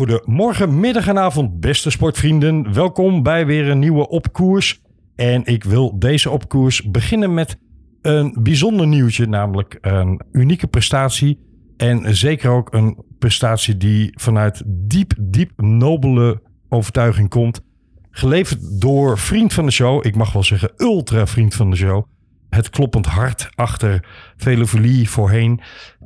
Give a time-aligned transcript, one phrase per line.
[0.00, 2.72] Goedemorgen, middag en avond, beste sportvrienden.
[2.74, 4.82] Welkom bij weer een nieuwe Opkoers.
[5.16, 7.58] En ik wil deze Opkoers beginnen met
[8.02, 11.38] een bijzonder nieuwtje, namelijk een unieke prestatie.
[11.76, 17.60] En zeker ook een prestatie die vanuit diep, diep nobele overtuiging komt.
[18.10, 22.04] Geleverd door vriend van de show, ik mag wel zeggen ultra vriend van de show.
[22.48, 24.04] Het kloppend hart achter
[24.36, 25.60] Velovolie voorheen.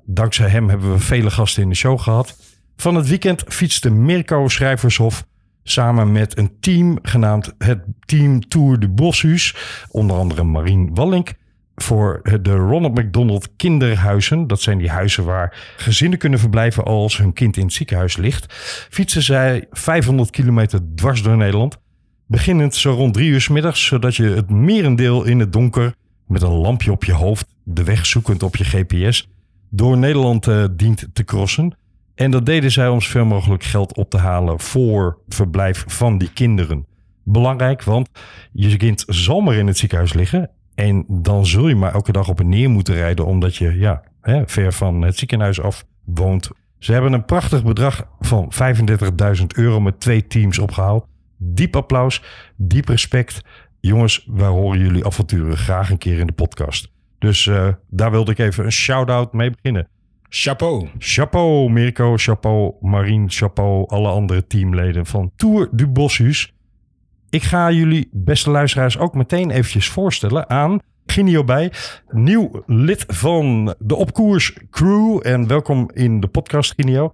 [0.05, 2.54] Dankzij hem hebben we vele gasten in de show gehad.
[2.77, 5.27] Van het weekend fietste Mirko Schrijvershof
[5.63, 9.55] samen met een team genaamd het Team Tour de Boshuis.
[9.91, 11.33] Onder andere Marien Wallink
[11.75, 14.47] voor de Ronald McDonald kinderhuizen.
[14.47, 18.55] Dat zijn die huizen waar gezinnen kunnen verblijven als hun kind in het ziekenhuis ligt.
[18.91, 21.77] Fietsen zij 500 kilometer dwars door Nederland.
[22.27, 25.95] Beginnend zo rond drie uur s middags, zodat je het merendeel in het donker
[26.27, 29.29] met een lampje op je hoofd, de weg zoekend op je GPS,
[29.71, 31.77] door Nederland uh, dient te crossen.
[32.15, 36.33] En dat deden zij om zoveel mogelijk geld op te halen voor verblijf van die
[36.33, 36.87] kinderen.
[37.25, 38.09] Belangrijk, want
[38.53, 40.51] je kind zal maar in het ziekenhuis liggen.
[40.75, 44.03] En dan zul je maar elke dag op en neer moeten rijden, omdat je ja,
[44.21, 46.51] hè, ver van het ziekenhuis af woont.
[46.79, 48.53] Ze hebben een prachtig bedrag van
[49.39, 51.07] 35.000 euro met twee teams opgehaald.
[51.39, 52.23] Diep applaus,
[52.57, 53.41] diep respect.
[53.81, 56.93] Jongens, wij horen jullie avonturen graag een keer in de podcast.
[57.19, 59.89] Dus uh, daar wilde ik even een shout-out mee beginnen.
[60.37, 60.89] Chapeau.
[60.99, 66.55] Chapeau Mirko, chapeau Marien, chapeau alle andere teamleden van Tour du Boshuis.
[67.31, 71.73] Ik ga jullie, beste luisteraars, ook meteen eventjes voorstellen aan Ginio bij,
[72.11, 75.21] nieuw lid van de Opkoers crew.
[75.23, 77.13] En welkom in de podcast, Ginio.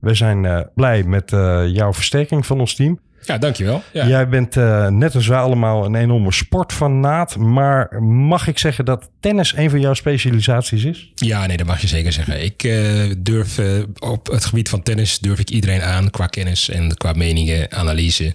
[0.00, 2.98] We zijn uh, blij met uh, jouw versterking van ons team.
[3.22, 3.82] Ja, dankjewel.
[3.92, 4.06] Ja.
[4.06, 7.36] Jij bent uh, net als wij allemaal een enorme sportfanaat.
[7.36, 11.12] Maar mag ik zeggen dat tennis een van jouw specialisaties is?
[11.14, 12.44] Ja, nee, dat mag je zeker zeggen.
[12.44, 16.70] Ik uh, durf uh, op het gebied van tennis durf ik iedereen aan qua kennis
[16.70, 18.34] en qua meningen, analyse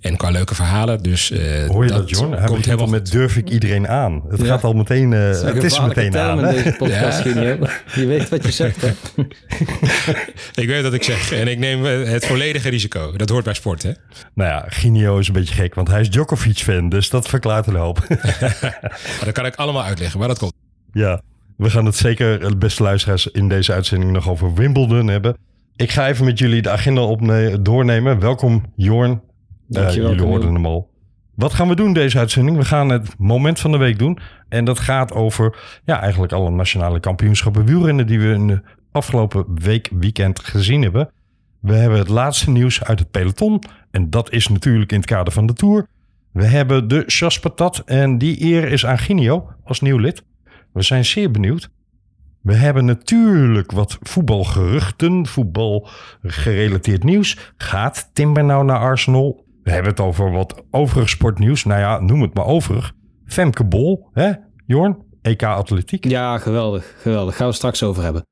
[0.00, 1.02] en qua leuke verhalen.
[1.02, 1.32] Dus,
[1.68, 2.32] Hoor je dat, dat John?
[2.32, 4.22] Hij komt helemaal met durf ik iedereen aan.
[4.28, 4.46] Het ja.
[4.46, 6.44] gaat al meteen, het is meteen aan.
[6.44, 6.52] Hè?
[6.52, 7.56] Deze podcast, ja.
[7.94, 8.80] Je weet wat je zegt.
[8.80, 8.92] Hè?
[10.62, 13.12] ik weet wat ik zeg en ik neem het volledige risico.
[13.16, 13.92] Dat hoort bij sport, hè?
[14.36, 16.88] Nou ja, Ginio is een beetje gek, want hij is Djokovic-fan.
[16.88, 18.06] Dus dat verklaart een hoop.
[19.24, 20.52] dat kan ik allemaal uitleggen, maar dat komt.
[20.92, 21.22] Ja,
[21.56, 25.36] we gaan het zeker, de beste luisteraars, in deze uitzending nog over Wimbledon hebben.
[25.76, 28.20] Ik ga even met jullie de agenda doornemen.
[28.20, 29.22] Welkom, Jorn.
[29.68, 30.10] Dankjewel.
[30.10, 30.90] Uh, jullie hoorden hem al.
[31.34, 32.56] Wat gaan we doen deze uitzending?
[32.56, 34.18] We gaan het moment van de week doen.
[34.48, 39.44] En dat gaat over ja, eigenlijk alle nationale kampioenschappen wielrennen die we in de afgelopen
[39.54, 41.10] week, weekend gezien hebben.
[41.60, 43.62] We hebben het laatste nieuws uit het peloton.
[43.96, 45.86] En dat is natuurlijk in het kader van de Tour.
[46.32, 50.24] We hebben de Chaspatat en die eer is aan Ginio als nieuw lid.
[50.72, 51.70] We zijn zeer benieuwd.
[52.42, 57.52] We hebben natuurlijk wat voetbalgeruchten, voetbalgerelateerd nieuws.
[57.56, 59.44] Gaat Timber nou naar Arsenal?
[59.62, 61.64] We hebben het over wat overig sportnieuws.
[61.64, 62.92] Nou ja, noem het maar overig.
[63.26, 64.32] Femke Bol, hè,
[64.66, 64.96] Jorn?
[65.22, 66.04] EK Atletiek.
[66.04, 66.94] Ja, geweldig.
[66.98, 67.36] Geweldig.
[67.36, 68.26] Gaan we straks over hebben.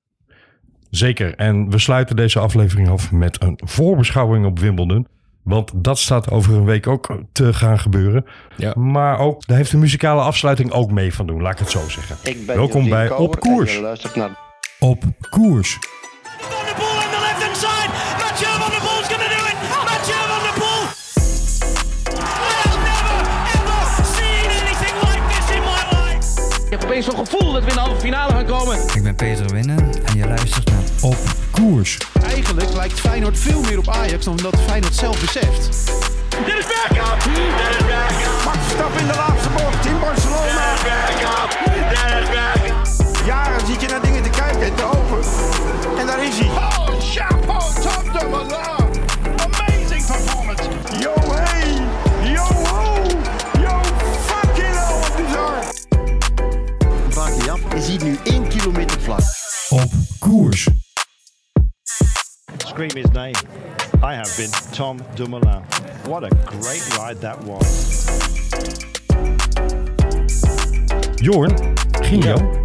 [0.91, 1.34] Zeker.
[1.34, 5.06] En we sluiten deze aflevering af met een voorbeschouwing op Wimbledon.
[5.44, 8.25] Want dat staat over een week ook te gaan gebeuren.
[8.56, 8.75] Ja.
[8.75, 11.88] Maar ook, daar heeft de muzikale afsluiting ook mee van doen, laat ik het zo
[11.88, 12.47] zeggen.
[12.47, 13.81] Welkom bij Op Koers.
[14.15, 14.38] Naar...
[14.78, 15.78] Op Koers.
[26.84, 28.78] Opeens zo'n gevoel dat we in de halve finale gaan komen.
[28.95, 31.17] Ik ben Peter Winnen en je luistert naar Op
[31.50, 31.99] Koers.
[32.22, 35.65] Eigenlijk lijkt Feyenoord veel meer op Ajax dan dat Feyenoord zelf beseft.
[36.47, 37.22] Dit is Bergkamp.
[37.22, 38.45] Dit is Bergkamp.
[38.45, 40.72] Max Verstappen in de laatste bocht in Barcelona.
[40.72, 41.50] Dit is Bergkamp.
[41.65, 43.27] Dit is Bergkamp.
[43.27, 45.19] Jaren zit je naar dingen te kijken en te over.
[45.99, 46.49] En daar is hij.
[46.49, 48.73] Oh, chapeau, top de
[57.84, 59.21] ziet nu 1 kilometer vlak.
[59.69, 60.69] Op Koers.
[62.56, 63.34] Scream his name.
[64.03, 65.63] I have been Tom Dumoulin.
[66.09, 68.07] What a great ride that was.
[71.15, 71.53] Jorn,
[72.01, 72.63] Ginio.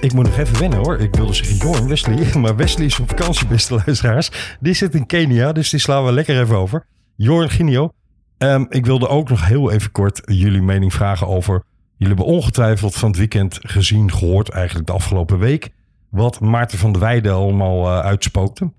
[0.00, 0.98] Ik moet nog even wennen hoor.
[0.98, 2.26] Ik wilde zeggen Jorn, Wesley.
[2.40, 4.56] Maar Wesley is op vakantie, beste luisteraars.
[4.60, 6.86] Die zit in Kenia, dus die slaan we lekker even over.
[7.16, 7.90] Jorn, Ginio.
[8.38, 11.64] Um, ik wilde ook nog heel even kort jullie mening vragen over...
[11.96, 15.70] Jullie hebben ongetwijfeld van het weekend gezien, gehoord eigenlijk de afgelopen week...
[16.08, 18.72] wat Maarten van der Weijden allemaal uh, uitspookte.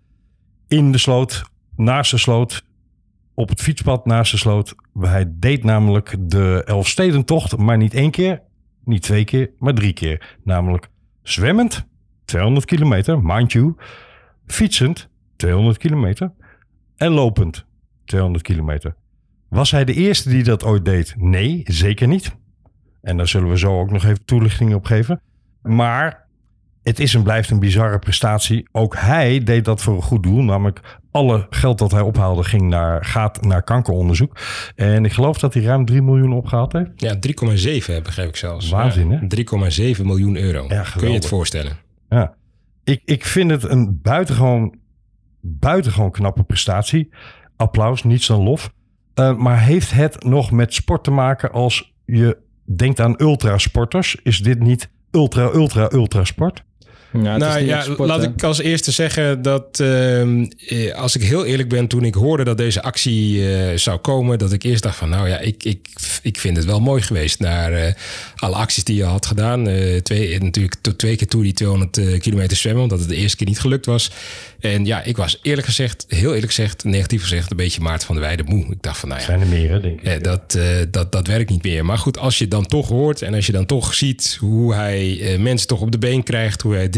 [0.67, 1.43] In de sloot,
[1.75, 2.65] naast de sloot,
[3.33, 4.75] op het fietspad naast de sloot.
[4.99, 8.41] Hij deed namelijk de Elfstedentocht, maar niet één keer,
[8.83, 10.37] niet twee keer, maar drie keer.
[10.43, 10.89] Namelijk
[11.23, 11.87] zwemmend,
[12.25, 13.75] 200 kilometer, mind you.
[14.45, 16.31] Fietsend, 200 kilometer.
[16.95, 17.65] en lopend
[18.05, 18.95] 200 kilometer.
[19.49, 21.15] Was hij de eerste die dat ooit deed?
[21.17, 22.35] Nee, zeker niet.
[23.05, 25.21] En daar zullen we zo ook nog even toelichting op geven.
[25.61, 26.27] Maar
[26.83, 28.67] het is en blijft een bizarre prestatie.
[28.71, 30.43] Ook hij deed dat voor een goed doel.
[30.43, 30.81] Namelijk
[31.11, 34.37] alle geld dat hij ophaalde ging naar, gaat naar kankeronderzoek.
[34.75, 36.89] En ik geloof dat hij ruim 3 miljoen opgehaald heeft.
[36.95, 38.69] Ja, 3,7 begreep ik zelfs.
[38.69, 39.17] Waanzin, hè?
[39.21, 40.65] Ja, 3,7 miljoen euro.
[40.67, 41.77] Ja, Kun je het voorstellen?
[42.09, 42.35] Ja.
[42.83, 44.75] Ik, ik vind het een buitengewoon,
[45.41, 47.09] buitengewoon knappe prestatie.
[47.55, 48.71] Applaus, niets dan lof.
[49.15, 54.15] Uh, maar heeft het nog met sport te maken als je denkt aan ultrasporters?
[54.23, 56.63] Is dit niet ultra, ultra, ultra sport?
[57.23, 58.27] Ja, nou ja, sport, laat hè?
[58.27, 62.57] ik als eerste zeggen dat uh, als ik heel eerlijk ben, toen ik hoorde dat
[62.57, 65.87] deze actie uh, zou komen, dat ik eerst dacht van nou ja, ik, ik,
[66.21, 67.93] ik vind het wel mooi geweest naar uh,
[68.35, 69.67] alle acties die je had gedaan.
[69.67, 73.37] Uh, twee, natuurlijk tot twee keer toe die 200 kilometer zwemmen, omdat het de eerste
[73.37, 74.11] keer niet gelukt was.
[74.65, 78.15] En ja, ik was eerlijk gezegd, heel eerlijk gezegd, negatief gezegd, een beetje Maarten van
[78.15, 78.65] der Weijden moe.
[78.65, 80.07] Ik dacht van nou ja, zijn er meer hè, denk ik.
[80.07, 81.85] Eh, dat, uh, dat, dat werkt niet meer.
[81.85, 85.17] Maar goed, als je dan toch hoort en als je dan toch ziet hoe hij
[85.17, 86.89] uh, mensen toch op de been krijgt, hoe hij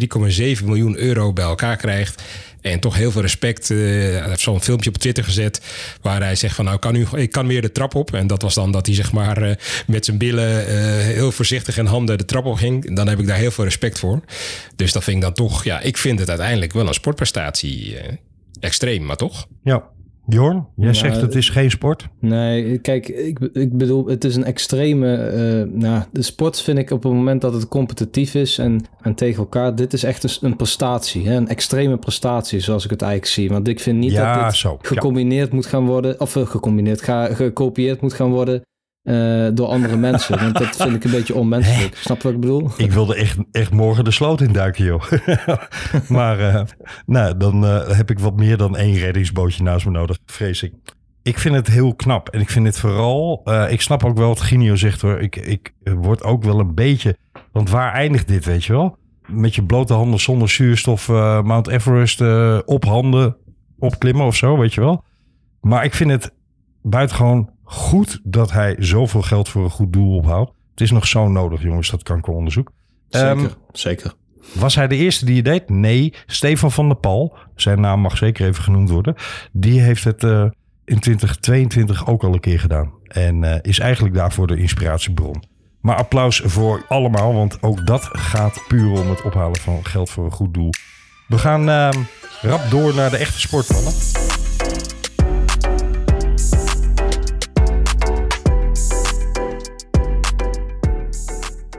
[0.57, 2.23] 3,7 miljoen euro bij elkaar krijgt.
[2.71, 3.69] En toch heel veel respect.
[3.69, 5.61] Uh, hij heeft zo'n filmpje op Twitter gezet.
[6.01, 8.13] Waar hij zegt van nou kan nu, ik kan weer de trap op.
[8.13, 9.51] En dat was dan dat hij zeg maar uh,
[9.87, 12.95] met zijn billen uh, heel voorzichtig en handen de trap op ging.
[12.95, 14.21] Dan heb ik daar heel veel respect voor.
[14.75, 17.97] Dus dat vind ik dan toch, ja, ik vind het uiteindelijk wel een sportprestatie.
[18.59, 19.47] extreem, maar toch?
[19.63, 19.83] Ja.
[20.29, 22.07] Jorn, jij ja, zegt het is geen sport.
[22.19, 25.31] Nee, kijk, ik, ik bedoel, het is een extreme.
[25.67, 29.15] Uh, nou, de sport vind ik op het moment dat het competitief is en, en
[29.15, 29.75] tegen elkaar.
[29.75, 31.35] Dit is echt een, een prestatie, hè?
[31.35, 33.49] een extreme prestatie, zoals ik het eigenlijk zie.
[33.49, 35.55] Want ik vind niet ja, dat dit zo, gecombineerd ja.
[35.55, 38.61] moet gaan worden, of uh, gecombineerd, ga, gekopieerd moet gaan worden.
[39.07, 40.39] Uh, door andere mensen.
[40.39, 41.95] Want dat vind ik een beetje onmenselijk.
[41.95, 42.71] Snap je wat ik bedoel?
[42.77, 45.03] Ik wilde echt, echt morgen de sloot induiken, joh.
[46.07, 46.61] maar uh,
[47.05, 50.73] nou, dan uh, heb ik wat meer dan één reddingsbootje naast me nodig, vrees ik.
[51.23, 52.29] Ik vind het heel knap.
[52.29, 53.43] En ik vind het vooral...
[53.69, 55.19] ik snap ook wel wat Ginio zegt, hoor.
[55.19, 57.17] Ik, ik word ook wel een beetje...
[57.51, 58.97] Want waar eindigt dit, weet je wel?
[59.27, 61.07] Met je blote handen zonder zuurstof
[61.43, 62.21] Mount Everest
[62.65, 63.37] op handen
[63.79, 65.03] opklimmen of zo, weet je wel?
[65.61, 66.33] Maar ik vind het
[66.81, 70.53] buitengewoon goed dat hij zoveel geld voor een goed doel ophaalt.
[70.71, 72.71] Het is nog zo nodig, jongens, dat kankeronderzoek.
[73.09, 74.13] Zeker, um, zeker.
[74.53, 75.69] Was hij de eerste die het deed?
[75.69, 76.13] Nee.
[76.25, 79.15] Stefan van der Pal, zijn naam mag zeker even genoemd worden.
[79.51, 80.45] Die heeft het uh,
[80.85, 82.91] in 2022 ook al een keer gedaan.
[83.07, 85.43] En uh, is eigenlijk daarvoor de inspiratiebron.
[85.81, 90.25] Maar applaus voor allemaal, want ook dat gaat puur om het ophalen van geld voor
[90.25, 90.69] een goed doel.
[91.27, 91.89] We gaan uh,
[92.41, 93.93] rap door naar de echte sportmannen.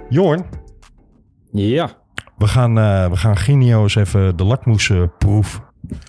[0.08, 0.44] Jorn.
[1.52, 1.90] Ja.
[2.38, 5.60] We gaan, uh, we gaan Ginio eens even de lakmoesproef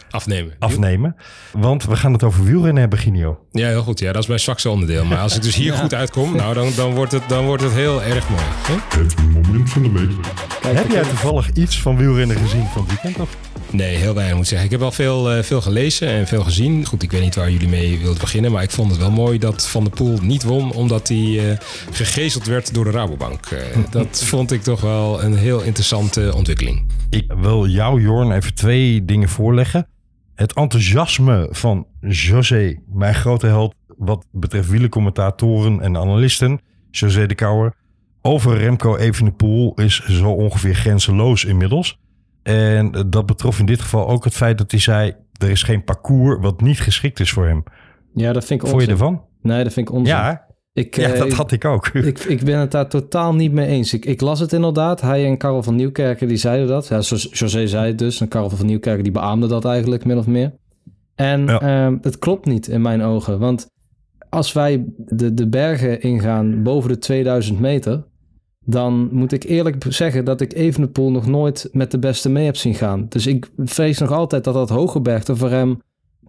[0.10, 0.56] afnemen.
[0.60, 1.16] afnemen.
[1.52, 3.40] Want we gaan het over wielrennen hebben, Ginio.
[3.52, 4.00] Ja, heel goed.
[4.00, 5.06] Ja, dat is mijn zwakste onderdeel.
[5.06, 5.80] Maar als ik dus hier ja.
[5.80, 8.44] goed uitkom, nou, dan, dan, wordt het, dan wordt het heel erg mooi.
[8.44, 9.00] Hè?
[9.00, 10.10] Het moment van de week.
[10.62, 13.20] Kijk, Heb jij toevallig iets van wielrennen gezien van het weekend?
[13.20, 13.38] Of?
[13.72, 14.66] Nee, heel weinig moet ik zeggen.
[14.66, 16.86] Ik heb wel veel, uh, veel gelezen en veel gezien.
[16.86, 18.52] Goed, ik weet niet waar jullie mee wilden beginnen.
[18.52, 20.72] Maar ik vond het wel mooi dat Van der Poel niet won.
[20.72, 21.58] Omdat hij uh,
[21.92, 23.50] gegezeld werd door de Rabobank.
[23.50, 23.60] Uh,
[23.92, 26.86] dat vond ik toch wel een heel interessante ontwikkeling.
[27.10, 29.88] Ik wil jou, Jorn, even twee dingen voorleggen.
[30.40, 36.60] Het enthousiasme van José, mijn grote held wat betreft wielercommentatoren en analisten.
[36.92, 37.74] José de Kouwer.
[38.22, 42.00] Over Remco Evenepoel is zo ongeveer grenzeloos inmiddels.
[42.44, 45.14] En dat betrof in dit geval ook het feit dat hij zei...
[45.38, 47.64] er is geen parcours wat niet geschikt is voor hem.
[48.14, 49.24] Ja, dat vind ik Vond je ervan?
[49.42, 50.16] Nee, dat vind ik onzin.
[50.16, 50.46] Ja,
[50.80, 51.88] ik, ja dat uh, had ik ook.
[51.88, 53.94] Ik, ik ben het daar totaal niet mee eens.
[53.94, 55.02] Ik, ik las het inderdaad.
[55.02, 56.88] Hij en Karel van Nieuwkerken die zeiden dat.
[56.88, 57.00] Ja,
[57.32, 58.22] José zei het dus.
[58.22, 60.54] En Karel van Nieuwkerken die beaamde dat eigenlijk min of meer.
[61.16, 61.90] En ja.
[61.90, 63.40] uh, het klopt niet in mijn ogen.
[63.40, 63.68] Want
[64.30, 68.04] als wij de, de bergen ingaan boven de 2000 meter
[68.66, 72.56] dan moet ik eerlijk zeggen dat ik Evenepoel nog nooit met de beste mee heb
[72.56, 73.06] zien gaan.
[73.10, 75.80] Dus ik vrees nog altijd dat dat hooggebergte voor hem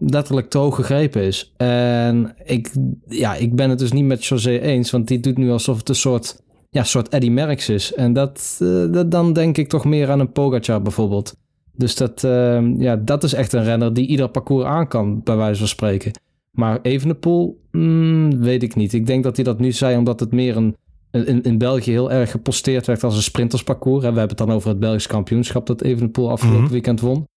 [0.09, 1.53] letterlijk te hoog gegrepen is.
[1.57, 2.71] En ik,
[3.07, 5.89] ja, ik ben het dus niet met José eens, want die doet nu alsof het
[5.89, 7.93] een soort, ja, soort Eddy Merckx is.
[7.93, 11.35] En dat, uh, dat, dan denk ik toch meer aan een Pogacar bijvoorbeeld.
[11.71, 15.35] Dus dat, uh, ja, dat is echt een renner die ieder parcours aan kan, bij
[15.35, 16.11] wijze van spreken.
[16.51, 18.93] Maar Evenepoel, mm, weet ik niet.
[18.93, 20.75] Ik denk dat hij dat nu zei omdat het meer een
[21.11, 23.99] in, in België heel erg geposteerd werd als een sprintersparcours.
[23.99, 26.73] We hebben het dan over het Belgisch kampioenschap dat Evenepoel afgelopen mm-hmm.
[26.73, 27.27] weekend won.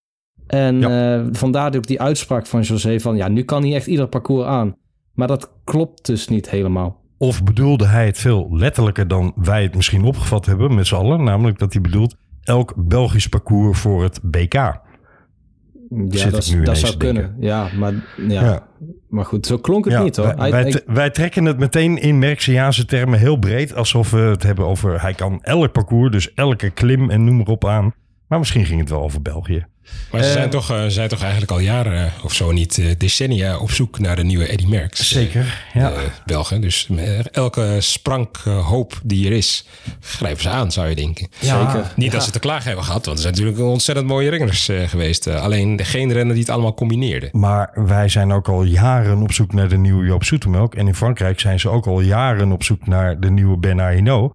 [0.46, 1.18] En ja.
[1.18, 4.46] uh, vandaar ook die uitspraak van José van ja, nu kan hij echt ieder parcours
[4.46, 4.76] aan.
[5.12, 7.02] Maar dat klopt dus niet helemaal.
[7.18, 11.24] Of bedoelde hij het veel letterlijker dan wij het misschien opgevat hebben met z'n allen?
[11.24, 14.54] Namelijk dat hij bedoelt elk Belgisch parcours voor het BK.
[14.54, 17.36] Ja, dat, dat zou kunnen.
[17.38, 18.42] Ja, maar, ja.
[18.42, 18.66] Ja.
[19.08, 20.34] maar goed, zo klonk het Ja, niet hoor.
[20.36, 23.74] wij, wij trekken het meteen in Merxiaanse termen heel breed.
[23.74, 27.46] Alsof we het hebben over hij kan elk parcours, dus elke klim en noem maar
[27.46, 27.94] op aan.
[28.28, 29.66] Maar misschien ging het wel over België.
[30.10, 32.78] Maar ze Eh, zijn, toch, eh, ze zijn toch eigenlijk al jaren of zo niet
[32.78, 35.08] eh, decennia op zoek naar de nieuwe Eddy Merckx.
[35.08, 35.90] Zeker, ja.
[35.92, 36.60] eh, Belgen.
[36.60, 39.66] Dus eh, elke sprank eh, hoop die er is,
[40.00, 41.28] grijpen ze aan, zou je denken.
[41.40, 41.92] Zeker.
[41.96, 44.88] Niet dat ze te klagen hebben gehad, want er zijn natuurlijk ontzettend mooie renners eh,
[44.88, 45.26] geweest.
[45.26, 47.28] Eh, alleen geen renner die het allemaal combineerde.
[47.32, 50.74] Maar wij zijn ook al jaren op zoek naar de nieuwe Joop Zoetemelk.
[50.74, 54.34] En in Frankrijk zijn ze ook al jaren op zoek naar de nieuwe Bernard Hinault.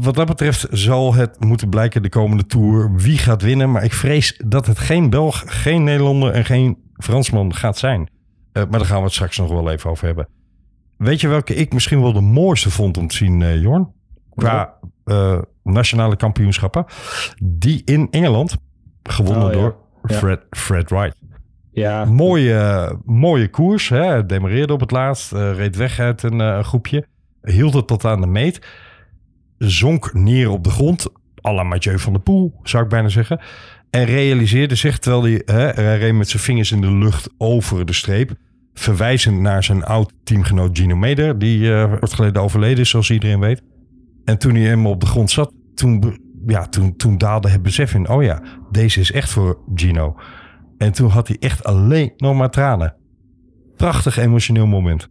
[0.00, 3.70] Wat dat betreft zal het moeten blijken de komende Tour wie gaat winnen.
[3.70, 8.08] Maar ik vrees dat het geen Belg, geen Nederlander en geen Fransman gaat zijn.
[8.52, 10.28] Eh, maar daar gaan we het straks nog wel even over hebben.
[10.96, 13.92] Weet je welke ik misschien wel de mooiste vond om te zien, eh, Jorn?
[14.34, 16.84] Qua eh, nationale kampioenschappen.
[17.42, 18.56] Die in Engeland,
[19.02, 19.58] gewonnen Oh, ja.
[19.58, 20.14] door Ja.
[20.16, 21.16] Fred, Fred Wright.
[21.72, 23.88] ja, Mooie, mooie koers.
[23.88, 24.26] Hè?
[24.26, 25.32] Demareerde op het laatst.
[25.32, 27.06] reed weg uit een groepje.
[27.42, 28.60] Hield het tot aan de meet.
[29.58, 31.06] Zonk neer op de grond.
[31.46, 33.40] à la Mathieu van der Poel, zou ik bijna zeggen.
[33.90, 37.92] En realiseerde zich, terwijl hij, hè, reed met zijn vingers in de lucht over de
[37.92, 38.34] streep.
[38.74, 41.38] Verwijzend naar zijn oud teamgenoot Gino Meder.
[41.38, 43.62] Die kort geleden overleden is, zoals iedereen weet.
[44.24, 47.94] En toen hij helemaal op de grond zat, toen, ja, toen, toen daalde het besef
[47.94, 48.08] in.
[48.08, 50.16] Oh ja, deze is echt voor Gino.
[50.78, 52.94] En toen had hij echt alleen nog maar tranen.
[53.76, 55.08] Prachtig emotioneel moment.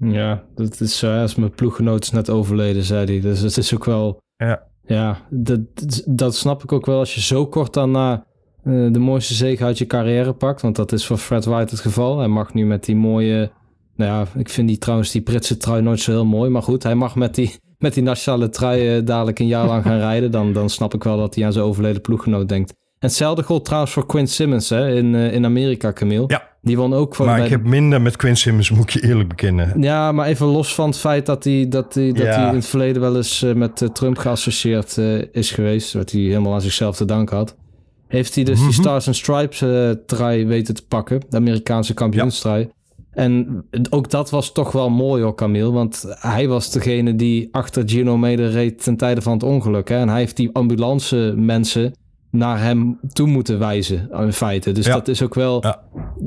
[0.00, 3.20] Ja, dat is eh, als mijn ploeggenoot is net overleden, zei hij.
[3.20, 5.60] Dus het is ook wel, Ja, ja, dat,
[6.06, 8.24] dat snap ik ook wel als je zo kort daarna
[8.64, 10.62] eh, de mooiste zege uit je carrière pakt.
[10.62, 12.18] Want dat is voor Fred White het geval.
[12.18, 13.50] Hij mag nu met die mooie,
[13.96, 16.50] nou ja, ik vind die trouwens die Britse trui nooit zo heel mooi.
[16.50, 19.82] Maar goed, hij mag met die, met die nationale trui eh, dadelijk een jaar lang
[19.82, 20.30] gaan rijden.
[20.30, 22.74] Dan, dan snap ik wel dat hij aan zijn overleden ploeggenoot denkt.
[23.00, 26.24] Hetzelfde gold trouwens voor Quinn Simmons hè, in, eh, in Amerika, Camille.
[26.26, 26.48] Ja.
[26.62, 29.08] Die won ook voor maar bij ik heb minder met Quinn Simmons, moet ik je
[29.08, 29.82] eerlijk bekennen.
[29.82, 32.40] Ja, maar even los van het feit dat hij, dat hij, dat Ja.
[32.40, 34.96] hij in het verleden wel eens eh, met eh, Trump geassocieerd
[35.32, 35.92] is geweest.
[35.92, 37.56] Wat hij helemaal aan zichzelf te danken had.
[38.08, 38.80] Heeft hij dus die Mhm.
[38.80, 39.64] Stars and Stripes
[40.06, 41.20] trui weten te pakken.
[41.28, 42.68] De Amerikaanse kampioenstrui.
[43.10, 45.70] En ook dat was toch wel mooi hoor, Camille.
[45.72, 49.88] Want hij was degene die achter Gino Meder reed ten tijde van het ongeluk.
[49.88, 49.96] Hè?
[49.96, 51.94] En hij heeft die ambulance mensen
[52.30, 54.72] naar hem toe moeten wijzen, in feite.
[54.72, 54.92] Dus Ja.
[54.94, 55.82] dat is ook wel Ja.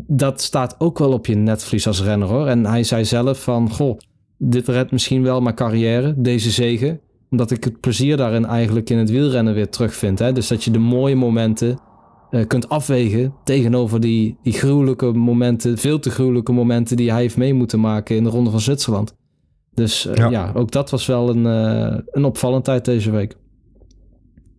[0.07, 2.47] dat staat ook wel op je netvlies als renner hoor.
[2.47, 3.97] En hij zei zelf van, goh,
[4.37, 6.99] dit redt misschien wel mijn carrière, deze zegen.
[7.29, 10.19] Omdat ik het plezier daarin eigenlijk in het wielrennen weer terugvind.
[10.19, 10.31] Hè?
[10.33, 11.79] Dus dat je de mooie momenten
[12.29, 17.37] eh, kunt afwegen tegenover die, die gruwelijke momenten, veel te gruwelijke momenten die hij heeft
[17.37, 19.15] mee moeten maken in de Ronde van Zwitserland.
[19.73, 20.29] Dus eh, Ja.
[20.29, 20.51] ja.
[20.55, 23.35] ook dat was wel een, eh een opvallendheid deze week.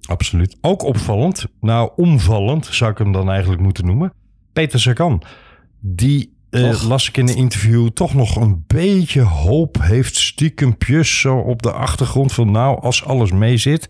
[0.07, 0.57] Absoluut.
[0.61, 4.13] Ook opvallend, nou omvallend zou ik hem dan eigenlijk moeten noemen.
[4.53, 5.23] Peter Sagan,
[5.81, 11.37] die eh, las ik in een interview toch nog een beetje hoop heeft stiekempjes zo
[11.37, 13.89] op de achtergrond van nou als alles mee zit.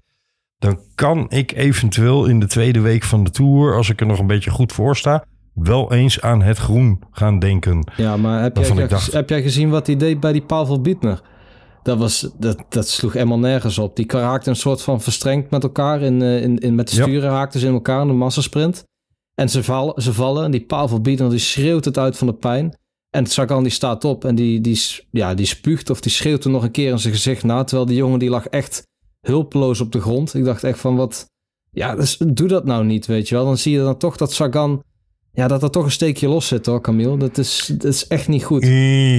[0.58, 4.18] Dan kan ik eventueel in de tweede week van de Tour, als ik er nog
[4.18, 7.92] een beetje goed voor sta, wel eens aan het groen gaan denken.
[7.96, 11.22] Ja, maar heb jij, dacht- heb jij gezien wat hij deed bij die Pavel Bietner?
[11.84, 13.96] Dat, was, dat, dat sloeg helemaal nergens op.
[13.96, 16.02] Die raakte een soort van verstrengd met elkaar.
[16.02, 17.02] In, eh, in, in, met de Ja.
[17.02, 18.84] sturen raakten ze in elkaar in de massasprint.
[19.34, 22.34] En ze vallen, ze vallen en die Pavel Bietner die schreeuwt het uit van de
[22.34, 22.78] pijn.
[23.10, 26.50] En Sagan die staat op en die, die, ja, die spuugt of die schreeuwt er
[26.50, 27.64] nog een keer in zijn gezicht na.
[27.64, 28.82] Terwijl die jongen die lag echt
[29.20, 30.34] hulpeloos op de grond.
[30.34, 31.26] Ik dacht echt van wat...
[31.70, 33.44] Ja, dus doe dat nou niet, weet je wel.
[33.44, 34.82] Dan zie je dan toch dat Sagan...
[35.34, 37.16] Ja, dat er toch een steekje los zit hoor, Camille.
[37.16, 38.64] Dat is, dat is echt niet goed.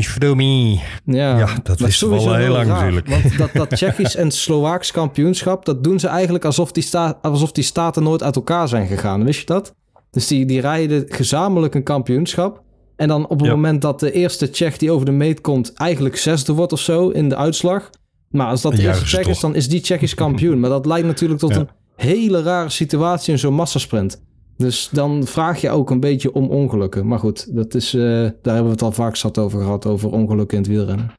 [0.03, 0.81] Froomie.
[1.05, 3.07] Ja, Ja, dat maar wisten we al sowieso heel lang natuurlijk.
[3.07, 7.51] Want dat, dat Tsjechisch en Slovaaks kampioenschap, dat doen ze eigenlijk alsof die, sta, alsof
[7.51, 9.23] die staten nooit uit elkaar zijn gegaan.
[9.23, 9.75] Wist je dat?
[10.11, 12.63] Dus die, die rijden gezamenlijk een kampioenschap.
[12.95, 16.17] En dan op het moment dat de eerste Tsjech die over de meet komt, eigenlijk
[16.17, 17.89] zesde wordt of zo in de uitslag.
[18.29, 20.59] Maar als dat de eerste Tsjech is, dan is die Tsjechisch kampioen.
[20.59, 24.23] Maar dat leidt natuurlijk tot een hele rare situatie in zo'n massasprint.
[24.57, 27.07] Dus dan vraag je ook een beetje om ongelukken.
[27.07, 30.11] Maar goed, dat is, eh, daar hebben we het al vaak zat over gehad, over
[30.11, 31.13] ongelukken in het wielrennen.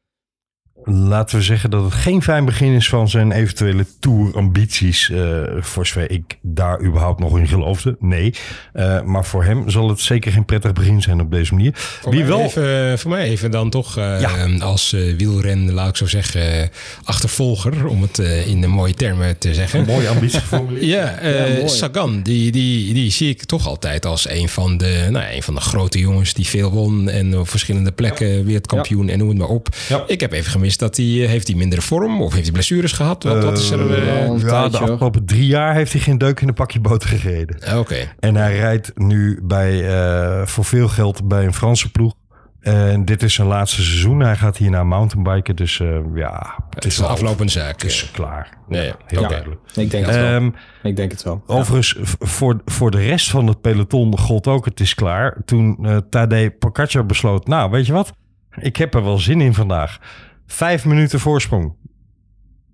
[0.89, 5.11] Laten we zeggen dat het geen fijn begin is van zijn eventuele tour-ambities.
[5.11, 5.19] eh,
[5.61, 7.97] voor zover ik daar überhaupt nog in geloofde.
[8.01, 8.35] Nee.
[8.73, 11.71] Eh, maar voor hem zal het zeker geen prettig begin zijn op deze manier.
[11.75, 12.41] Voor, Wie mij wel.
[12.41, 14.47] even, voor mij even dan toch eh, Ja.
[14.59, 16.69] als eh, wielren, laat ik zo zeggen, eh,
[17.05, 19.85] achtervolger, om het eh, in de mooie termen te zeggen.
[19.87, 20.85] Mooie ambitie geformuleerd.
[20.97, 21.67] Ja, eh, Ja.
[21.69, 25.43] Sagan, die, die, die zie ik toch altijd als een van, de, nou, ja, een
[25.43, 29.39] van de grote jongens die veel won en op verschillende plekken wereldkampioen en noem het
[29.39, 29.69] maar op.
[29.89, 30.05] Ja.
[30.07, 32.53] Ik heb even gemist Is dat hij, eh, heeft hij mindere vorm of heeft hij
[32.53, 33.23] blessures gehad?
[33.23, 33.91] Wat, wat is er?
[33.91, 36.81] Uh, eh, een ja, de afgelopen drie jaar heeft hij geen deuk in een pakje
[36.81, 37.79] boter gereden.
[37.79, 37.97] Oké.
[38.21, 42.15] En hij rijdt nu bij, eh, voor veel geld bij een Franse ploeg.
[42.61, 44.21] En dit is zijn laatste seizoen.
[44.21, 45.57] Hij gaat hierna mountainbiken.
[45.57, 47.83] Dus eh, ja, Het is een aflopende zaak.
[47.83, 48.49] Het is klaar.
[48.69, 48.97] Nee, ja.
[49.07, 49.61] Heel duidelijk.
[49.75, 50.25] Ik denk het wel.
[50.25, 50.51] Ehm,
[50.83, 51.43] Ik denk het wel.
[51.47, 55.37] Overigens, voor, voor de rest van het peloton gold ook het is klaar.
[55.45, 58.13] Toen eh Tadej Pogacar besloot, nou weet je wat?
[58.61, 59.99] Ik heb er wel zin in vandaag.
[60.47, 61.75] Vijf minuten voorsprong.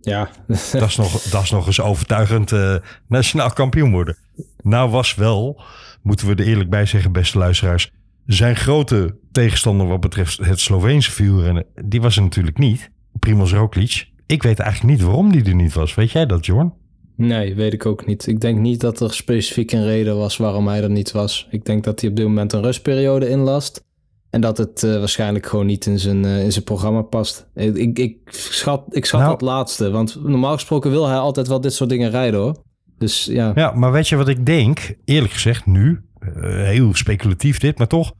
[0.00, 0.30] Ja,
[0.72, 2.76] Dat is nog, dat is nog eens overtuigend eh,
[3.08, 4.16] nationaal kampioen worden.
[4.62, 5.62] Nou was wel,
[6.02, 7.90] moeten we er eerlijk bij zeggen, beste luisteraars.
[8.26, 12.90] Zijn grote tegenstander wat betreft het Sloveense wielrennen, die was er natuurlijk niet.
[13.18, 14.10] Primoz Roglic.
[14.26, 15.94] Ik weet eigenlijk niet waarom die er niet was.
[15.94, 16.72] Weet jij dat, Jorn?
[17.16, 18.26] nee, weet ik ook niet.
[18.26, 21.48] Ik denk niet dat er specifiek een reden was waarom hij er niet was.
[21.50, 23.84] Ik denk dat hij op dit moment een rustperiode inlast.
[24.32, 27.46] En dat het eh, waarschijnlijk gewoon niet in zijn, eh, in zijn programma past.
[27.54, 29.90] Ik, ik, schat, ik schat Nou- dat laatste.
[29.90, 32.56] Want normaal gesproken wil hij altijd wel dit soort dingen rijden hoor.
[32.98, 34.94] Dus ja, Ja, maar weet je wat ik denk?
[35.04, 38.12] Eerlijk gezegd, nu, eh, heel speculatief dit, maar toch,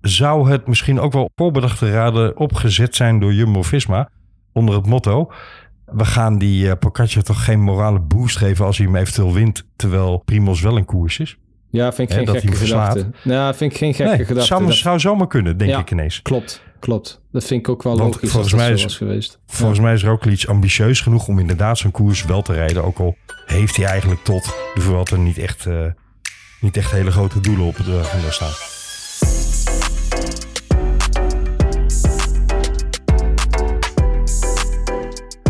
[0.00, 4.10] zou het misschien ook wel voorbedachte raden opgezet zijn door Jumbo-Visma
[4.52, 5.30] onder het motto,
[5.84, 10.18] we gaan die Pogacar toch geen morale boost geven als hij hem eventueel wint, terwijl
[10.24, 11.38] Primoz wel in koers is?
[11.74, 13.06] Ja vind ik Hè, geen dat hij gekke gedachte.
[13.22, 14.48] Ja, vind ik geen gekke Nee, gedachte.
[14.48, 15.78] zou, Dat- zou zomaar kunnen, denk Ja.
[15.78, 16.22] ik ineens.
[16.22, 17.20] Klopt, klopt.
[17.32, 19.38] Dat vind ik ook wel Want logisch volgens mij is- geweest.
[19.46, 23.16] Volgens mij is Roglic ambitieus genoeg om inderdaad zijn koers wel te rijden, ook al
[23.46, 25.86] heeft hij eigenlijk tot de Vuelta niet echt, eh,
[26.60, 28.52] niet echt hele grote doelen op het agenda staan.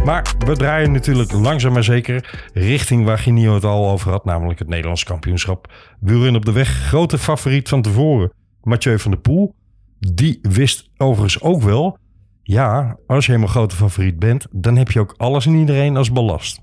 [0.04, 4.58] Maar we draaien natuurlijk langzaam maar zeker richting waar Ginio het al over had, namelijk
[4.58, 5.73] het Nederlands kampioenschap.
[6.00, 8.32] Wielrennen op de weg, grote favoriet van tevoren,
[8.62, 9.54] Mathieu van der Poel.
[9.99, 11.99] Die wist overigens ook wel,
[12.42, 16.12] ja, als je helemaal grote favoriet bent, dan heb je ook alles en iedereen als
[16.12, 16.61] ballast.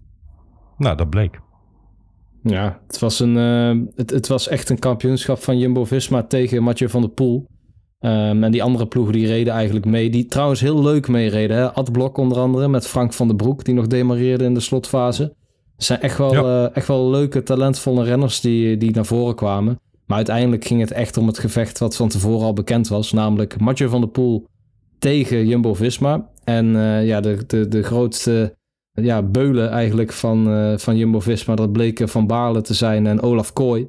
[0.78, 1.40] Nou, dat bleek.
[2.44, 6.90] Ja, het was, een, eh, het, het was echt een kampioenschap van Jumbo-Visma tegen Mathieu
[6.90, 7.46] van der Poel.
[8.02, 10.10] Ehm, en die andere ploegen die reden eigenlijk mee.
[10.10, 11.58] Die trouwens heel leuk meereden.
[11.58, 11.72] hè.
[11.74, 15.24] Ad Blok onder andere met Frank van den Broek die nog demareerde in de slotfase.
[15.76, 16.66] Het zijn echt wel, Ja.
[16.66, 19.80] eh, echt wel leuke, talentvolle renners die, die naar voren kwamen.
[20.06, 23.12] Maar uiteindelijk ging het echt om het gevecht wat van tevoren al bekend was.
[23.12, 24.46] Namelijk Mathieu van der Poel
[25.00, 26.30] tegen Jumbo-Visma.
[26.44, 28.56] En eh, ja, de, de, de grootste
[28.94, 31.56] ja, beulen eigenlijk van, eh, van Jumbo-Visma.
[31.56, 33.88] Dat bleken Van Baarle te zijn en Olaf Kooi.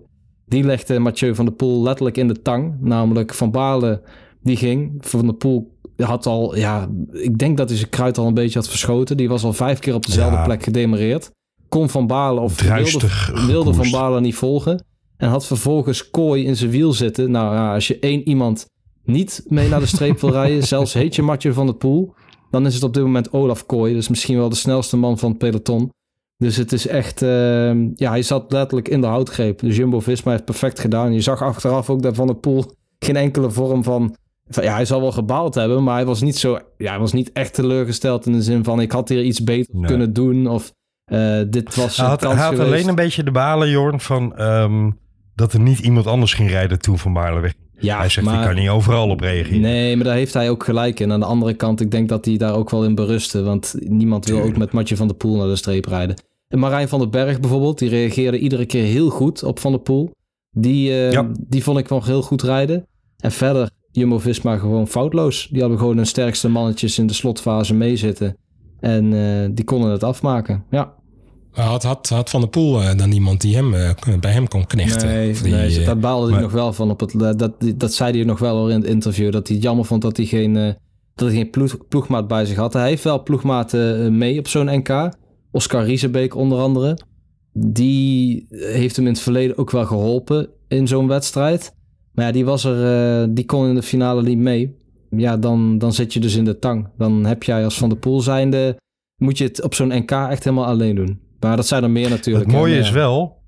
[0.53, 2.75] Die legde Mathieu van der Poel letterlijk in de tang.
[2.81, 4.03] Namelijk Van Baarle
[4.43, 4.95] die ging.
[5.01, 8.59] Van der Poel had al, ja, ik denk dat hij zijn kruid al een beetje
[8.59, 9.17] had verschoten.
[9.17, 10.45] Die was al vijf keer op dezelfde Ja.
[10.45, 11.31] plek gedemareerd.
[11.69, 13.91] Kon Van Baarle of wilde, Druistig wilde Van.
[13.91, 14.85] Baarle niet volgen.
[15.17, 17.31] En had vervolgens Kooi in zijn wiel zitten.
[17.31, 18.67] Nou ja, als je één iemand
[19.05, 22.15] niet mee naar de streep wil rijden, zelfs heet je Mathieu van der Poel,
[22.51, 23.95] dan is het op dit moment Olaf Kooi.
[23.95, 25.91] Dus misschien wel de snelste man van het peloton.
[26.43, 27.29] Dus het is echt, eh,
[27.95, 29.59] ja, hij zat letterlijk in de houtgreep.
[29.61, 31.13] Dus Jumbo-Visma heeft perfect gedaan.
[31.13, 32.65] Je zag achteraf ook dat Van der Poel
[32.99, 34.17] geen enkele vorm van,
[34.49, 37.13] van- ja, hij zal wel gebaald hebben, maar hij was niet zo, ja, hij was
[37.13, 39.87] niet echt teleurgesteld in de zin van, ik had hier iets beter Nee.
[39.87, 40.73] kunnen doen of
[41.05, 44.91] eh, dit was Hij had, hij had alleen een beetje de balen, Jorn, van ehm,
[45.35, 47.55] dat er niet iemand anders ging rijden toen Van Baarle weg.
[47.79, 49.61] Ja, hij zegt, maar- ik kan niet overal op reageren.
[49.61, 51.13] Nee, maar daar heeft hij ook gelijk in.
[51.13, 53.43] Aan de andere kant, ik denk dat hij daar ook wel in berustte.
[53.43, 56.17] Want niemand wil ook met Matje van der Poel naar de streep rijden.
[56.59, 60.11] Marijn van den Berg bijvoorbeeld, die reageerde iedere keer heel goed op Van der Poel.
[60.51, 61.31] Die, eh, Ja.
[61.49, 62.87] die vond ik wel heel goed rijden.
[63.19, 65.49] En verder, Jumbo-Visma gewoon foutloos.
[65.51, 68.37] Die hadden gewoon hun sterkste mannetjes in de slotfase meezitten.
[68.81, 70.93] En eh, die konden het afmaken, ja.
[71.51, 74.67] Had, had, had Van der Poel eh, dan iemand die hem, eh, bij hem kon
[74.67, 75.09] knechten?
[75.09, 76.91] Nee, Of die, nee daar baalde hij maar- nog wel van.
[76.91, 79.33] Op het, dat, dat zei hij nog wel hoor in het interview.
[79.33, 80.55] Dat hij het jammer vond dat hij geen,
[81.15, 82.73] dat hij geen ploeg, ploegmaat bij zich had.
[82.73, 85.09] Hij heeft wel ploegmaten eh, mee op zo'n NK.
[85.53, 86.99] Oscar Riesebeek onder andere.
[87.53, 91.75] Die heeft hem in het verleden ook wel geholpen in zo'n wedstrijd.
[92.13, 94.77] Maar ja, die, was er, eh, die kon in de finale niet mee.
[95.11, 96.89] Ja, dan, dan zit je dus in de tang.
[96.97, 98.77] Dan heb jij als Van der Poel zijnde...
[99.17, 101.21] moet je het op zo'n NK echt helemaal alleen doen.
[101.41, 102.47] Maar dat zijn er meer natuurlijk.
[102.47, 103.43] Het mooie is wel,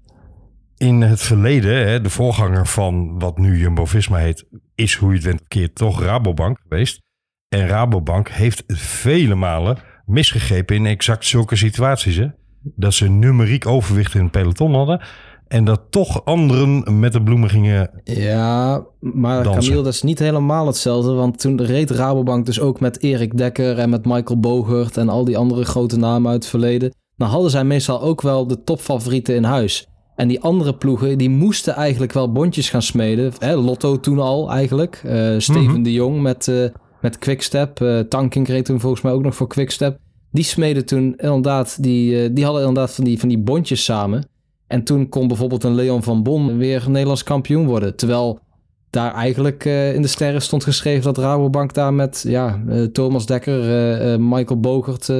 [0.76, 5.24] in het verleden, hè, de voorganger van wat nu Jumbo-Visma heet, is hoe je het
[5.24, 7.02] went keer toch Rabobank geweest.
[7.48, 12.16] En Rabobank heeft vele malen misgegrepen in exact zulke situaties.
[12.16, 12.26] Hè?
[12.62, 15.00] Dat ze numeriek overwicht in het peloton hadden.
[15.48, 17.90] En dat toch anderen met de bloemen gingen.
[18.04, 19.62] Ja, maar dansen.
[19.62, 21.12] Camille, dat is niet helemaal hetzelfde.
[21.12, 25.24] Want toen reed Rabobank dus ook met Erik Dekker en met Michael Bogert en al
[25.24, 26.94] die andere grote namen uit het verleden.
[27.16, 29.86] Dan hadden zij meestal ook wel de topfavorieten in huis.
[30.16, 33.32] En die andere ploegen, die moesten eigenlijk wel bondjes gaan smeden.
[33.38, 35.00] Hè, Lotto toen al eigenlijk.
[35.04, 35.82] Eh, Steven Mhm.
[35.82, 36.64] de Jong met, eh,
[37.04, 37.80] met Quickstep.
[37.80, 39.98] Uh, Tanking reed toen volgens mij ook nog voor Quickstep.
[40.30, 44.28] Die smeden toen inderdaad, die, uh, die hadden inderdaad van die, van die bondjes samen.
[44.66, 47.96] En toen kon bijvoorbeeld een Leon van Bon weer Nederlands kampioen worden.
[47.96, 48.38] Terwijl
[48.90, 52.60] daar eigenlijk uh, in de sterren stond geschreven dat Rabobank daar met ja,
[52.92, 53.60] Thomas Dekker,
[54.20, 55.12] Michael Bogert,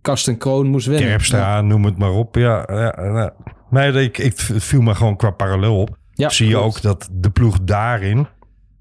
[0.00, 1.08] Karsten Kroon moest winnen.
[1.08, 1.60] Kerpstra, ja.
[1.60, 2.34] noem het maar op.
[2.34, 3.34] Ja, ja, ja.
[3.70, 5.96] Nee, ik, ik viel me gewoon qua parallel op.
[6.12, 8.26] Ja, Zie je ook dat de ploeg daarin,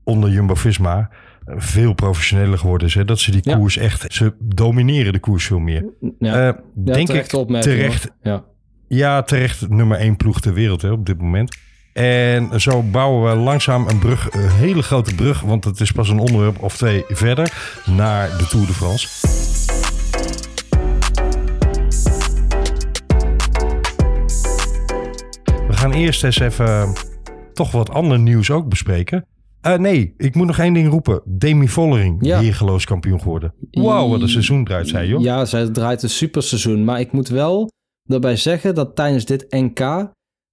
[0.03, 1.09] onder Jumbo-Visma,
[1.45, 2.93] veel professioneler geworden is.
[2.93, 3.06] Hè?
[3.06, 3.56] Dat ze die Ja.
[3.58, 5.86] koers echt, ze domineren de koers veel meer.
[6.19, 8.12] Ja, Eh, denk ik terecht.
[8.21, 8.43] Ja.
[8.88, 11.58] ja, terecht nummer één ploeg ter wereld hè, op dit moment.
[11.93, 16.10] En zo bouwen we langzaam een brug, een hele grote brug, want het is pas
[16.10, 17.53] een onderwerp of twee verder,
[17.86, 19.08] naar de Tour de France.
[25.67, 26.93] We gaan eerst eens even
[27.53, 29.25] toch wat ander nieuws ook bespreken.
[29.63, 31.21] Eh, nee, ik moet nog één ding roepen.
[31.26, 32.39] Demi Vollering, Ja.
[32.39, 33.54] weergeloos kampioen geworden.
[33.71, 35.21] Wauw, wat een seizoen eruit zei, joh.
[35.21, 36.84] Ja, zij draait een superseizoen.
[36.84, 37.69] Maar ik moet wel
[38.10, 39.80] daarbij zeggen dat tijdens dit NK...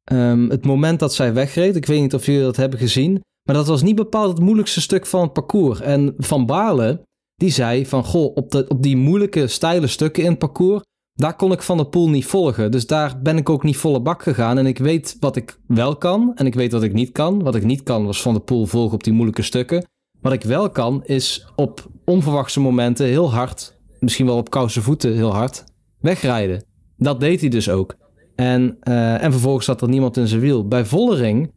[0.05, 1.77] ehm, het moment dat zij wegreed...
[1.77, 3.21] Ik weet niet of jullie dat hebben gezien...
[3.49, 5.81] maar dat was niet bepaald het moeilijkste stuk van het parcours.
[5.81, 7.03] En Van Baarle,
[7.35, 8.05] die zei van...
[8.05, 10.83] Goh, op, de, op die moeilijke, steile stukken in het parcours...
[11.21, 12.71] daar kon ik Van der Poel niet volgen.
[12.71, 14.59] Dus daar ben ik ook niet volle bak gegaan.
[14.59, 17.43] En ik weet wat ik wel kan en ik weet wat ik niet kan.
[17.43, 19.87] Wat ik niet kan was Van der Poel volgen op die moeilijke stukken.
[20.21, 25.15] Wat ik wel kan, is op onverwachte momenten heel hard, misschien wel op koude voeten
[25.15, 25.65] heel hard,
[26.01, 26.65] wegrijden.
[26.97, 27.97] Dat deed hij dus ook.
[28.35, 30.69] En, eh, en vervolgens zat er niemand in zijn wiel.
[30.69, 31.53] Bij Vollering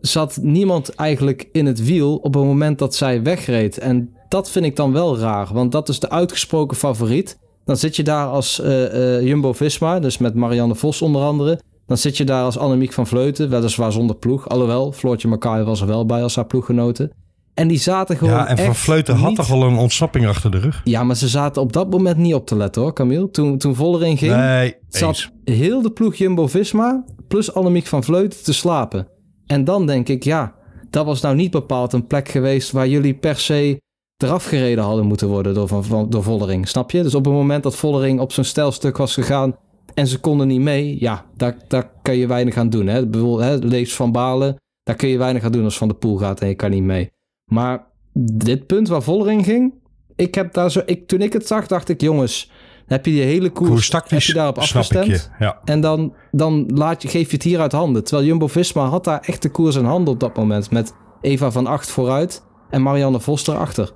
[0.00, 3.78] zat niemand eigenlijk in het wiel op het moment dat zij wegreed.
[3.78, 7.38] En dat vind ik dan wel raar, want dat is de uitgesproken favoriet.
[7.68, 11.60] Dan zit je daar als eh, eh, Jumbo-Visma, dus met Marianne Vos onder andere.
[11.86, 14.48] Dan zit je daar als Annemiek van Vleuten, weliswaar zonder ploeg.
[14.48, 17.10] Alhoewel, Floortje Makai was er wel bij als haar ploeggenoten.
[17.54, 20.50] En die zaten gewoon Ja, en Van Vleuten had niet- toch al een ontsnapping achter
[20.50, 20.80] de rug?
[20.84, 23.30] Ja, maar ze zaten op dat moment niet op te letten hoor, Camille.
[23.30, 25.30] Toen, toen Vollering ging, Nee, zat eens.
[25.44, 29.08] heel de ploeg Jumbo-Visma plus Annemiek van Vleuten te slapen.
[29.46, 30.54] En dan denk ik, ja,
[30.90, 33.80] dat was nou niet bepaald een plek geweest waar jullie per se
[34.24, 36.68] eraf gereden hadden moeten worden door, van, van- door Vollering.
[36.68, 37.02] Snap je?
[37.02, 39.56] Dus op het moment dat Vollering op zijn stijlstuk was gegaan
[39.94, 42.86] en ze konden niet mee, ja, daar, daar kan je weinig aan doen.
[42.86, 43.06] Hè?
[43.06, 46.16] Bijvoorbeeld, hè, lees Van Balen, daar kun je weinig aan doen als Van de Poel
[46.16, 47.10] gaat en je kan niet mee.
[47.50, 47.86] Maar
[48.20, 49.74] dit punt waar Vollering ging,
[50.16, 52.50] ik heb daar zo, ik, toen ik het zag, dacht ik, jongens,
[52.86, 55.06] heb je die hele koers, heb je daarop afgestemd?
[55.06, 55.20] je.
[55.38, 55.58] Ja.
[55.64, 58.04] En dan, dan laat je, geef je het hier uit handen.
[58.04, 60.70] Terwijl Jumbo-Visma had daar echt de koers in handen op dat moment.
[60.70, 63.92] Met Eva van Acht vooruit en Marianne Vos erachter.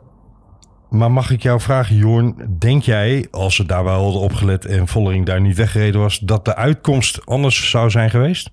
[0.92, 4.88] Maar mag ik jou vragen, Jorn, denk jij, als ze daar wel hadden opgelet en
[4.88, 8.50] Vollering daar niet weggereden was, dat de uitkomst anders zou zijn geweest?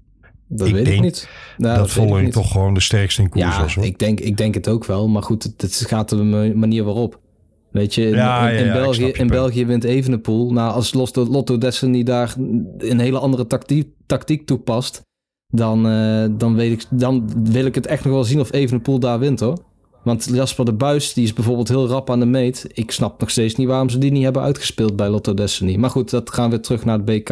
[0.47, 1.29] Dat Ik weet denk ik niet.
[1.57, 2.33] Nou, dat Vollering niet.
[2.33, 3.75] toch gewoon de sterkste in koers Ja, was.
[3.75, 3.85] Hoor.
[3.85, 5.07] ik denk, ik denk het ook wel.
[5.07, 7.19] Maar goed, het, het gaat de ma- manier waarop.
[7.71, 9.29] Weet je, in, Ja, in, ja, in ja, ik België, je in punt.
[9.29, 10.51] België wint Evenepoel.
[10.51, 12.33] Nou, als Lotto, Lotto Destiny daar
[12.77, 15.01] een hele andere tactiek, tactiek toepast...
[15.51, 18.99] Dan, eh, dan, weet ik, dan wil ik het echt nog wel zien of Evenepoel
[18.99, 19.57] daar wint, hoor.
[20.03, 22.67] Want Jasper de Buis, die is bijvoorbeeld heel rap aan de meet.
[22.73, 25.75] Ik snap nog steeds niet waarom ze die niet hebben uitgespeeld bij Lotto Destiny.
[25.75, 27.29] Maar goed, dat gaan we terug naar het BK.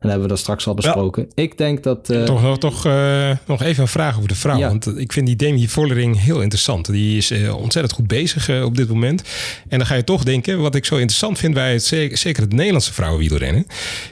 [0.00, 1.28] En hebben we dat straks al besproken.
[1.34, 2.10] Ik denk dat...
[2.10, 4.58] eh, Toch, nog- toch eh, nog even een vraag over de vrouw.
[4.58, 4.68] Ja.
[4.68, 6.86] Want ik vind die Demi Vollering heel interessant.
[6.86, 9.22] Die is eh, ontzettend goed bezig eh, op dit moment.
[9.68, 12.42] En dan ga je toch denken, wat ik zo interessant vind bij het, ze- zeker
[12.42, 13.66] het Nederlandse vrouwenwielrennen,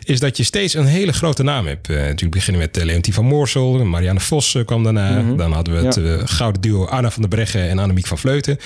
[0.04, 1.88] is dat je steeds een hele grote naam hebt.
[1.90, 5.20] Eh, natuurlijk beginnen met Leontien van Moorsel, Marianne Vos eh, kwam daarna.
[5.20, 5.36] Mhm.
[5.36, 6.02] Dan hadden we het Ja.
[6.02, 8.58] eh, gouden duo Anna van der Breggen en Annemiek van Vleuten.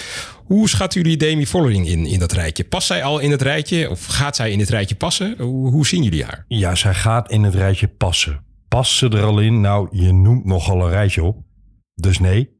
[0.48, 2.64] Hoe schatten jullie Demi Vollering in, in dat rijtje?
[2.64, 3.90] Past zij al in het rijtje?
[3.90, 5.34] Of gaat zij in het rijtje passen?
[5.40, 6.44] Hoe, zien jullie haar?
[6.48, 8.44] Ja, zij gaat in het rijtje passen.
[8.68, 9.60] Past ze er al in?
[9.60, 11.36] Nou, je noemt nogal een rijtje op.
[11.94, 12.50] Dus nee,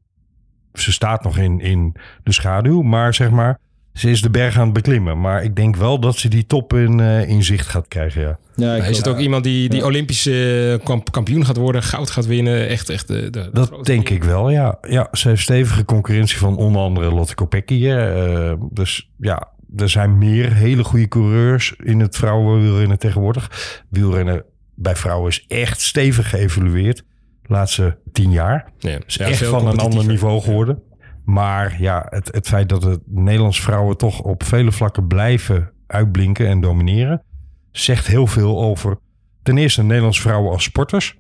[0.73, 2.83] ze staat nog in, in de schaduw.
[2.83, 3.59] Maar zeg maar,
[3.93, 5.21] ze is de berg aan het beklimmen.
[5.21, 8.39] Maar ik denk wel dat ze die top in, eh, in zicht gaat krijgen, ja.
[8.59, 12.27] Ja, ik is het ook iemand die, die Olympische kamp- kampioen gaat worden, goud gaat
[12.27, 12.69] winnen?
[12.69, 14.79] Echt, echt de, de, de Dat denk ik wel, ja.
[14.89, 15.09] ja.
[15.13, 17.89] Ze heeft stevige concurrentie van onder andere Lotte Kopecky.
[17.89, 23.51] Eh, dus ja, er zijn meer hele goede coureurs in het vrouwenwielrennen tegenwoordig.
[23.89, 24.45] Wielrennen
[24.75, 26.97] bij vrouwen is echt stevig geëvolueerd.
[27.43, 28.73] De laatste tien jaar.
[28.79, 30.83] Ja, is ja, echt van een ander niveau geworden.
[31.25, 36.47] Maar ja, het, het feit dat de Nederlandse vrouwen toch op vele vlakken blijven uitblinken
[36.47, 37.23] en domineren,
[37.71, 38.99] zegt heel veel over
[39.43, 41.17] ten eerste Nederlandse vrouwen als sporters.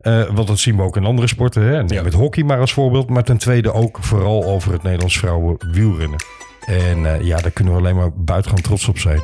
[0.00, 1.62] Eh, want dat zien we ook in andere sporten.
[1.62, 1.82] Hè?
[1.82, 2.04] Neem Ja.
[2.04, 3.08] het hockey maar als voorbeeld.
[3.10, 6.18] Maar ten tweede ook vooral over het Nederlands vrouwen wielrennen.
[6.66, 9.20] En eh, ja, daar kunnen we alleen maar buitengewoon trots op zijn.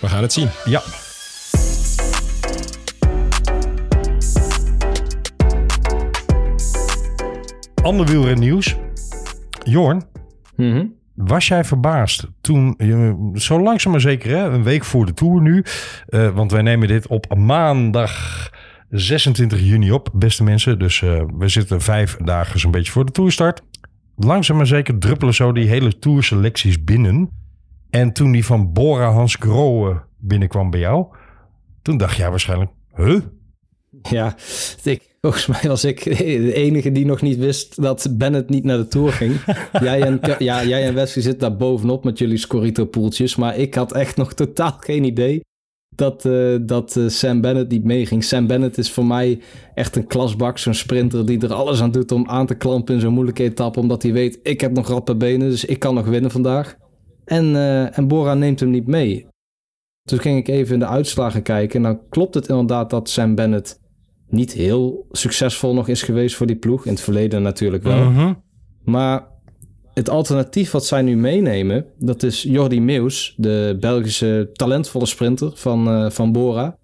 [0.00, 0.48] We gaan het zien.
[0.64, 0.82] Ja.
[7.82, 8.76] Ander wielrennieuws.
[9.64, 10.02] Jorn,
[10.56, 10.86] Mhm.
[11.14, 12.76] Was jij verbaasd toen,
[13.34, 15.64] zo langzaam maar zeker, hè, een week voor de Tour nu.
[16.06, 18.50] eh, want wij nemen dit op maandag
[18.90, 20.78] 26 juni op, beste mensen.
[20.78, 23.62] Dus eh, we zitten vijf dagen zo'n beetje voor de Tourstart.
[24.16, 27.30] Langzaam maar zeker druppelen zo die hele Tourselecties binnen.
[27.90, 31.06] En toen die van Bora Hans Grohe binnenkwam bij jou,
[31.82, 33.20] toen dacht jij waarschijnlijk, huh?
[34.02, 34.34] Ja,
[34.82, 38.76] ik, volgens mij was ik de enige die nog niet wist dat Bennett niet naar
[38.76, 39.34] de Tour ging.
[39.80, 43.36] jij, en, ja, jij en Wesley zitten daar bovenop met jullie Scorito-poeltjes.
[43.36, 45.40] Maar ik had echt nog totaal geen idee
[45.94, 48.24] dat, eh, dat eh, Sam Bennett niet meeging.
[48.24, 49.40] Sam Bennett is voor mij
[49.74, 50.58] echt een klasbak.
[50.58, 53.80] Zo'n sprinter die er alles aan doet om aan te klampen in zo'n moeilijke etappe.
[53.80, 56.76] Omdat hij weet, ik heb nog rappe benen, dus ik kan nog winnen vandaag.
[57.24, 59.26] En, eh, en Bora neemt hem niet mee.
[60.02, 61.76] Toen ging ik even in de uitslagen kijken.
[61.76, 63.82] En dan klopt het inderdaad dat Sam Bennett
[64.28, 66.84] niet heel succesvol nog is geweest voor die ploeg.
[66.86, 68.10] In het verleden natuurlijk wel.
[68.10, 68.32] Mhm.
[68.84, 69.26] Maar
[69.94, 75.88] het alternatief wat zij nu meenemen, dat is Jordi Meus, de Belgische talentvolle sprinter van,
[75.88, 76.76] eh, van Bora.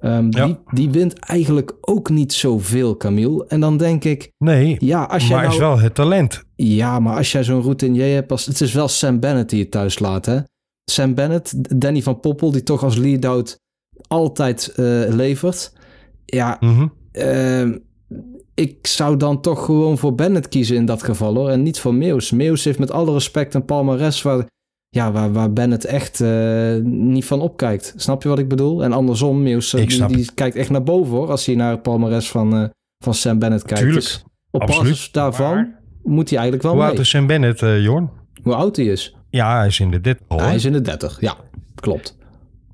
[0.00, 0.46] Ehm, Ja.
[0.46, 3.44] die, die wint eigenlijk ook niet zoveel, Camille.
[3.48, 5.60] En dan denk ik, Nee, ja, als jij maar is nou...
[5.60, 6.42] wel het talent.
[6.54, 9.68] Ja, maar als jij zo'n routinier hebt, als, het is wel Sam Bennett die je
[9.68, 10.38] thuis laat, hè?
[10.84, 13.58] Sam Bennett, Danny van Poppel, die toch als lead-out
[14.08, 15.72] altijd eh, levert.
[16.26, 16.86] Ja, Mhm.
[17.12, 17.76] Ehm,
[18.54, 21.48] ik zou dan toch gewoon voor Bennett kiezen in dat geval hoor.
[21.50, 22.30] En niet voor Meus.
[22.30, 24.44] Meus heeft met alle respect een palmares waar,
[24.88, 27.94] ja, waar, waar Bennett echt eh, niet van opkijkt.
[27.96, 28.82] Snap je wat ik bedoel?
[28.84, 31.30] En andersom, Meus eh, die, die kijkt echt naar boven hoor.
[31.30, 32.64] Als hij naar het palmares van, eh,
[33.04, 33.82] van Sam Bennett kijkt.
[33.82, 34.90] Tuurlijk, Dus op absoluut.
[34.90, 36.90] basis daarvan Maar- moet hij eigenlijk wel Hoe mee.
[36.90, 38.10] oud is Sam Bennett, eh, Jorn?
[38.42, 39.16] Hoe oud hij is?
[39.30, 40.38] Ja, hij is in de 30 al.
[40.40, 41.20] Hij is in de 30.
[41.20, 41.36] Ja,
[41.74, 42.16] klopt.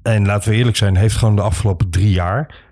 [0.03, 2.71] En laten we eerlijk zijn, heeft gewoon de afgelopen drie jaar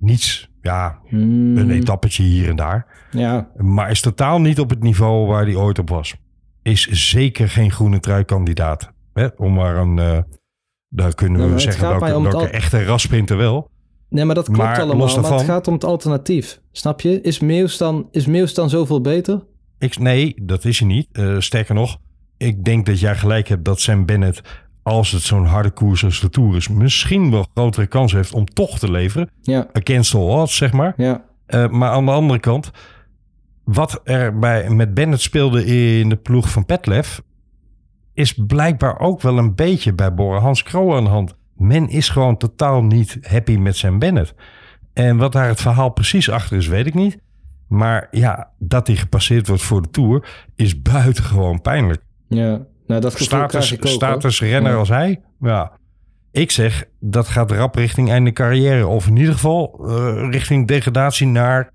[0.00, 0.48] niets.
[0.62, 2.86] Ja, Hmm, een etappetje hier en daar.
[3.10, 6.14] Ja, Maar is totaal niet op het niveau waar hij ooit op was.
[6.62, 8.92] Is zeker geen groene trui-kandidaat.
[9.12, 9.26] Hè?
[9.36, 9.98] Om maar een...
[9.98, 10.18] eh
[10.92, 13.70] daar kunnen we zeggen welke, het welke echte rasprinter wel.
[14.08, 15.20] Nee, maar dat klopt Maar allemaal.
[15.20, 16.60] Maar het gaat om het alternatief.
[16.72, 17.20] Snap je?
[17.20, 19.44] Is Meus dan, is Meus dan zoveel beter?
[19.78, 21.08] Ik, nee, dat is hij niet.
[21.12, 21.98] Eh, sterker nog,
[22.36, 24.42] ik denk dat jij gelijk hebt dat Sam Bennett...
[24.82, 26.68] als het zo'n harde koers als de Tour is...
[26.68, 29.30] misschien wel grotere kans heeft om toch te leveren.
[29.42, 30.94] Ja, Against all odds, zeg maar.
[30.96, 31.28] ja.
[31.46, 32.70] Eh, maar aan de andere kant,
[33.64, 37.22] wat er bij, met Bennett speelde in de ploeg van Petlef,
[38.14, 41.34] is blijkbaar ook wel een beetje bij Bora Hans Kroo aan de hand.
[41.56, 44.34] Men is gewoon totaal niet happy met zijn Bennett.
[44.92, 47.18] En wat daar het verhaal precies achter is, weet ik niet.
[47.68, 52.02] Maar ja, dat hij gepasseerd wordt voor de Tour is buitengewoon pijnlijk.
[52.28, 52.60] Ja,
[52.90, 54.48] nou dat Status, ook.
[54.48, 55.78] renner als hij, ja.
[56.32, 58.86] Ik zeg, dat gaat rap richting einde carrière.
[58.86, 61.70] Of in ieder geval eh, richting degradatie naar,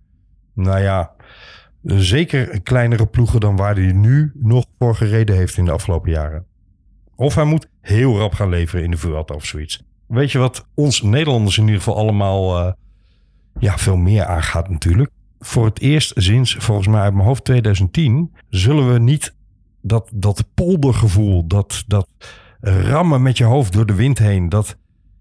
[0.53, 1.11] nou ja,
[1.83, 6.45] zeker kleinere ploegen dan waar hij nu nog voor gereden heeft in de afgelopen jaren.
[7.15, 9.83] Of hij moet heel rap gaan leveren in de Vuelta of zoiets.
[10.07, 12.73] Weet je wat ons Nederlanders in ieder geval allemaal eh,
[13.59, 15.09] ja, veel meer aangaat natuurlijk.
[15.39, 19.35] Voor het eerst sinds, volgens mij uit mijn hoofd 2010, zullen we niet
[19.87, 22.07] dat, dat poldergevoel, dat, dat
[22.61, 24.77] rammen met je hoofd door de wind heen, dat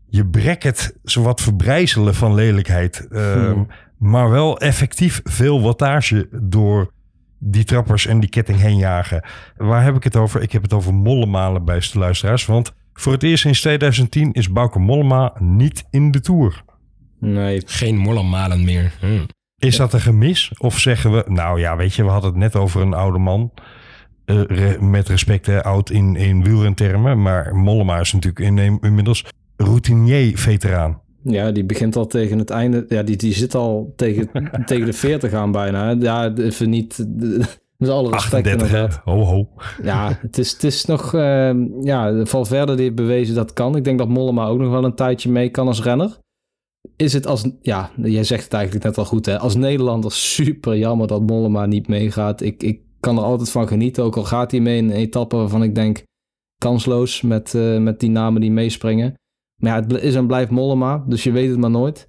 [0.08, 3.66] je bracket zowat verbrijzelen van lelijkheid, ehm, Hmm.
[3.98, 6.92] maar wel effectief veel wattage door
[7.38, 9.24] die trappers en die ketting heen jagen.
[9.56, 10.42] Waar heb ik het over?
[10.42, 12.46] Ik heb het over mollemalen, beste luisteraars.
[12.46, 16.62] Want voor het eerst sinds 2010 is Bauke Mollema niet in de Tour.
[17.20, 18.92] Nee, Geen mollemalen meer.
[19.00, 19.24] Hm.
[19.58, 20.52] Is dat een gemis?
[20.58, 23.52] Of zeggen we, nou ja, weet je, we hadden het net over een oude man.
[24.24, 27.22] Eh, re- met respect, hè, oud in, in wielrentermen.
[27.22, 29.24] Maar Mollema is natuurlijk in, inmiddels
[29.56, 31.00] routinier-veteraan.
[31.22, 32.84] ja, die begint al tegen het einde.
[32.88, 34.30] Ja, die, die zit al tegen,
[34.66, 35.90] tegen de 40 aan bijna.
[35.90, 36.98] Ja, even niet.
[37.76, 38.76] Met alle respect 38, hè?
[38.76, 39.00] inderdaad.
[39.04, 39.48] Ho, ho.
[39.82, 41.14] Ja, het is, het is nog...
[41.14, 43.76] ehm, ja, Valverde die heeft bewezen dat kan.
[43.76, 46.18] Ik denk dat Mollema ook nog wel een tijdje mee kan als renner.
[46.96, 47.48] Is het als...
[47.60, 49.38] Ja, jij zegt het eigenlijk net al goed, hè.
[49.38, 52.40] Als Nederlander super jammer dat Mollema niet meegaat.
[52.40, 54.04] Ik, ik kan er altijd van genieten.
[54.04, 56.02] Ook al gaat hij mee in een etappe waarvan ik denk...
[56.58, 59.14] Kansloos met, eh, met die namen die meespringen.
[59.62, 61.04] Maar ja, het is en blijft Mollema.
[61.06, 62.08] Dus je weet het maar nooit.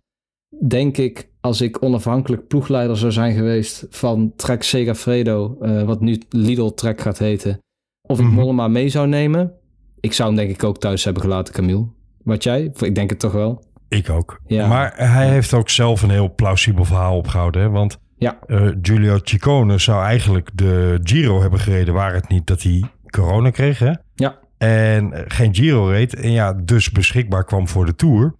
[0.67, 3.87] Denk ik, als ik onafhankelijk ploegleider zou zijn geweest...
[3.89, 7.59] van Trek Segafredo, eh, wat nu Lidl Trek gaat heten...
[8.07, 8.33] Of ik Mhm.
[8.33, 9.53] Mollema mee zou nemen.
[9.99, 11.87] Ik zou hem denk ik ook thuis hebben gelaten, Camille.
[12.23, 12.71] Wat jij?
[12.79, 13.63] Ik denk het toch wel.
[13.89, 14.39] Ik ook.
[14.47, 14.67] Ja.
[14.67, 17.61] Maar hij heeft ook zelf een heel plausibel verhaal opgehouden.
[17.61, 17.69] Hè?
[17.69, 18.39] Want Ja.
[18.47, 21.93] eh, Giulio Ciccone zou eigenlijk de Giro hebben gereden...
[21.93, 23.91] waar het niet dat hij corona kreeg, hè?
[24.15, 24.37] Ja.
[24.57, 26.15] En eh, geen Giro reed.
[26.15, 28.35] En ja, dus beschikbaar kwam voor de Tour.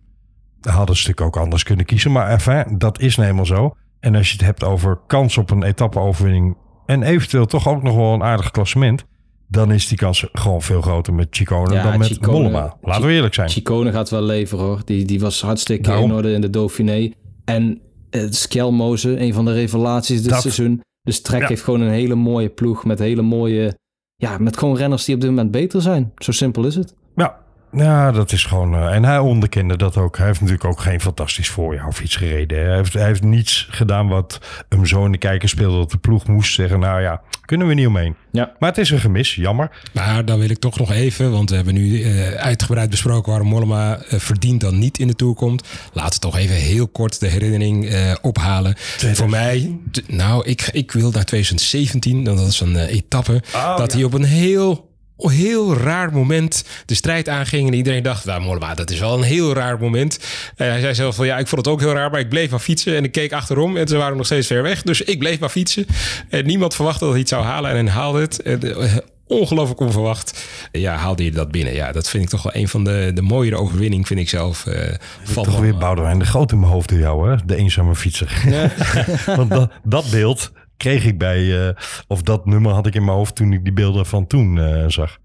[0.61, 2.11] Hadden ze natuurlijk ook anders kunnen kiezen.
[2.11, 3.75] Maar enfin, dat is nou eenmaal zo.
[3.99, 6.57] En als je het hebt over kans op een etappe-overwinning...
[6.85, 9.05] en eventueel toch ook nog wel een aardig klassement...
[9.47, 12.77] dan is die kans gewoon veel groter met Chicone Ja, dan met Chicone- Mollema.
[12.81, 13.49] Laten we eerlijk zijn.
[13.49, 14.81] Chicone gaat wel leveren hoor.
[14.85, 16.09] Die, die was hartstikke Daarom.
[16.09, 17.11] in orde in de Dauphiné.
[17.45, 17.81] En
[18.15, 20.82] uh, Skelmoze, een van de revelaties dit Dat- seizoen.
[21.01, 21.47] Dus Trek Ja.
[21.47, 23.78] heeft gewoon een hele mooie ploeg met hele mooie...
[24.15, 26.12] Ja, met gewoon renners die op dit moment beter zijn.
[26.17, 26.93] Zo simpel is het.
[27.15, 27.39] Ja,
[27.75, 28.75] ja, dat is gewoon.
[28.75, 30.17] eh, en hij onderkende dat ook.
[30.17, 32.65] Hij heeft natuurlijk ook geen fantastisch voorjaar of iets gereden.
[32.65, 35.77] Hij heeft, hij heeft niets gedaan wat hem zo in de kijker speelde.
[35.77, 38.15] Dat de ploeg moest zeggen: Nou ja, kunnen we niet omheen.
[38.31, 38.51] Ja.
[38.59, 39.69] Maar het is een gemis, jammer.
[39.93, 43.47] Maar dan wil ik toch nog even, want we hebben nu eh, uitgebreid besproken waarom
[43.47, 45.67] Mollema eh, verdient dan niet in de Tour komt.
[45.93, 48.73] Laten we toch even heel kort de herinnering eh, ophalen.
[49.13, 53.77] Voor mij, nou, ik, ik wil naar 2017, dan dat is een eh, etappe, Oh,
[53.77, 57.67] dat hij op een heel heel raar moment de strijd aanging.
[57.67, 60.19] En iedereen dacht, nou Mollema, dat is wel een heel raar moment.
[60.56, 62.49] En hij zei zelf van, ja, ik vond het ook heel raar, maar ik bleef
[62.49, 62.95] maar fietsen.
[62.95, 64.82] En ik keek achterom en ze waren nog steeds ver weg.
[64.82, 65.86] Dus ik bleef maar fietsen.
[66.30, 67.71] En niemand verwachtte dat hij het zou halen.
[67.71, 68.41] En hij haalde het.
[68.41, 68.95] En, eh,
[69.28, 70.45] ongelooflijk onverwacht.
[70.71, 71.73] Ja, haalde hij dat binnen.
[71.73, 74.65] Ja, dat vind ik toch wel een van de, de mooiere overwinningen, vind ik zelf.
[74.65, 77.36] eh van Toch weer Boudewijn de Groot in mijn hoofd door jou, hè?
[77.45, 78.43] De eenzame fietser.
[79.36, 81.75] Want dat, dat beeld kreeg ik bij, eh,
[82.07, 84.83] of dat nummer had ik in mijn hoofd toen ik die beelden van toen eh,
[84.88, 85.17] zag.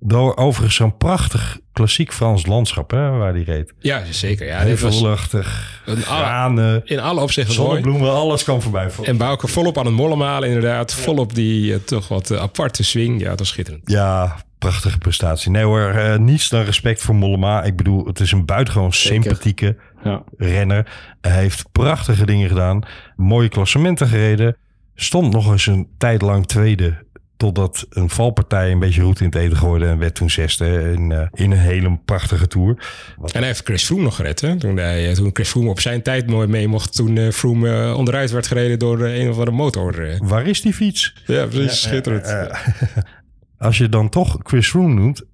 [0.00, 3.72] Door overigens zo'n prachtig klassiek Frans landschap, hè, waar die reed.
[3.78, 4.46] Ja, zeker.
[4.46, 7.68] Ja, Heuvelachtig, granen, in alle opzichten mooi.
[7.68, 8.88] zonnebloemen, alles kwam voorbij.
[9.02, 10.94] En Bouke volop aan het mollen malen, inderdaad.
[10.94, 13.20] Volop die eh, toch wat aparte swing.
[13.20, 13.90] Ja, dat is schitterend.
[13.90, 15.50] Ja, prachtige prestatie.
[15.50, 17.62] Nee hoor, eh, niets dan respect voor Mollema.
[17.62, 19.22] Ik bedoel, het is een buitengewoon Zeker.
[19.22, 20.22] sympathieke Ja.
[20.36, 20.86] renner.
[21.20, 22.82] Hij heeft prachtige dingen gedaan.
[23.16, 24.56] Mooie klassementen gereden.
[25.00, 27.06] Stond nog eens een tijd lang tweede.
[27.36, 29.86] Totdat een valpartij een beetje roet in het eten gooide.
[29.86, 32.68] En werd toen zesde in, eh, in een hele prachtige tour.
[33.16, 34.40] En hij heeft Chris Froome nog gered.
[34.40, 34.56] Hè?
[34.56, 36.94] Toen, hij, eh, toen Chris Froome op zijn tijd mooi mee mocht.
[36.94, 40.16] Toen eh, Froome onderuit werd gereden door een of andere motor.
[40.18, 41.14] Waar is die fiets?
[41.26, 41.80] Ja, precies.
[41.82, 42.56] schitterend.
[43.58, 45.24] Als je dan toch Chris Froome noemt,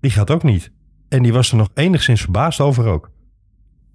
[0.00, 0.70] die gaat ook niet.
[1.08, 3.10] En die was er nog enigszins verbaasd over ook.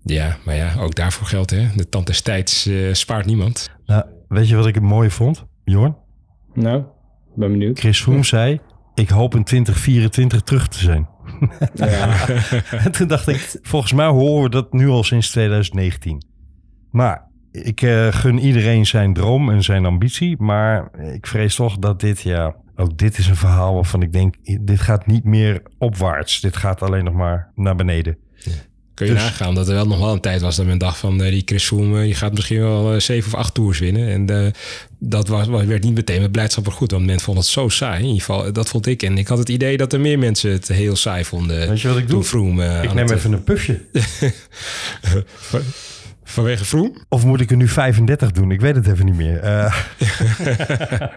[0.03, 1.51] ja, maar ja, ook daarvoor geldt.
[1.51, 1.67] Hè?
[1.75, 3.69] De tand des tijds spaart niemand.
[3.85, 5.95] Nou, weet je wat ik het mooi vond, Jorn?
[6.53, 6.83] Nou,
[7.35, 7.79] ben benieuwd.
[7.79, 8.59] Chris Froome zei,
[8.93, 11.07] ik hoop in 2024 terug te zijn.
[11.73, 12.27] Ja.
[12.85, 16.23] En toen dacht ik, volgens mij horen we dat nu al sinds 2019.
[16.91, 20.41] Maar ik eh, gun iedereen zijn droom en zijn ambitie.
[20.41, 24.35] Maar ik vrees toch dat dit, ja, ook dit is een verhaal waarvan ik denk,
[24.61, 26.41] dit gaat niet meer opwaarts.
[26.41, 28.17] Dit gaat alleen nog maar naar beneden.
[28.95, 30.97] Kun je Dus- nagaan dat er wel nog wel een tijd was dat men dacht
[30.97, 33.79] van eh, die Chris Froome, eh, je gaat misschien wel eh, zeven of acht tours
[33.79, 34.09] winnen.
[34.09, 34.51] En eh,
[34.99, 37.99] dat was, werd niet meteen met blijdschap goed, want men vond het zo saai.
[37.99, 39.03] In ieder geval, dat vond ik.
[39.03, 41.67] En ik had het idee dat er meer mensen het heel saai vonden.
[41.67, 42.23] Weet je wat ik doe?
[42.23, 43.81] Froome, eh, Ik neem het- even een pufje.
[46.23, 46.93] Vanwege Froome?
[47.09, 48.51] Of moet ik er nu 35 doen?
[48.51, 49.39] Ik weet het even niet meer.
[49.39, 49.75] Eh,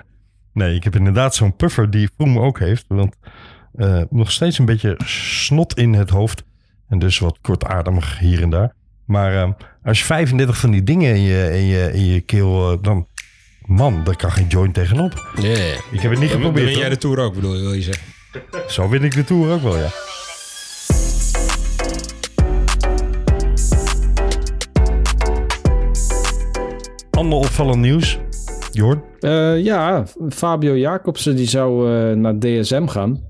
[0.52, 2.84] nee, ik heb inderdaad zo'n puffer die Froome ook heeft.
[2.88, 3.14] Want
[3.74, 6.42] eh, nog steeds een beetje snot in het hoofd.
[6.88, 8.72] En dus wat kortademig hier en daar.
[9.04, 9.50] Maar eh,
[9.84, 12.72] als je 35 van die dingen in je, in je, in je keel...
[12.72, 13.06] eh, dan...
[13.66, 15.30] Man, daar kan geen joint tegenop.
[15.40, 15.48] Ja,
[15.90, 16.68] Ik heb het niet Dan geprobeerd.
[16.68, 18.04] win jij de Tour ook, bedoel je, wil je zeggen?
[18.68, 19.88] Zo win ik de Tour ook wel, ja.
[27.10, 28.18] Ander opvallend nieuws.
[28.72, 29.02] Jorn?
[29.20, 33.20] Eh, ja, Fabio Jacobsen die zou eh, naar DSM gaan.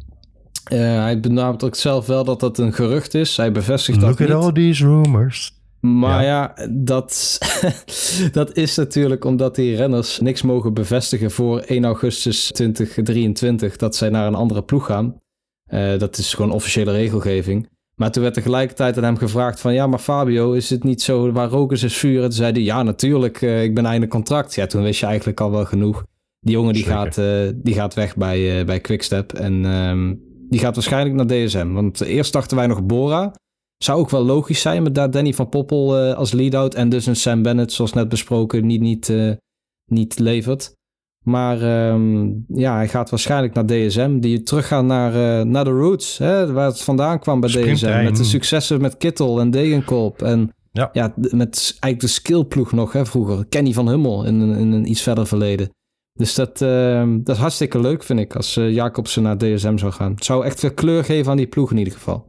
[0.69, 3.37] Eh, hij benadrukt zelf wel dat dat een gerucht is.
[3.37, 4.45] Hij bevestigt Look dat at niet.
[4.45, 5.57] all these rumors.
[5.81, 7.39] Maar ja, dat,
[8.33, 14.09] dat is natuurlijk omdat die renners niks mogen bevestigen voor 1 augustus 2023 dat zij
[14.09, 15.17] naar een andere ploeg gaan.
[15.65, 17.69] Eh, dat is gewoon officiële regelgeving.
[17.99, 21.33] Maar toen werd tegelijkertijd aan hem gevraagd van ja, maar Fabio, is het niet zo
[21.33, 22.17] waar rook is, is vuur?
[22.17, 24.55] En toen zei hij ja, natuurlijk, eh, ik ben einde contract.
[24.55, 26.05] Ja, toen wist je eigenlijk al wel genoeg.
[26.41, 26.99] Die jongen die, Zeker.
[26.99, 30.15] gaat, eh, die gaat weg bij, eh, bij Quickstep en ehm,
[30.49, 31.73] die gaat waarschijnlijk naar DSM.
[31.73, 33.33] Want eerst dachten wij nog Bora.
[33.79, 37.07] Zou ook wel logisch zijn met daar Danny van Poppel eh, als lead-out en dus
[37.07, 39.33] een Sam Bennett, zoals net besproken, niet, niet, eh,
[39.91, 40.77] niet levert.
[41.25, 46.19] Maar ehm, ja, hij gaat waarschijnlijk naar DSM, die teruggaan naar, eh, naar de roots,
[46.19, 48.03] hè, waar het vandaan kwam bij DSM.
[48.05, 50.23] Met de successen met Kittel en Degenkolb.
[50.23, 50.91] En Ja.
[51.15, 53.47] met eigenlijk de skillploeg nog hè, vroeger.
[53.49, 55.71] Kenny van Hummel in, in een iets verder verleden.
[56.19, 59.93] Dus dat, ehm, dat is hartstikke leuk, vind ik, als eh, Jacobsen naar DSM zou
[59.93, 60.13] gaan.
[60.15, 62.27] Het zou echt veel kleur geven aan die ploeg in ieder geval.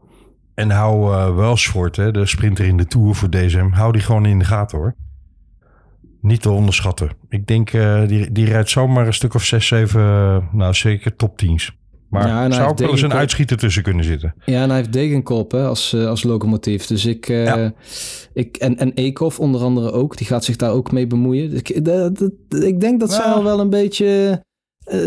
[0.53, 4.25] En hou eh Welshford, hè, de sprinter in de Tour voor DSM, hou die gewoon
[4.25, 4.95] in de gaten hoor.
[6.21, 7.09] Niet te onderschatten.
[7.29, 10.01] Ik denk, eh, die, die rijdt zomaar een stuk of zes, zeven,
[10.51, 11.78] nou zeker top teams.
[12.10, 14.34] Maar Ja, en zou ook wel eens een uitschieter tussen kunnen zitten.
[14.45, 16.86] Ja, en hij heeft Degenkolb hè, als, eh, als locomotief.
[16.86, 17.66] Dus ik, eh,
[18.34, 20.18] ik en, en Eekhoff onder andere ook.
[20.18, 21.53] Die gaat zich daar ook mee bemoeien.
[21.55, 23.32] Ik, dat- dat- ik denk dat zij Ja.
[23.32, 24.41] al wel een beetje
[24.84, 24.99] eh,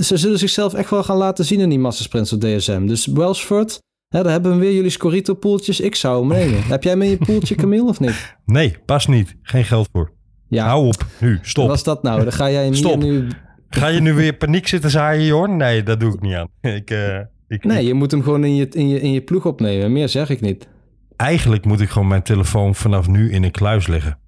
[0.00, 2.86] ze zullen zichzelf echt wel gaan laten zien in die massasprints op DSM.
[2.86, 3.78] Dus Welsford,
[4.08, 5.80] hè, daar hebben we weer jullie Scorito-poeltjes.
[5.80, 6.62] Ik zou hem nemen.
[6.74, 8.36] Heb jij in je poeltje, Camille, of niet?
[8.44, 9.36] Nee, pas niet.
[9.42, 10.12] Geen geld voor.
[10.48, 10.66] Ja.
[10.66, 11.06] Hou op.
[11.20, 11.62] Nu, stop.
[11.66, 12.22] Wat was dat nou?
[12.22, 13.28] Dan ga jij hem nu...
[13.76, 15.56] Ga je nu weer paniek zitten zaaien, Jorn?
[15.56, 16.48] Nee, dat doe ik niet aan.
[16.74, 17.18] Ik, eh,
[17.48, 19.92] ik, Nee, je moet hem gewoon in je, in, je, in je ploeg opnemen.
[19.92, 20.68] Meer zeg ik niet.
[21.16, 24.18] Eigenlijk moet ik gewoon mijn telefoon vanaf nu in een kluis leggen.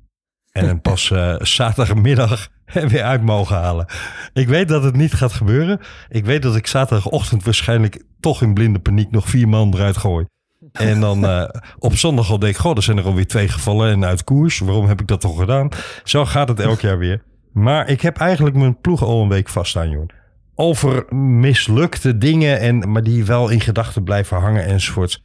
[0.53, 2.49] En hem pas eh, zaterdagmiddag
[2.91, 3.87] weer uit mogen halen.
[4.33, 5.81] Ik weet dat het niet gaat gebeuren.
[6.09, 10.27] Ik weet dat ik zaterdagochtend waarschijnlijk toch in blinde paniek nog vier man eruit gooi.
[10.73, 13.93] En dan eh, op zondag al denk ik, goh, er zijn er alweer twee gevallen
[13.93, 14.59] en uit koers.
[14.59, 15.69] Waarom heb ik dat toch gedaan?
[16.05, 17.23] Zo gaat het elk jaar weer.
[17.55, 20.09] Maar ik heb eigenlijk mijn ploeg al een week vaststaan, joh.
[20.55, 25.25] Over mislukte dingen, en, maar die wel in gedachten blijven hangen enzovoorts.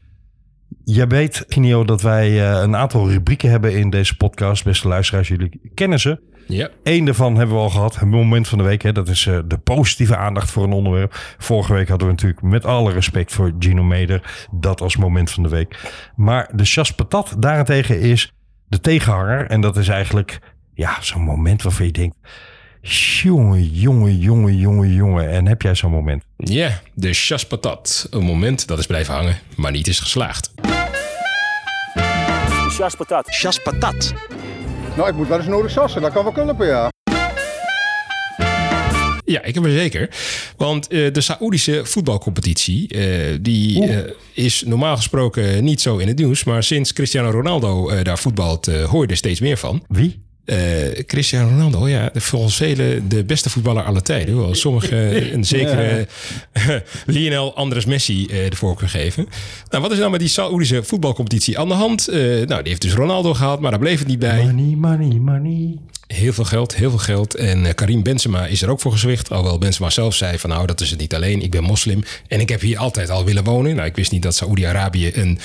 [0.84, 4.63] Je weet, Ginio, dat wij eh, een aantal rubrieken hebben in deze podcast.
[4.63, 6.19] Beste luisteraars, jullie kennen ze.
[6.47, 6.69] Ja.
[6.84, 7.99] Eén daarvan hebben we al gehad.
[7.99, 8.82] Het moment van de week.
[8.82, 11.36] Hè, dat is eh, de positieve aandacht voor een onderwerp.
[11.38, 14.47] Vorige week hadden we natuurlijk met alle respect voor Gino Meder.
[14.51, 15.91] Dat als moment van de week.
[16.15, 18.34] Maar de chas patat daarentegen is
[18.67, 19.45] de tegenhanger.
[19.45, 20.39] En dat is eigenlijk
[20.80, 22.15] ja, zo'n moment waarvan je denkt...
[22.82, 25.30] Jongen, jongen, jongen, jongen, jongen.
[25.30, 26.23] En heb jij zo'n moment?
[26.38, 28.07] Ja, de chaspatat.
[28.09, 30.51] Een moment dat is blijven hangen, maar niet is geslaagd.
[32.69, 33.25] Chaspatat.
[33.27, 34.13] Chaspatat.
[34.95, 36.01] Nou, ik moet wel eens nodig sassen.
[36.01, 36.89] Dat kan wel kunnen, ja.
[39.25, 40.09] Ja, ik heb er zeker.
[40.57, 46.17] Want eh, de Saoedische voetbalcompetitie, eh, die eh, is normaal gesproken niet zo in het
[46.17, 46.43] nieuws.
[46.43, 49.84] Maar sinds Cristiano Ronaldo eh, daar voetbalt, eh, hoor je er steeds meer van.
[49.88, 50.27] Wie?
[50.50, 54.34] Eh, Cristiano Ronaldo, ja, volgens velen de beste voetballer aller tijden.
[54.34, 54.97] Hoewel sommigen
[55.34, 56.08] een zekere
[57.06, 59.28] Lionel Andres Messi eh, de voorkeur geven.
[59.70, 62.08] Nou, wat is nou met die Saoedische voetbalcompetitie aan de hand?
[62.08, 64.43] Eh, nou, die heeft dus Ronaldo gehaald, maar daar bleef het niet bij.
[64.43, 65.78] Money, money, money.
[66.14, 67.36] Heel veel geld, heel veel geld.
[67.36, 69.30] En eh, Karim Benzema is er ook voor gezwicht.
[69.32, 71.41] Alhoewel Benzema zelf zei van nou, dat is het niet alleen.
[71.41, 73.76] Ik ben moslim en ik heb hier altijd al willen wonen.
[73.76, 75.39] Nou, ik wist niet dat Saoedi-Arabië een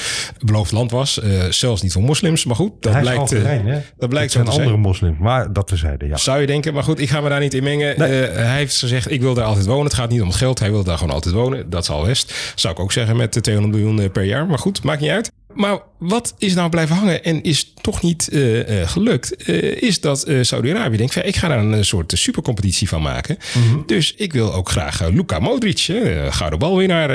[0.45, 1.21] beloofd land was.
[1.21, 2.45] eh, zelfs niet voor moslims.
[2.45, 3.81] Maar goed, dat Hij is blijkt, eh, Algerijn, hè?
[3.99, 4.81] dat blijkt zo te andere zijn.
[4.81, 5.19] moslims.
[5.19, 6.17] Maar dat terzijde, ja.
[6.17, 7.99] Zou je denken, maar goed, ik ga me daar niet in mengen.
[7.99, 8.11] Nee.
[8.13, 9.85] Hij heeft gezegd, ik wil daar altijd wonen.
[9.85, 11.71] Het gaat niet om het geld, hij wil daar gewoon altijd wonen.
[11.71, 12.35] Dat zal best.
[12.55, 14.47] Zou ik ook zeggen met de 200 miljoen per jaar.
[14.47, 15.33] Maar goed, maakt niet uit.
[15.55, 20.01] Maar wat is nou blijven hangen en is toch niet eh, eh, gelukt, eh, is
[20.01, 23.39] dat Saudi-Arabië denkt, van, ik ga daar een soort supercompetitie van maken.
[23.87, 25.87] Dus ik wil ook graag Luka Modric,
[26.31, 27.09] gouden balwinnaar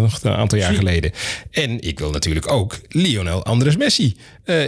[0.00, 1.12] nog een aantal jaar geleden.
[1.50, 4.16] En ik wil natuurlijk ook Lionel Andres Messi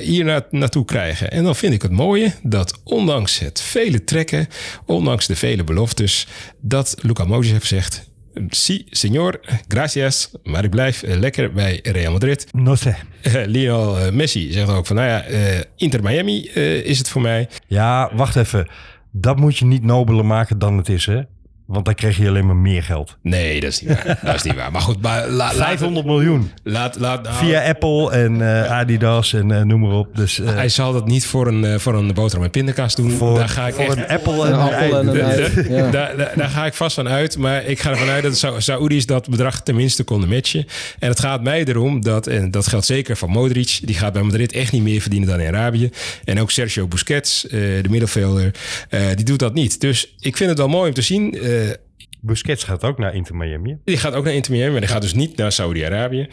[0.03, 1.31] hier na- naartoe krijgen.
[1.31, 4.49] En dan vind ik het mooie dat ondanks het vele trekken,
[4.87, 6.27] ondanks de vele beloftes,
[6.61, 8.09] dat Luka Modric heeft gezegd,
[8.49, 10.31] Si, señor, gracias.
[10.43, 12.47] Maar ik blijf eh, lekker bij Real Madrid.
[12.53, 12.95] No sé.
[13.47, 16.41] Lionel eh, Messi zegt ook van, nou ja, eh, Inter Miami
[16.85, 17.49] is het voor mij.
[17.67, 18.69] Ja, wacht even.
[19.11, 21.21] Dat moet je niet nobeler maken dan het is, hè?
[21.67, 23.17] Want dan krijg je alleen maar meer geld.
[23.23, 24.19] Nee, dat is niet waar.
[24.23, 24.73] dat is niet waar.
[24.73, 26.51] Maar goed, maar la, laat, 500 miljoen.
[26.63, 30.17] laat, laat, nou, Via Apple en eh, Adidas en eh, noem maar op.
[30.17, 33.11] Dus eh, Hij zal dat niet voor een, voor een boterham met pindakaas doen.
[33.11, 33.97] voor, daar ga ik voor echt...
[33.97, 35.43] een Apple en Een een appel en een ei.
[35.57, 35.75] ei.
[35.75, 35.91] Ja.
[35.91, 37.39] Daar, daar, daar ga ik vast van uit.
[37.39, 40.67] Maar ik ga ervan uit dat de Saoedi's dat bedrag tenminste konden matchen.
[40.99, 44.23] En het gaat mij erom dat, en dat geldt zeker van Modric, die gaat bij
[44.23, 45.91] Madrid echt niet meer verdienen dan in Arabië.
[46.25, 48.51] En ook Sergio Busquets, eh, de middenvelder,
[48.89, 49.81] eh, die doet dat niet.
[49.81, 51.35] Dus ik vind het wel mooi om te zien.
[51.63, 51.75] Eh,
[52.21, 53.79] Busquets gaat ook naar Inter Miami.
[53.85, 56.29] die gaat ook naar Inter Miami, maar die gaat dus niet naar Saudi-Arabië.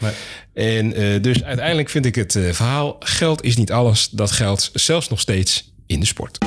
[0.54, 4.08] En eh, dus uiteindelijk vind ik het eh, verhaal: geld is niet alles.
[4.08, 6.38] Dat geldt zelfs nog steeds in de sport.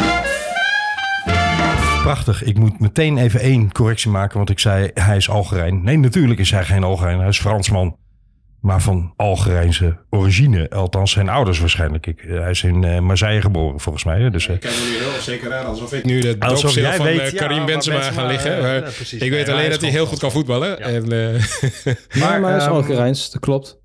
[2.01, 2.43] Prachtig.
[2.43, 5.83] Ik moet meteen even één correctie maken, want ik zei hij is Algerijn.
[5.83, 7.19] Nee, natuurlijk is hij geen Algerijn.
[7.19, 7.97] Hij is Fransman.
[8.61, 10.69] Maar van Algerijnse origine.
[10.69, 12.07] Althans, zijn ouders waarschijnlijk.
[12.07, 14.29] Ik, eh, hij is in eh, Marseille geboren, volgens mij.
[14.29, 16.35] Dus, eh, Ik kijk nu heel zeker aan alsof ik nu de
[16.73, 18.55] jij van weet, eh, ja, Karim Benzema gaan liggen.
[18.55, 18.85] eh, maar ja,
[19.25, 20.79] ik weet alleen dat hij heel goed kan voetballen.
[20.79, 21.43] En, eh,
[22.21, 23.79] Maar, maar hij is ehm, Algerijns, dat klopt.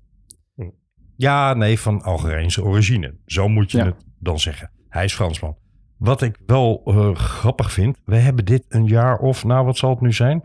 [1.17, 3.15] Ja, nee, van Algerijnse origine.
[3.25, 3.85] Zo moet je Ja.
[3.85, 4.71] het dan zeggen.
[4.89, 5.57] Hij is Fransman.
[5.97, 9.89] Wat ik wel eh, grappig vind, we hebben dit een jaar of, nou wat zal
[9.89, 10.41] het nu zijn?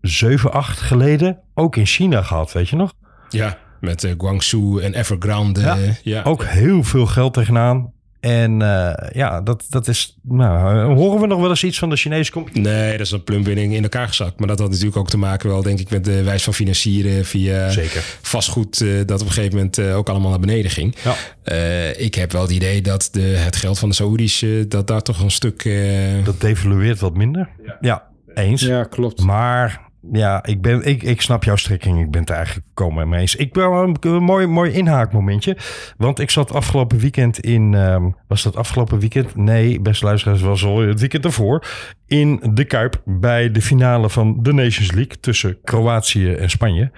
[0.00, 2.92] 7, 8 geleden ook in China gehad, weet je nog?
[3.28, 5.60] Ja, met eh, Guangzhou en Evergrande.
[5.60, 6.22] Ja, ja.
[6.22, 7.92] Ook heel veel geld tegenaan.
[8.20, 10.18] En eh, ja, dat, dat is.
[10.22, 12.68] Nou, horen we nog wel eens iets van de Chinese competitie?
[12.68, 14.38] Nee, dat is een plumbinding in elkaar gezakt.
[14.38, 17.24] Maar dat had natuurlijk ook te maken wel, denk ik, met de wijze van financieren
[17.24, 18.02] via Zeker.
[18.22, 20.94] vastgoed eh, dat op een gegeven moment eh, ook allemaal naar beneden ging.
[21.04, 21.14] Ja.
[21.42, 25.02] Eh, ik heb wel het idee dat de, het geld van de Saoedi's, dat daar
[25.02, 25.64] toch een stuk...
[25.64, 27.48] eh, Dat devalueert wat minder.
[27.80, 28.62] Ja, eens.
[28.62, 29.20] Ja, klopt.
[29.22, 29.80] Maar
[30.12, 32.00] Ja, ik, ben, ik, ik snap jouw strekking.
[32.00, 33.36] Ik ben het eigenlijk komen mee eens.
[33.36, 35.56] Ik ben een, een mooi, mooi inhaakmomentje.
[35.96, 37.74] Want ik zat afgelopen weekend in...
[37.74, 39.36] ehm, was dat afgelopen weekend?
[39.36, 41.66] Nee, beste luisteraars, was al het weekend ervoor.
[42.06, 45.20] In de Kuip bij de finale van de Nations League...
[45.20, 46.90] tussen Kroatië en Spanje.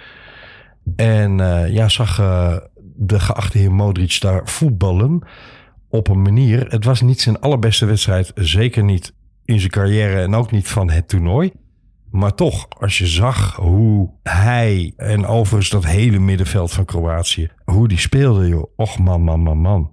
[0.96, 2.56] En eh, ja, zag eh,
[2.96, 5.22] de geachte heer Modric daar voetballen
[5.88, 6.66] op een manier.
[6.68, 8.32] Het was niet zijn allerbeste wedstrijd.
[8.34, 11.52] Zeker niet in zijn carrière en ook niet van het toernooi.
[12.10, 17.88] Maar toch, als je zag hoe hij en overigens dat hele middenveld van Kroatië, hoe
[17.88, 18.70] die speelde, joh.
[18.76, 19.90] Och man, man, man, man.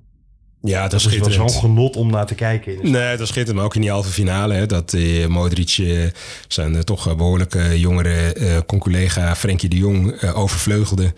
[0.62, 2.92] Ja, dat, Dat is wel zo'n genot om naar te kijken.
[2.92, 4.54] Nee, dat schittert me ook in die halve finale.
[4.54, 6.04] Hè, dat eh, Modric eh,
[6.48, 8.34] zijn eh, toch eh, behoorlijke jongere
[8.66, 11.14] conculega Frenkie de Jong overvleugelde.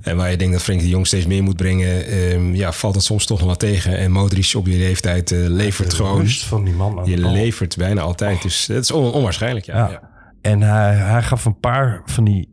[0.00, 2.94] En waar je denkt dat Frenkie de Jong steeds meer moet brengen, ehm, ja, valt
[2.94, 3.96] het soms toch nog wat tegen.
[3.98, 6.20] En Modric op je leeftijd levert De gewoon.
[6.20, 7.00] rust van die man.
[7.04, 8.42] Je levert bijna altijd.
[8.42, 9.66] Dus het is on- onwaarschijnlijk.
[9.66, 9.76] Ja.
[9.76, 9.90] Ja.
[9.90, 10.08] Ja.
[10.42, 12.48] En hij, gaf een paar van die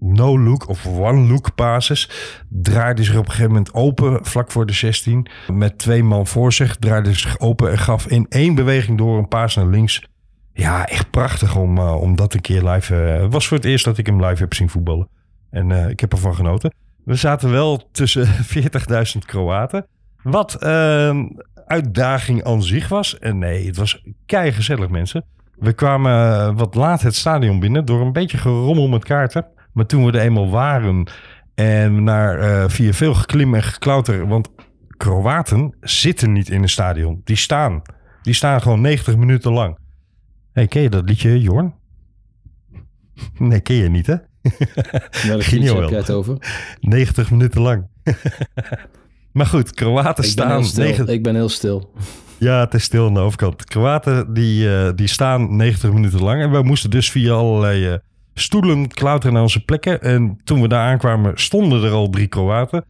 [0.00, 2.10] no-look of one-look passes.
[2.48, 5.26] Draaide zich op een gegeven moment open vlak voor de 16.
[5.52, 6.76] Met twee man voor zich.
[6.76, 10.02] Draaide zich open en gaf in één beweging door een paas naar links.
[10.52, 12.94] Ja, echt prachtig om, eh, om dat een keer live...
[12.96, 15.08] eh, Het was voor het eerst dat ik hem live heb zien voetballen.
[15.50, 16.74] En eh, ik heb ervan genoten.
[17.04, 19.86] We zaten wel tussen 40.000 Kroaten.
[20.22, 21.18] Wat eh,
[21.66, 23.18] uitdaging aan zich was.
[23.18, 25.24] En nee, het was kei gezellig mensen.
[25.56, 29.46] We kwamen eh, wat laat het stadion binnen door een beetje gerommel met kaarten.
[29.72, 31.08] Maar toen we er eenmaal waren
[31.54, 34.26] en naar, eh, via veel geklim en geklauter...
[34.28, 34.48] want
[34.96, 37.20] Kroaten zitten niet in een stadion.
[37.24, 37.82] Die staan.
[38.22, 39.78] Die staan gewoon 90 minuten lang.
[40.52, 41.74] hey, ken je dat liedje, Jorn?
[43.38, 44.14] Nee, ken je niet, hè?
[45.38, 45.98] Ginio liedje heb wel.
[45.98, 46.36] het over?
[46.80, 47.86] 90 minuten lang.
[49.32, 50.50] maar goed, Kroaten Ik staan...
[50.50, 50.84] heel stil.
[50.84, 51.92] 90 ik ben heel stil.
[52.38, 53.64] Ja, het is stil aan de overkant.
[53.64, 56.42] Kroaten die, eh, die staan 90 minuten lang.
[56.42, 57.94] En wij moesten dus via allerlei eh,
[58.34, 60.02] stoelen klauteren naar onze plekken.
[60.02, 62.84] En toen we daar aankwamen stonden er al drie Kroaten.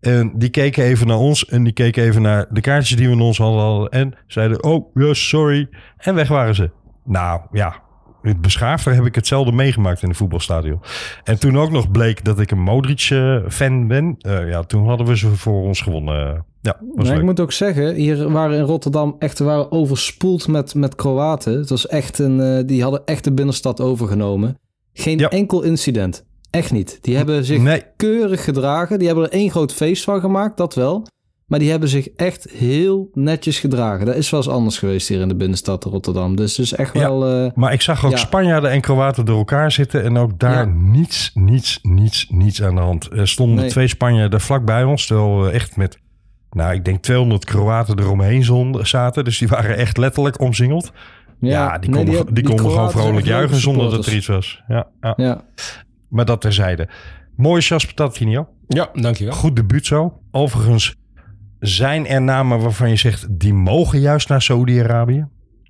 [0.00, 3.12] En die keken even naar ons en die keken even naar de kaartjes die we
[3.12, 3.88] in ons hadden.
[3.88, 5.68] En zeiden, oh, yes, sorry.
[5.96, 6.70] En weg waren ze.
[7.04, 7.82] Nou, ja,
[8.22, 10.80] het beschaafder heb ik hetzelfde meegemaakt in een voetbalstadion.
[11.24, 14.14] En toen ook nog bleek dat ik een Modric-fan ben.
[14.18, 16.44] eh, ja, toen hadden we ze voor ons gewonnen.
[16.62, 20.74] Ja, was Maar ik moet ook zeggen, hier waren in Rotterdam echt waren overspoeld met,
[20.74, 21.58] met Kroaten.
[21.58, 24.58] Het was echt een, eh, die hadden echt de binnenstad overgenomen.
[24.92, 25.28] Geen Ja.
[25.28, 26.24] enkel incident.
[26.50, 26.98] Echt niet.
[27.00, 27.82] Die hebben zich Nee.
[27.96, 28.98] keurig gedragen.
[28.98, 31.06] Die hebben er één groot feest van gemaakt, dat wel.
[31.46, 34.06] Maar die hebben zich echt heel netjes gedragen.
[34.06, 36.36] Dat is wel eens anders geweest hier in de binnenstad Rotterdam.
[36.36, 37.00] Dus het is echt Ja.
[37.00, 37.26] wel...
[37.44, 38.16] eh, Maar ik zag ook Ja.
[38.16, 40.02] Spanjaarden en Kroaten door elkaar zitten.
[40.04, 40.74] En ook daar Ja.
[40.74, 43.08] niets, niets, niets, niets aan de hand.
[43.12, 43.68] Er stonden Nee.
[43.70, 45.06] twee Spanjaarden vlak bij ons.
[45.06, 45.98] Terwijl we echt met,
[46.52, 49.24] nou ik denk 200 Kroaten eromheen zon- zaten.
[49.24, 50.92] Dus die waren echt letterlijk omsingeld.
[51.40, 54.62] Ja, die nee, konden, die, konden gewoon vrolijk juichen zonder dat er iets was.
[54.68, 55.12] Ja, ja.
[55.16, 55.44] Ja.
[56.08, 56.88] Maar dat terzijde.
[57.36, 58.48] Mooie chas patat, Kinio.
[58.68, 59.34] ja, dankjewel.
[59.34, 60.20] Goed debuut zo.
[60.30, 60.94] Overigens
[61.60, 63.26] zijn er namen waarvan je zegt...
[63.30, 65.26] die mogen juist naar Saudi-Arabië.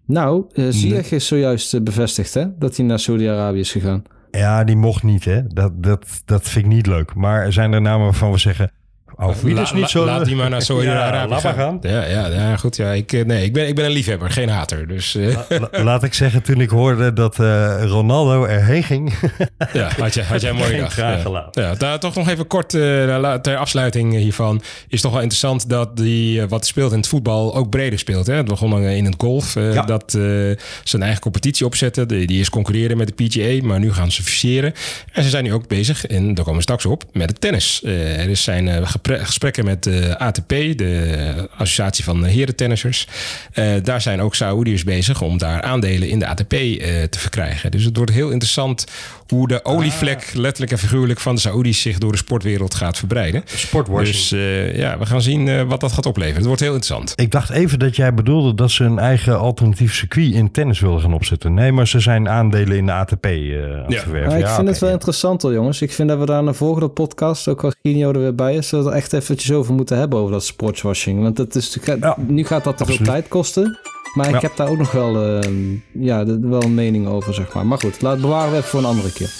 [0.06, 4.02] Nou, eh Ziyech is zojuist eh, bevestigd hè, dat hij naar Saudi-Arabië is gegaan.
[4.30, 5.46] Ja, die mocht niet, hè.
[5.46, 7.14] Dat, dat, dat vind ik niet leuk.
[7.14, 8.72] Maar zijn er namen waarvan we zeggen...
[9.16, 10.04] Oh, wie is niet la- zo...
[10.04, 11.78] Laat die maar naar Ja, Saudi-Arabië maar gaan.
[11.80, 12.76] Ja, ja, ja, goed.
[12.76, 14.88] Ja, ik, eh, nee, ik, ben, ik ben een liefhebber, geen hater.
[14.88, 19.12] Dus eh, La- laat ik zeggen, toen ik hoorde dat eh, Ronaldo erheen ging...
[19.72, 20.96] ja, had jij, had jij een mooie dag.
[20.96, 21.16] Ja.
[21.18, 21.62] gelaten.
[21.62, 22.80] Ja, daar toch nog even kort eh,
[23.20, 24.62] la- ter afsluiting hiervan.
[24.88, 28.26] Is toch wel interessant dat die, wat speelt in het voetbal ook breder speelt.
[28.26, 28.34] Hè?
[28.34, 29.54] Het begon dan in het golf.
[29.54, 29.82] Ja.
[29.82, 30.56] Dat eh, ze
[30.90, 32.08] een eigen competitie opzetten.
[32.08, 34.72] Die, die is concurreren met de PGA, maar nu gaan ze fuseren.
[35.12, 37.82] En ze zijn nu ook bezig, en daar komen we straks op, met het tennis.
[37.84, 43.06] Eh, er zijn eh, gepre- gesprekken met de ATP, de Associatie van Herentennissers.
[43.52, 47.70] Eh, daar zijn ook Saoediërs bezig om daar aandelen in de ATP eh, te verkrijgen.
[47.70, 48.84] Dus het wordt heel interessant
[49.28, 53.42] hoe de olievlek, letterlijk en figuurlijk, van de Saoedi's zich door de sportwereld gaat verbreiden.
[53.44, 54.06] Sportwashing.
[54.16, 56.36] Dus eh, ja, we gaan zien eh, wat dat gaat opleveren.
[56.36, 57.12] Het wordt heel interessant.
[57.16, 61.00] Ik dacht even dat jij bedoelde dat ze een eigen alternatief circuit in tennis wilden
[61.00, 61.54] gaan opzetten.
[61.54, 64.00] Nee, maar ze zijn aandelen in de ATP eh aan het Ja.
[64.00, 64.32] verwerven.
[64.38, 64.70] Ik Ja, vind oké.
[64.70, 65.82] het wel interessant hoor, jongens.
[65.82, 68.54] Ik vind dat we daar in de volgende podcast, ook als Ginio er weer bij
[68.54, 71.22] is, dat echt eventjes over moeten hebben over dat sportswashing.
[71.22, 73.78] Want het is, Ja, nu gaat dat te veel tijd kosten.
[74.14, 74.40] Maar ik Ja.
[74.40, 75.50] heb daar ook nog wel, eh,
[75.92, 77.66] ja, wel een mening over, zeg maar.
[77.66, 79.30] Maar goed, laat bewaren we even voor een andere keer.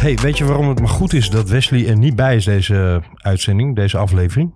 [0.00, 3.02] Hey, weet je waarom het maar goed is dat Wesley er niet bij is deze
[3.16, 4.52] uitzending, deze aflevering?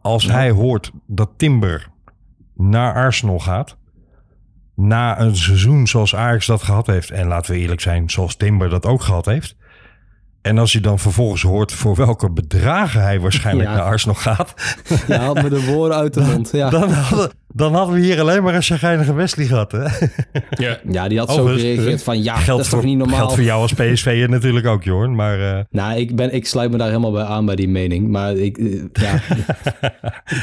[0.00, 1.88] Als hij hoort dat Timber
[2.54, 3.76] naar Arsenal gaat,
[4.74, 8.68] na een seizoen zoals Ajax dat gehad heeft, en laten we eerlijk zijn, zoals Timber
[8.68, 9.56] dat ook gehad heeft,
[10.42, 13.74] En als je dan vervolgens hoort voor welke bedragen hij waarschijnlijk Ja.
[13.74, 14.54] naar Arsenal gaat.
[15.42, 16.50] Me de woorden uit de mond.
[16.52, 19.72] Ja, Dan, hadden, dan hadden we hier alleen maar een chagrijnige Wesley gehad.
[19.72, 19.82] Hè?
[20.50, 20.78] Ja.
[20.88, 23.16] ja die had zo gereageerd van ja, dat is voor, toch niet normaal.
[23.16, 25.14] Geldt voor jou als PSV'er natuurlijk ook, Jorn.
[25.14, 28.08] Maar eh, Nou, ik, ben, ik sluit me daar helemaal bij aan bij die mening.
[28.08, 29.20] Maar ik, eh, ja.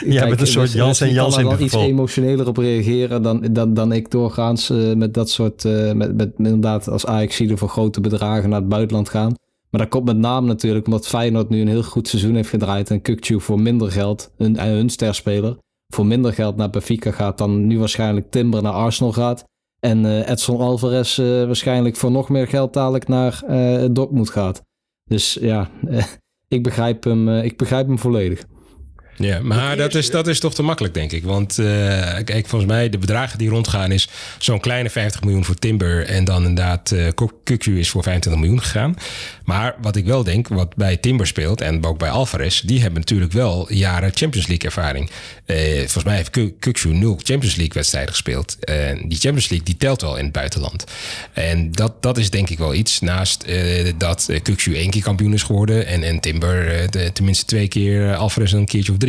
[0.20, 2.58] jij bent een soort Jans en Jans in kan dit er dan iets emotioneler op
[2.58, 7.06] reageren dan, dan, dan ik doorgaans eh, met dat soort, eh, met, met inderdaad als
[7.06, 9.34] ajax voor grote bedragen naar het buitenland gaan.
[9.70, 12.90] Maar dat komt met name natuurlijk omdat Feyenoord nu een heel goed seizoen heeft gedraaid
[12.90, 15.58] en Kukcu voor minder geld, hun, en hun sterspeler,
[15.94, 19.44] voor minder geld naar Benfica gaat dan nu waarschijnlijk Timber naar Arsenal gaat.
[19.80, 24.62] En eh, Edson Alvarez eh, waarschijnlijk voor nog meer geld dadelijk naar eh Dortmund gaat.
[25.10, 26.06] Dus ja, eh,
[26.56, 28.46] ik, begrijp hem, eh, ik begrijp hem volledig.
[29.20, 31.24] Ja, maar dat is, dat is toch te makkelijk, denk ik.
[31.24, 31.66] Want eh,
[32.24, 36.06] kijk, volgens mij de bedragen die rondgaan is zo'n kleine 50 miljoen voor Timber.
[36.06, 37.08] En dan inderdaad, eh
[37.44, 38.96] Kukcu is voor 25 miljoen gegaan.
[39.44, 43.00] Maar wat ik wel denk, wat bij Timber speelt en ook bij Alvarez, die hebben
[43.00, 45.10] natuurlijk wel jaren Champions League ervaring.
[45.46, 48.58] Eh, volgens mij heeft Kukcu nul Champions League wedstrijden gespeeld.
[48.60, 50.84] En die Champions League die telt wel in het buitenland.
[51.34, 53.00] En dat, dat is denk ik wel iets.
[53.00, 57.46] Naast eh, dat eh, Kukcu één keer kampioen is geworden en, en Timber eh, tenminste
[57.46, 59.09] twee keer, eh, Alvarez een keertje of drie.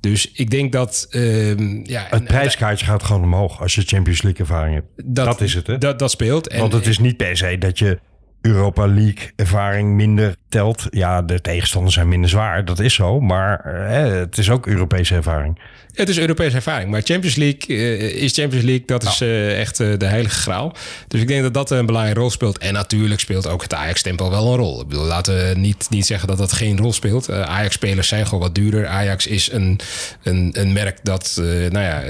[0.00, 1.06] Dus ik denk dat...
[1.10, 5.14] ehm, ja, het prijskaartje gaat gewoon omhoog als je Champions League ervaring hebt.
[5.14, 5.78] Dat, is het, hè?
[5.78, 6.48] Dat, dat speelt.
[6.48, 7.98] En, Want het is niet per se dat je
[8.40, 10.86] Europa League ervaring minder telt.
[10.90, 13.20] Ja, de tegenstanders zijn minder zwaar, dat is zo.
[13.20, 15.58] Maar eh, het is ook Europese ervaring.
[15.92, 16.90] Het is Europese ervaring.
[16.90, 18.86] Maar Champions League eh, is Champions League.
[18.86, 20.76] Dat is eh, echt de heilige graal.
[21.08, 22.58] Dus ik denk dat dat een belangrijke rol speelt.
[22.58, 24.80] En natuurlijk speelt ook het Ajax-tempo wel een rol.
[24.80, 27.30] Ik bedoel, laten we niet, niet zeggen dat dat geen rol speelt.
[27.30, 28.86] Ajax-spelers zijn gewoon wat duurder.
[28.86, 29.80] Ajax is een,
[30.22, 32.02] een, een merk dat nou ja,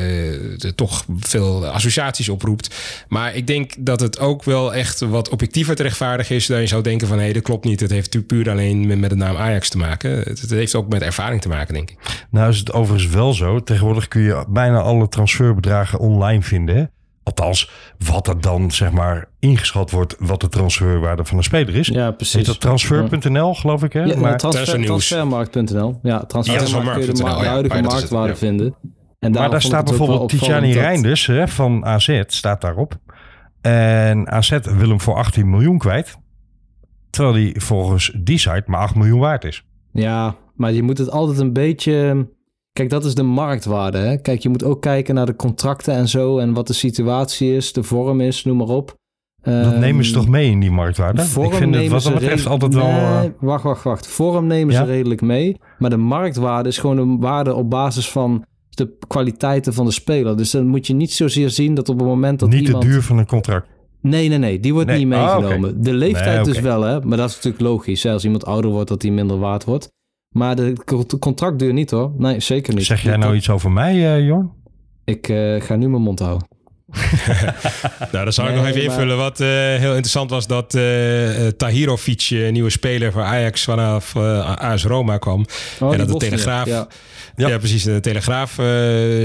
[0.74, 2.74] toch veel associaties oproept.
[3.08, 5.82] Maar ik denk dat het ook wel echt wat objectiever te
[6.26, 6.46] is.
[6.46, 7.80] Dan je zou denken van, hé, hey, dat klopt niet.
[7.80, 10.10] Het heeft natuurlijk puur alleen met, met de naam Ajax te maken.
[10.18, 12.26] Het, het heeft ook met ervaring te maken, denk ik.
[12.30, 13.62] Nou is het overigens wel zo.
[13.62, 16.76] Tegenwoordig kun je bijna alle transferbedragen online vinden.
[16.76, 16.84] hè?
[17.22, 21.86] Althans, wat er dan zeg maar ingeschat wordt, wat de transferwaarde van een speler is.
[21.86, 22.34] Ja, precies.
[22.34, 23.92] Heet dat transfer.nl, geloof ik.
[23.92, 24.00] Hè?
[24.00, 25.08] Ja, maar, transfer, Transfernieuws.
[25.08, 25.98] transfermarkt.nl.
[26.02, 27.50] Ja, transfermarkt kun je de, transfermarkt.nl, ma- de ja.
[27.50, 28.36] huidige Ja, dat marktwaarde ja.
[28.36, 28.74] vinden.
[29.18, 32.96] En maar daar staat bijvoorbeeld Tijani dat- Reinders hè, van AZ, staat daarop.
[33.72, 36.16] En AZ wil hem voor 18 miljoen kwijt.
[37.10, 39.64] Terwijl hij volgens die site maar 8 miljoen waard is.
[39.92, 42.28] Ja, maar je moet het altijd een beetje...
[42.72, 43.98] Kijk, dat is de marktwaarde.
[43.98, 44.16] Hè?
[44.16, 46.38] Kijk, je moet ook kijken naar de contracten en zo...
[46.38, 48.96] en wat de situatie is, de vorm is, noem maar op.
[49.42, 51.22] Dat nemen ze Ehm, toch mee in die marktwaarde?
[51.22, 52.84] Vorm ik vind het wat dat betreft altijd wel...
[52.86, 54.06] eh, Nee, wacht, wacht, wacht.
[54.06, 54.80] Vorm nemen Ja?
[54.84, 55.56] ze redelijk mee.
[55.78, 58.44] Maar de marktwaarde is gewoon een waarde op basis van
[58.78, 60.36] de kwaliteiten van de speler.
[60.36, 62.82] Dus dan moet je niet zozeer zien dat op het moment dat niet iemand...
[62.84, 63.68] de duur van een contract.
[64.02, 64.60] Nee, nee, nee.
[64.60, 65.04] Die wordt Nee.
[65.04, 65.82] niet Ah, meegenomen.
[65.82, 67.00] De leeftijd Nee, dus wel, hè.
[67.00, 68.02] Maar dat is natuurlijk logisch.
[68.02, 68.12] Hè?
[68.12, 69.88] Als iemand ouder wordt, dat hij minder waard wordt.
[70.34, 72.12] Maar de co- contractduur niet, hoor.
[72.16, 72.84] Nee, zeker niet.
[72.84, 74.50] Zeg jij nou iets over mij, eh Jorn?
[75.04, 76.46] Ik eh, ga nu mijn mond houden.
[78.12, 79.16] Nou, dan zou ik Nee, nog even maar- invullen.
[79.16, 84.14] Wat eh, heel interessant was dat eh eh, Tahirovic, eh, nieuwe speler voor Ajax vanaf
[84.14, 85.44] eh AS Roma kwam.
[85.80, 86.86] Oh, en dat de Telegraaf, ja.
[87.47, 87.59] Ja.
[87.59, 88.66] precies, de Telegraaf eh,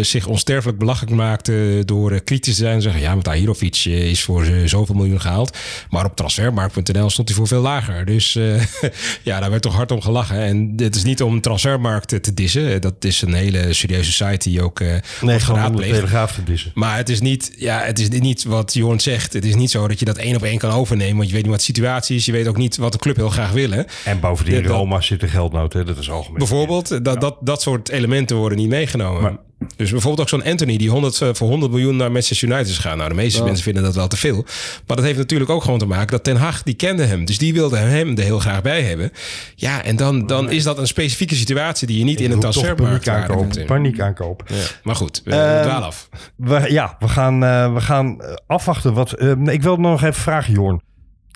[0.03, 4.09] zich onsterfelijk belachelijk maakte door eh, kritisch te zijn en zeggen, ja, maar Tahirovic eh,
[4.09, 5.57] is voor zoveel miljoen gehaald.
[5.89, 8.05] Maar op transfermarkt.nl stond hij voor veel lager.
[8.05, 8.33] Dus
[9.23, 10.37] ja, daar werd toch hard om gelachen.
[10.37, 12.81] En het is niet om transfermarkt te- dissen.
[12.81, 15.81] Dat is een hele serieuze site die ook eh Nee, gewoon om de.
[15.81, 16.71] Telegraaf te dissen.
[16.73, 19.33] Maar het is niet, ja, het is niet wat Jorn zegt.
[19.33, 21.15] Het is niet zo dat je dat één op één kan overnemen.
[21.15, 22.25] Want je weet niet wat de situatie is.
[22.25, 23.85] Je weet ook niet wat de club heel graag willen.
[24.05, 25.83] En bovendien, dat- Roma zit er geldnood, hè?
[25.83, 26.37] dat is algemeen.
[26.37, 29.39] Bijvoorbeeld, dat, dat, dat soort elementen worden niet meegenomen.
[29.75, 32.75] dus bijvoorbeeld ook zo'n Anthony die 100, eh, voor 100 miljoen naar Manchester United is
[32.75, 32.97] gegaan.
[32.97, 33.45] Nou, de meeste Ja.
[33.45, 34.45] mensen vinden dat wel te veel.
[34.87, 37.25] Maar dat heeft natuurlijk ook gewoon te maken dat Ten Hag, die kende hem.
[37.25, 39.11] Dus die wilde hem er heel graag bij hebben.
[39.55, 43.05] Ja, en dan, dan is dat een specifieke situatie die je niet in een transfermarkt
[43.05, 44.55] paniek kunt Paniek aankopen.
[44.55, 44.63] Ja.
[44.83, 45.31] Maar goed, we
[45.63, 46.09] dwalen af.
[46.35, 48.93] We, ja, we gaan, eh, we gaan eh, afwachten.
[48.93, 50.81] Wat, ik wil nog even vragen, Jorn.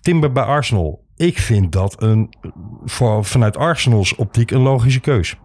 [0.01, 1.05] Timber bij Arsenal.
[1.15, 2.33] Ik vind dat een,
[2.85, 5.35] voor, vanuit Arsenals optiek een logische keus.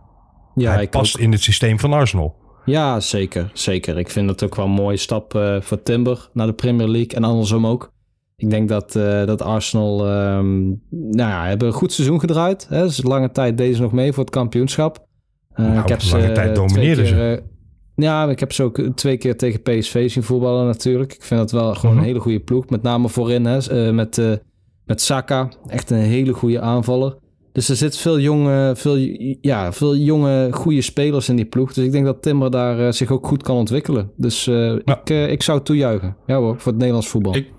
[0.55, 1.23] Ja, Hij past ook.
[1.23, 2.35] in het systeem van Arsenal.
[2.65, 3.51] Ja, zeker.
[3.55, 3.99] Zeker.
[3.99, 7.09] Ik vind het ook wel een mooie stap eh, voor Timber naar de Premier League
[7.15, 7.93] en andersom ook.
[8.37, 12.67] Ik denk dat, eh, dat Arsenal, ehm, nou ja, hebben een goed seizoen gedraaid.
[12.69, 12.83] Hè.
[12.83, 15.07] Dus lange tijd deden ze nog mee voor het kampioenschap.
[15.53, 17.43] Eh, Nou, ik heb ze lange tijd twee domineerden ze.
[17.97, 21.13] ja, ik heb ze ook twee keer tegen PSV zien voetballen natuurlijk.
[21.15, 22.01] Ik vind dat wel gewoon Mhm.
[22.05, 22.69] een hele goede ploeg.
[22.69, 24.21] Met name voorin hè, met,
[24.85, 25.49] met Saka.
[25.67, 27.17] Echt een hele goede aanvaller.
[27.53, 28.97] Dus er zit veel jonge, veel,
[29.41, 31.73] ja, veel jonge, goede spelers in die ploeg.
[31.73, 34.11] Dus ik denk dat Timber daar eh, zich ook goed kan ontwikkelen.
[34.17, 36.17] Dus eh, ik, eh, ik zou toejuichen.
[36.27, 37.37] Ja hoor, voor het Nederlands voetbal.
[37.37, 37.51] Ik-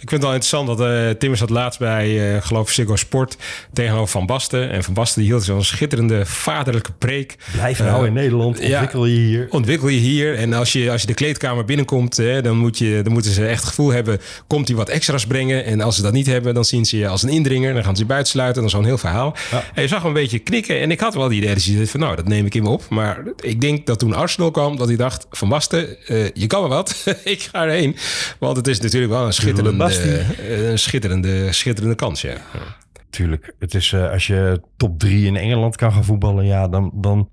[0.00, 2.96] Ik vind het wel interessant dat uh, Timmer zat laatst bij, uh, geloof ik, Ziggo
[2.96, 3.36] Sport
[3.72, 4.70] tegenover Van Basten.
[4.70, 7.36] En Van Basten die hield zo'n schitterende vaderlijke preek.
[7.52, 9.46] Blijf nou uh, in Nederland, ontwikkel je hier.
[9.50, 10.36] Ontwikkel je hier.
[10.36, 13.46] En als je, als je de kleedkamer binnenkomt, hè, dan, moet je, dan moeten ze
[13.46, 15.64] echt het gevoel hebben, komt hij wat extra's brengen.
[15.64, 17.74] En als ze dat niet hebben, dan zien ze je als een indringer.
[17.74, 18.62] Dan gaan ze je buitensluiten.
[18.62, 19.36] Dan zo'n heel verhaal.
[19.50, 19.64] Ja.
[19.74, 20.80] En je zag hem een beetje knikken.
[20.80, 22.68] En ik had wel die idee dat hij van, nou, dat neem ik in me
[22.68, 22.88] op.
[22.88, 25.96] Maar ik denk dat toen Arsenal kwam, dat hij dacht, Van Basten,
[26.34, 27.04] je kan maar wat.
[27.24, 27.96] ik ga erheen.
[28.38, 32.36] Want het is natuurlijk wel een schitterende, een schitterende, schitterende kans, ja.
[33.10, 33.54] Tuurlijk.
[33.58, 37.30] Het is uh, als je top drie in Engeland kan gaan voetballen, ja, dan, dan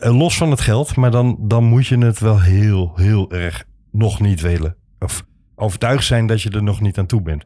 [0.00, 4.20] los van het geld, maar dan, dan moet je het wel heel, heel erg nog
[4.20, 4.76] niet willen.
[4.98, 5.22] Of
[5.54, 7.44] overtuigd zijn dat je er nog niet aan toe bent.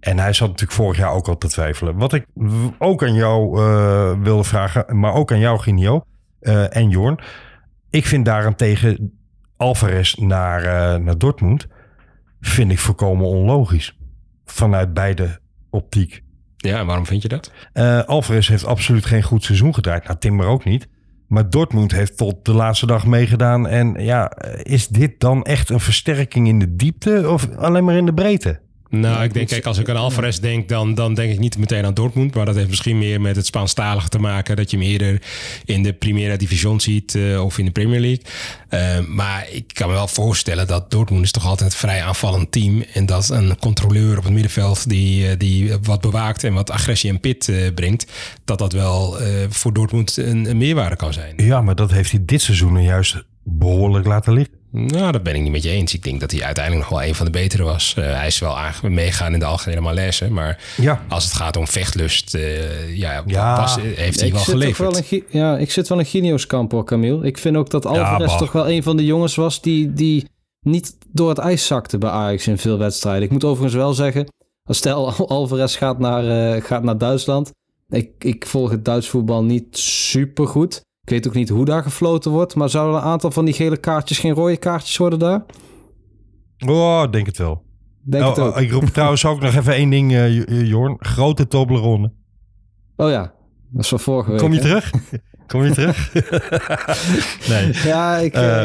[0.00, 1.96] En hij zat natuurlijk vorig jaar ook al te twijfelen.
[1.96, 2.26] Wat ik
[2.78, 6.02] ook aan jou uh, wilde vragen, maar ook aan jou, Ginio
[6.70, 7.18] en Jorn.
[7.90, 9.18] Ik vind daarentegen
[9.56, 10.62] Alvarez naar,
[11.00, 11.66] naar Dortmund
[12.40, 13.98] vind ik volkomen onlogisch.
[14.44, 16.22] Vanuit beide optiek.
[16.56, 17.52] Ja, waarom vind je dat?
[17.74, 20.04] Uh, Alvarez heeft absoluut geen goed seizoen gedraaid.
[20.04, 20.88] Nou, Timber ook niet.
[21.26, 23.66] Maar Dortmund heeft tot de laatste dag meegedaan.
[23.66, 24.32] En ja,
[24.62, 28.60] is dit dan echt een versterking in de diepte of alleen maar in de breedte?
[28.90, 31.84] Nou, ik denk, kijk, als ik aan Alvarez denk, dan, dan denk ik niet meteen
[31.84, 32.34] aan Dortmund.
[32.34, 34.56] Maar dat heeft misschien meer met het Spaanstalige te maken.
[34.56, 35.22] Dat je hem eerder
[35.64, 38.24] in de Primera Division ziet uh, of in de Premier League.
[38.70, 42.52] Uh, maar ik kan me wel voorstellen dat Dortmund is toch altijd een vrij aanvallend
[42.52, 42.84] team.
[42.92, 47.20] En dat een controleur op het middenveld die, die wat bewaakt en wat agressie en
[47.20, 48.06] pit uh, brengt.
[48.44, 49.16] Dat dat wel
[49.48, 51.32] voor Dortmund een, een meerwaarde kan zijn.
[51.36, 54.57] Ja, maar dat heeft hij dit seizoen juist behoorlijk laten liggen.
[54.70, 55.94] Nou, dat ben ik niet met je eens.
[55.94, 57.94] Ik denk dat hij uiteindelijk nog wel een van de betere was.
[57.98, 60.30] Uh, hij is wel meegaan in de algemene malaise.
[60.30, 61.04] Maar ja.
[61.08, 63.60] als het gaat om vechtlust, uh, ja, ja.
[63.60, 64.92] Was, heeft hij wel geleverd.
[64.92, 67.26] Wel een, ja, ik zit wel in Ginios kamp hoor, Camille.
[67.26, 70.28] Ik vind ook dat Alvarez ja, toch wel een van de jongens was die, die
[70.60, 73.22] niet door het ijs zakte bij Ajax in veel wedstrijden.
[73.22, 74.26] Ik moet overigens wel zeggen,
[74.64, 77.52] stel Alvarez gaat naar, uh, gaat naar Duitsland.
[77.88, 80.86] Ik, ik volg het Duits voetbal niet super goed.
[81.08, 83.76] Ik weet ook niet hoe daar gefloten wordt, maar zouden een aantal van die gele
[83.76, 85.44] kaartjes geen rode kaartjes worden daar?
[86.66, 87.62] Oh, denk het wel.
[88.02, 88.56] Denk oh, het ook.
[88.56, 90.96] Ik roep trouwens ook nog even één ding, uh, Jorn.
[90.98, 92.12] Grote Toblerone.
[92.96, 93.32] Oh ja,
[93.70, 94.40] dat is van vorige week.
[94.40, 94.64] Kom je hè?
[94.64, 94.90] terug?
[95.46, 96.12] Kom je terug?
[97.50, 97.72] nee.
[97.84, 98.36] Ja, ik...
[98.36, 98.64] Uh,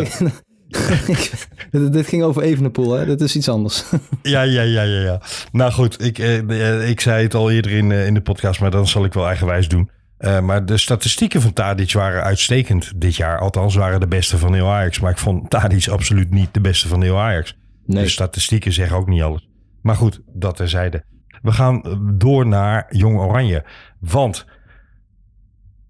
[1.92, 3.06] dit, ging over Evenepoel, hè?
[3.06, 3.84] Dit is iets anders.
[4.22, 5.22] ja, ja, ja, ja, ja.
[5.52, 8.88] Nou goed, ik, uh, ik zei het al eerder in, in de podcast, maar dan
[8.88, 9.90] zal ik wel eigenwijs doen.
[10.24, 13.40] Uh, maar de statistieken van Tadic waren uitstekend dit jaar.
[13.40, 15.00] Althans, waren de beste van heel Ajax.
[15.00, 17.58] Maar ik vond Tadic absoluut niet de beste van heel Ajax.
[17.86, 18.04] Nee.
[18.04, 19.50] De statistieken zeggen ook niet alles.
[19.82, 21.04] Maar goed, dat terzijde.
[21.42, 21.82] We gaan
[22.18, 23.66] door naar Jong Oranje.
[24.00, 24.46] Want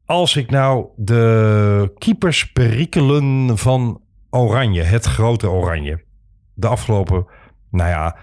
[0.05, 6.03] als ik nou de keepersperikelen van Oranje, het grote Oranje,
[6.53, 7.25] de afgelopen,
[7.71, 8.15] nou ja,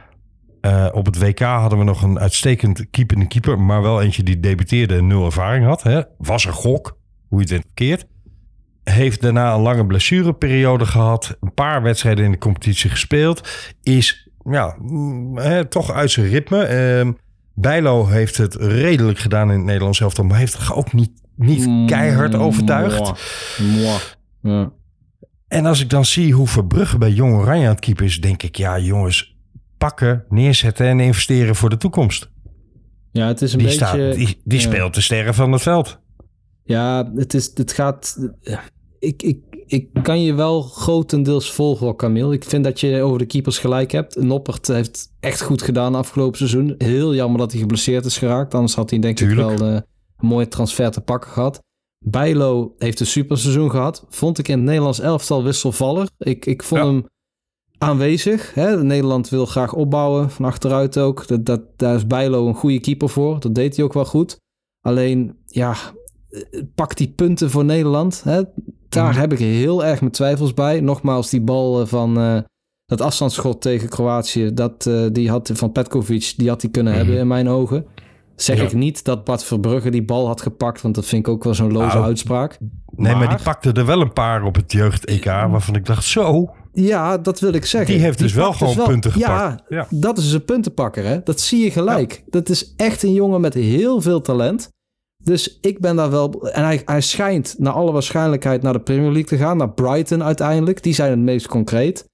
[0.62, 4.40] uh, op het WK hadden we nog een uitstekend keepende keeper, maar wel eentje die
[4.40, 5.82] debuteerde en nul ervaring had.
[5.82, 6.02] Hè?
[6.18, 6.98] Was een gok,
[7.28, 8.06] hoe je het verkeerd.
[8.84, 13.48] Heeft daarna een lange blessureperiode gehad, een paar wedstrijden in de competitie gespeeld.
[13.82, 14.76] Is ja,
[15.34, 17.02] hè, toch uit zijn ritme.
[17.04, 17.12] Uh,
[17.54, 22.34] Bijlo heeft het redelijk gedaan in het Nederlands elftal, maar heeft ook niet, niet keihard
[22.34, 22.98] overtuigd.
[23.58, 23.80] Mwah.
[23.80, 24.00] Mwah.
[24.42, 24.72] Ja.
[25.48, 28.42] En als ik dan zie hoe Verbrugge bij Jong Oranje aan het keeper is, denk
[28.42, 29.29] ik, ja jongens,
[29.80, 32.30] pakken, neerzetten en investeren voor de toekomst.
[33.12, 33.84] Ja, het is een die beetje...
[33.84, 34.64] Staat, die die ja.
[34.64, 35.98] speelt de sterren van het veld.
[36.64, 38.16] Ja, het, is, het gaat...
[38.98, 42.32] Ik, ik, ik kan je wel grotendeels volgen, Camille.
[42.34, 44.16] Ik vind dat je over de keepers gelijk hebt.
[44.22, 46.74] Noppert heeft echt goed gedaan afgelopen seizoen.
[46.78, 48.54] Heel jammer dat hij geblesseerd is geraakt.
[48.54, 49.50] Anders had hij denk Tuurlijk.
[49.50, 49.82] ik wel uh, een
[50.28, 51.62] mooie transfer te pakken gehad.
[52.04, 54.06] Bijlo heeft een super seizoen gehad.
[54.08, 56.08] Vond ik in het Nederlands elftal wisselvallig.
[56.18, 56.86] Ik, ik vond Ja.
[56.86, 57.06] hem
[57.84, 58.54] aanwezig.
[58.54, 58.82] Hè?
[58.82, 61.26] Nederland wil graag opbouwen, van achteruit ook.
[61.26, 63.40] Dat, dat, daar is Bijlo een goede keeper voor.
[63.40, 64.36] Dat deed hij ook wel goed.
[64.80, 65.74] Alleen, ja,
[66.74, 68.22] pak die punten voor Nederland.
[68.24, 68.42] Hè?
[68.88, 69.20] Daar Mhm.
[69.20, 70.80] heb ik heel erg mijn twijfels bij.
[70.80, 72.38] Nogmaals, die bal eh, van eh,
[72.86, 77.16] dat afstandsschot tegen Kroatië, dat, eh, die had van Petkovic, die had hij kunnen hebben
[77.18, 77.86] in mijn ogen.
[78.36, 78.62] Zeg Ja.
[78.64, 81.54] ik niet dat Bart Verbrugge die bal had gepakt, want dat vind ik ook wel
[81.54, 82.58] zo'n loze Nou, uitspraak.
[82.96, 86.50] Nee, maar, die pakte er wel een paar op het jeugd-EK, waarvan ik dacht, zo,
[86.72, 87.92] Ja, dat wil ik zeggen.
[87.92, 89.62] Die heeft dus wel pakt gewoon punten gepakt.
[89.68, 89.86] Ja.
[89.90, 91.04] dat is een puntenpakker.
[91.04, 91.20] Hè?
[91.24, 92.24] Dat zie je gelijk.
[92.26, 94.68] Dat is echt een jongen met heel veel talent.
[95.24, 96.48] Dus ik ben daar wel...
[96.50, 99.56] En hij, hij schijnt naar alle waarschijnlijkheid naar de Premier League te gaan.
[99.56, 100.82] Naar Brighton uiteindelijk.
[100.82, 102.04] Die zijn het meest concreet.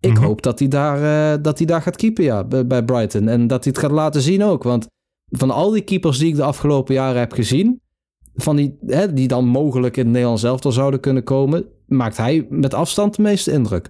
[0.00, 0.22] Ik Mhm.
[0.22, 3.28] hoop dat hij, daar, eh, dat hij daar gaat keepen, ja, bij, bij Brighton.
[3.28, 4.62] En dat hij het gaat laten zien ook.
[4.62, 4.86] Want
[5.30, 7.80] van al die keepers die ik de afgelopen jaren heb gezien...
[8.38, 11.64] Van die, hè, die dan mogelijk in het Nederlands elftal zouden kunnen komen...
[11.86, 13.88] maakt hij met afstand de meeste indruk.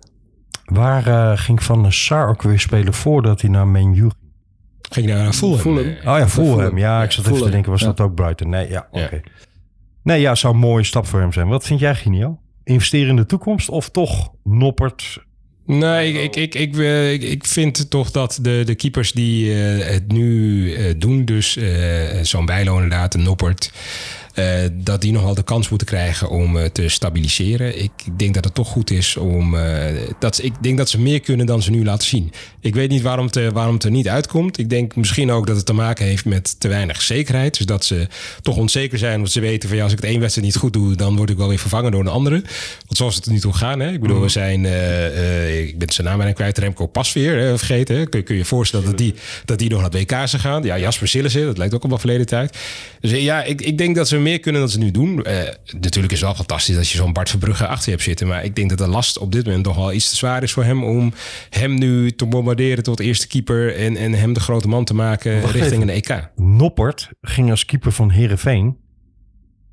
[0.64, 4.12] waar eh, ging Van der Sar ook weer spelen voordat hij naar Man U ging?
[4.90, 5.58] Ging naar Fulham.
[5.58, 5.86] Fulham.
[5.88, 6.78] Oh ja, Fulham.
[6.78, 7.86] Ja, ik zat even te denken, was ja.
[7.86, 8.48] dat ook Brighton?
[8.48, 9.04] Nee, ja, Ja.
[9.04, 9.20] oké.
[10.02, 11.48] Nee, ja, zou een mooie stap voor hem zijn.
[11.48, 12.38] Wat vind jij, Ginio?
[12.64, 15.24] Investeren in de toekomst of toch Noppert?
[15.66, 19.52] Nee, ik, ik, ik, ik, eh, ik, ik vind toch dat de, de keepers die
[19.52, 23.72] eh, het nu eh, doen, dus eh, zo'n Bijlo inderdaad, een Noppert,
[24.72, 27.82] dat die nog wel de kans moeten krijgen om eh, te stabiliseren.
[27.82, 29.56] Ik, denk dat het toch goed is om.
[29.56, 29.84] eh,
[30.18, 32.32] dat, ik denk dat ze meer kunnen dan ze nu laten zien.
[32.60, 34.58] Ik weet niet waarom het, eh, waarom het er niet uitkomt.
[34.58, 37.56] Ik denk misschien ook dat het te maken heeft met te weinig zekerheid.
[37.56, 38.06] Dus dat ze
[38.42, 40.72] toch onzeker zijn, omdat ze weten van ja, als ik het één wedstrijd niet goed
[40.72, 42.42] doe, dan word ik wel weer vervangen door een andere.
[42.86, 43.92] Want zoals het er nu toe gaan, hè?
[43.92, 47.58] ik bedoel, we zijn, eh, eh, ik ben zijn naam bijna kwijt, Remco Pasveer, hè,
[47.58, 47.96] vergeten.
[47.96, 48.06] Hè?
[48.06, 49.14] Kun, kun je je voorstellen dat die,
[49.44, 50.62] dat die nog naar het WK zou gaan?
[50.62, 52.56] Ja, Jasper Sillissen, dat lijkt ook al wel verleden tijd.
[53.00, 55.22] Dus eh, ja, ik, ik denk dat ze meer kunnen dan ze nu doen.
[55.24, 55.34] Eh,
[55.80, 58.26] natuurlijk is het wel fantastisch dat je zo'n Bart Verbrugge achter je hebt zitten.
[58.26, 60.52] Maar ik denk dat de last op dit moment nog wel iets te zwaar is
[60.52, 61.12] voor hem om
[61.50, 65.40] hem nu te bombarderen tot eerste keeper en, en hem de grote man te maken
[65.40, 65.88] Wacht richting even.
[65.88, 66.28] een EK.
[66.36, 68.76] Noppert ging als keeper van Herenveen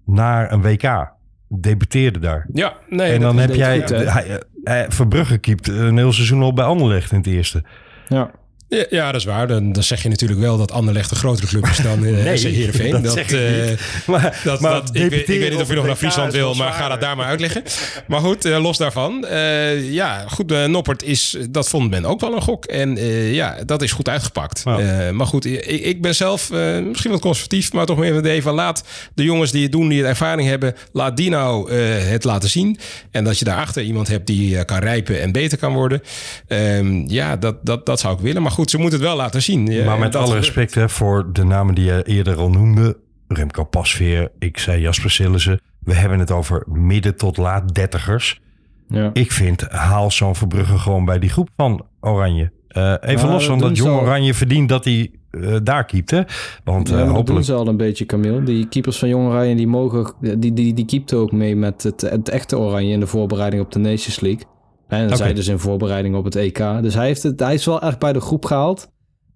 [0.06, 1.12] naar een WK.
[1.60, 2.48] Debuteerde daar.
[2.54, 3.14] Ja, nee.
[3.14, 3.80] en dan dat- heb dat- jij...
[3.80, 7.64] goed, hij, hij- Verbrugge keept een heel seizoen al bij Anderlecht in het eerste.
[8.08, 8.32] Ja.
[8.74, 9.48] Ja, ja, dat is waar.
[9.48, 12.38] Dan, dan zeg je natuurlijk wel dat Anderlecht een grotere club is dan eh Nee,
[12.38, 12.92] Heerenveen.
[12.92, 13.72] dat Dat, eh.
[14.06, 16.34] Maar- dat, maar dat, ik, weet, ik debuteren weet niet of je nog naar Friesland
[16.34, 17.64] wil, maar ga dat daar maar uitleggen.
[18.08, 19.26] Maar goed, eh, los daarvan.
[19.82, 22.66] ja, goed, Noppert is, dat vond men ook wel een gok.
[22.66, 22.96] En
[23.34, 24.64] ja, dat is goed uitgepakt.
[25.12, 26.52] Maar goed, ik, ik ben zelf
[26.84, 30.00] misschien wat conservatief, maar toch meer van van laat de jongens die het doen, die
[30.00, 32.78] het ervaring hebben, laat die nou het laten zien.
[33.12, 36.02] En dat je daarachter iemand hebt die kan rijpen en beter kan worden.
[36.48, 38.42] Ehm, ja, dat, dat, dat zou ik willen.
[38.42, 39.66] Maar goed, ze moeten het wel laten zien.
[39.66, 40.44] Ja, maar met alle gebeurt.
[40.44, 42.98] respect hè, voor de namen die je eerder al noemde.
[43.28, 45.62] Remco Pasveer, ik zei Jasper Sillissen.
[45.80, 48.42] We hebben het over midden tot laat dertigers.
[48.88, 49.10] Ja.
[49.14, 52.52] Ik vind, haal zo'n Verbrugge gewoon bij die groep van Oranje.
[52.68, 54.02] Eh, even los van dat jong.
[54.02, 56.12] Oranje verdient dat hij eh, daar keept.
[56.12, 56.22] Hè?
[56.64, 58.44] Want Ja, eh, dat doen ze al een beetje, Camille.
[58.44, 62.02] Die keepers van Jong Oranje, die mogen, die, die, die keepten ook mee met het,
[62.02, 64.44] het echte Oranje in de voorbereiding op de Nations League.
[64.94, 66.58] En zij dus in voorbereiding op het EK.
[66.82, 68.92] Dus hij, heeft het, hij is wel echt bij de groep gehaald.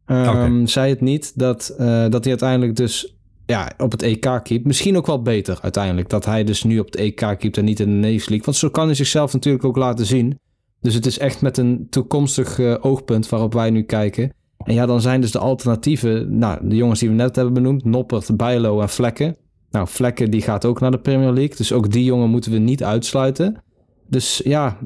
[0.06, 0.66] Ehm.
[0.66, 4.66] Zei het niet dat, eh, dat hij uiteindelijk dus ja, op het EK keept.
[4.66, 6.10] Misschien ook wel beter uiteindelijk.
[6.10, 8.46] Dat hij dus nu op het EK keept en niet in de Nations League.
[8.46, 10.40] Want zo kan hij zichzelf natuurlijk ook laten zien.
[10.82, 14.32] Dus het is echt met een toekomstig eh, oogpunt waarop wij nu kijken.
[14.58, 17.84] En ja, dan zijn dus de alternatieven, nou, de jongens die we net hebben benoemd,
[17.84, 19.36] Noppert, Bijlo en Vlekken.
[19.72, 22.58] Nou, Vlekken die gaat ook naar de Premier League, dus ook die jongen moeten we
[22.58, 23.64] niet uitsluiten.
[24.10, 24.78] Dus ja,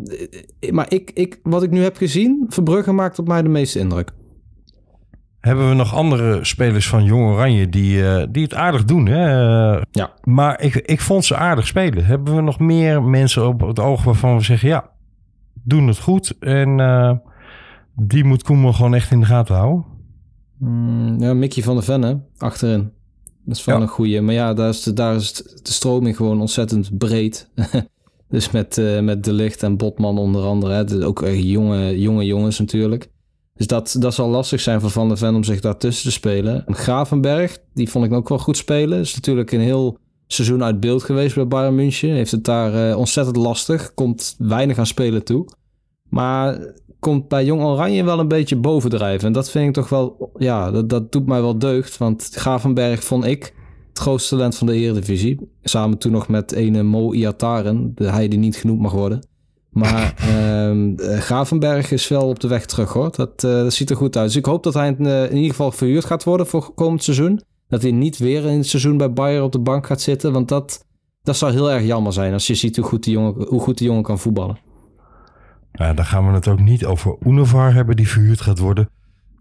[0.59, 3.79] eh, maar ik, ik, wat ik nu heb gezien, Verbrugge maakt op mij de meeste
[3.79, 4.11] indruk.
[5.39, 9.05] Hebben we nog andere spelers van Jong Oranje die, eh, die het aardig doen?
[9.05, 9.25] Hè?
[9.75, 10.13] Eh, Ja.
[10.23, 12.05] Maar ik, ik vond ze aardig spelen.
[12.05, 14.69] Hebben we nog meer mensen op het oog waarvan we zeggen...
[14.69, 14.89] ja,
[15.63, 16.37] doen het goed.
[16.39, 17.11] En eh,
[17.95, 19.85] die moet Koeman gewoon echt in de gaten houden.
[20.57, 22.91] Mm, ja, Mickey van der Ven, hè, achterin.
[23.45, 23.81] Dat is wel Ja.
[23.81, 24.21] een goeie.
[24.21, 27.49] Maar ja, daar is de, daar is de stroming gewoon ontzettend breed.
[28.31, 30.73] dus met, eh, met De Licht en Botman onder andere.
[30.73, 30.83] Hè.
[30.83, 33.09] Dus ook echt jonge, jonge jongens natuurlijk.
[33.55, 36.65] Dus dat, dat zal lastig zijn voor Van der Ven om zich daartussen te spelen.
[36.65, 38.99] En Gravenberg, die vond ik ook wel goed spelen.
[38.99, 42.09] Is natuurlijk een heel seizoen uit beeld geweest bij Bayern München.
[42.09, 43.93] Heeft het daar eh, ontzettend lastig.
[43.93, 45.47] Komt weinig aan spelen toe.
[46.09, 46.59] Maar
[46.99, 49.27] komt bij Jong Oranje wel een beetje bovendrijven.
[49.27, 51.97] En dat vind ik toch wel, ja, dat, dat doet mij wel deugd.
[51.97, 53.53] Want Gravenberg vond ik
[53.91, 55.39] het grootste talent van de Eredivisie.
[55.63, 59.27] Samen toen nog met ene Mo Iataren, de hij die niet genoemd mag worden.
[59.69, 60.71] Maar eh,
[61.19, 63.11] Gravenberg is wel op de weg terug hoor.
[63.11, 64.27] Dat, eh, dat ziet er goed uit.
[64.27, 67.03] Dus ik hoop dat hij in, eh, in ieder geval verhuurd gaat worden voor komend
[67.03, 67.41] seizoen.
[67.67, 70.31] Dat hij niet weer in het seizoen bij Bayern op de bank gaat zitten.
[70.33, 70.85] Want dat,
[71.23, 73.77] dat zou heel erg jammer zijn als je ziet hoe goed die jongen, hoe goed
[73.77, 74.57] die jongen kan voetballen.
[75.71, 78.89] Nou, dan gaan we het ook niet over Unovar hebben die verhuurd gaat worden.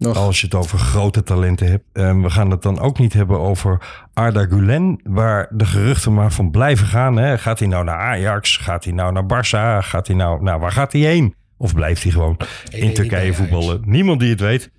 [0.01, 0.16] Nog.
[0.16, 1.84] Als je het over grote talenten hebt.
[1.92, 3.82] En we gaan het dan ook niet hebben over
[4.14, 5.01] Arda Gulen.
[5.03, 7.16] Waar de geruchten maar van blijven gaan.
[7.16, 7.38] Hè.
[7.38, 8.57] Gaat hij nou naar Ajax?
[8.57, 9.86] Gaat hij nou naar Barça?
[9.86, 11.34] Gaat hij nou, nou, waar gaat hij heen?
[11.57, 12.36] Of blijft hij gewoon
[12.70, 13.80] in Turkije voetballen?
[13.84, 14.70] Niemand die het weet.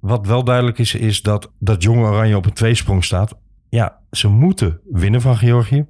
[0.00, 3.34] Wat wel duidelijk is, is dat, dat jonge Oranje op een tweesprong staat.
[3.68, 5.86] Ja, ze moeten winnen van Georgië.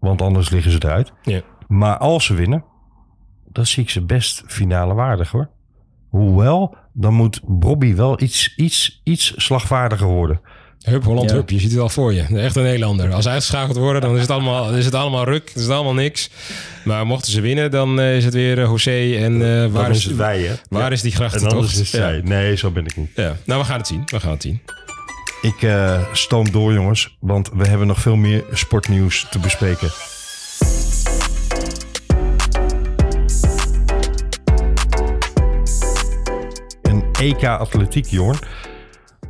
[0.00, 1.12] Want anders liggen ze eruit.
[1.22, 1.40] Ja.
[1.68, 2.64] Maar als ze winnen,
[3.48, 5.50] dan zie ik ze best finale waardig hoor.
[6.08, 10.40] Hoewel, dan moet Bobby wel iets, iets, iets slagvaardiger worden.
[10.80, 11.36] Hup, Holland, Ja.
[11.36, 11.50] hup.
[11.50, 12.22] Je ziet het al voor je.
[12.22, 13.12] Echt een Nederlander.
[13.12, 15.52] Als ze uitgeschakeld worden, dan is het allemaal, is het allemaal ruk.
[15.54, 16.30] Is het allemaal niks.
[16.84, 19.16] Maar mochten ze winnen, dan eh, is het weer eh, José.
[19.16, 20.54] En eh, waar, is, wij hè.
[20.68, 21.52] waar is die En grachtentocht?
[21.54, 22.08] anders is het Ja.
[22.08, 22.20] zij.
[22.24, 23.10] Nee, zo ben ik niet.
[23.14, 23.36] Ja.
[23.44, 24.02] Nou, we gaan het zien.
[24.06, 24.60] We gaan het zien.
[25.42, 29.88] Ik eh, stoom door jongens, want we hebben nog veel meer sportnieuws te bespreken.
[37.20, 38.38] EK Atletiek, Jorn.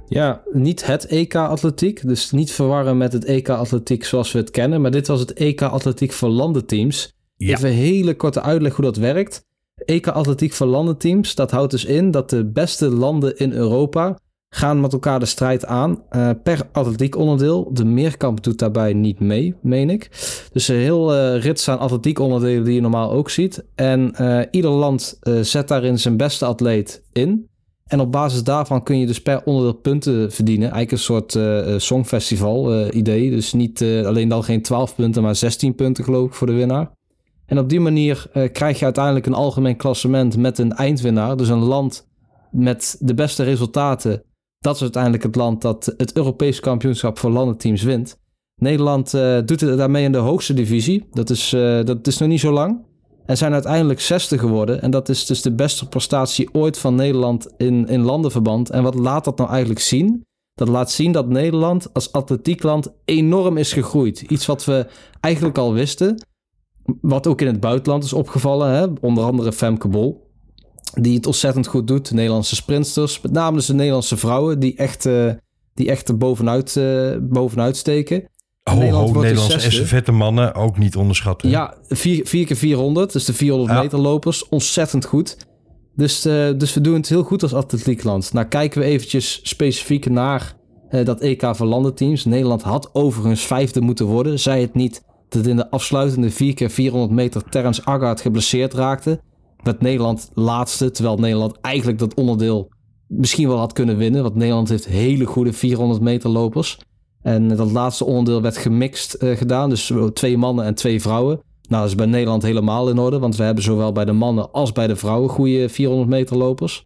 [0.07, 2.07] Ja, niet het EK Atletiek.
[2.07, 4.81] Dus niet verwarren met het EK Atletiek zoals we het kennen.
[4.81, 7.13] Maar dit was het EK Atletiek voor landenteams.
[7.37, 7.57] Ja.
[7.57, 9.45] Even een hele korte uitleg hoe dat werkt.
[9.85, 14.19] EK Atletiek voor landenteams, dat houdt dus in dat de beste landen in Europa
[14.49, 17.71] gaan met elkaar de strijd aan uh, per atletiek onderdeel.
[17.73, 20.09] De meerkamp doet daarbij niet mee, meen ik.
[20.53, 23.65] Dus een heel uh, rits aan atletiek onderdelen die je normaal ook ziet.
[23.75, 27.55] En uh, ieder land zet daarin zijn beste atleet in.
[27.87, 30.71] En op basis daarvan kun je dus per onderdeel punten verdienen.
[30.71, 31.39] Eigenlijk een soort
[31.83, 33.31] songfestival idee.
[33.31, 36.91] Dus niet alleen dan geen 12 punten, maar 16 punten geloof ik voor de winnaar.
[37.47, 41.37] En op die manier krijg je uiteindelijk een algemeen klassement met een eindwinnaar.
[41.37, 42.09] Dus een land
[42.51, 44.23] met de beste resultaten
[44.59, 48.19] dat is uiteindelijk het land dat het Europees kampioenschap voor landenteams wint.
[48.61, 49.11] Nederland
[49.45, 51.07] doet het daarmee in de hoogste divisie.
[51.11, 51.51] Dat is,
[51.85, 52.85] dat is nog niet zo lang.
[53.27, 54.83] En zijn uiteindelijk zesde geworden.
[54.83, 58.71] En dat is dus de beste prestatie ooit van Nederland in, in landenverband.
[58.71, 60.25] En wat laat dat nou eigenlijk zien?
[60.55, 64.21] Dat laat zien dat Nederland als atletiekland enorm is gegroeid.
[64.21, 64.87] Iets wat we
[65.21, 66.27] eigenlijk al wisten.
[67.01, 68.71] Wat ook in het buitenland is opgevallen.
[68.71, 68.87] Hè?
[69.01, 70.27] Onder andere Femke Bol
[71.01, 72.09] die het ontzettend goed doet.
[72.09, 75.33] De Nederlandse sprinters, met name dus de Nederlandse vrouwen, die echt, uh,
[75.75, 78.29] die echt er bovenuit, uh, bovenuit steken.
[78.71, 81.49] Ho, Nederland ho, Nederlandse estafette mannen ook niet onderschatten.
[81.49, 83.83] Ja, 4 keer 400, dus de 400 ja.
[83.83, 85.37] meter lopers, ontzettend goed.
[85.95, 88.33] Dus, uh, dus we doen het heel goed als atletiekland.
[88.33, 90.55] Nou kijken we eventjes specifiek naar
[91.05, 92.25] dat EK voor landenteams.
[92.25, 94.39] Nederland had overigens vijfde moeten worden.
[94.39, 99.21] Zij het niet dat in de afsluitende 4 keer 400 meter Terence Aggard geblesseerd raakte
[99.63, 100.91] werd Nederland laatste.
[100.91, 102.69] Terwijl Nederland eigenlijk dat onderdeel
[103.07, 104.23] misschien wel had kunnen winnen.
[104.23, 106.79] Want Nederland heeft hele goede 400 meter lopers.
[107.27, 109.69] En dat laatste onderdeel werd gemixt uh, gedaan.
[109.69, 111.41] Dus twee mannen en twee vrouwen.
[111.69, 113.19] Nou, dat is bij Nederland helemaal in orde.
[113.19, 116.85] Want we hebben zowel bij de mannen als bij de vrouwen goede 400 meter lopers.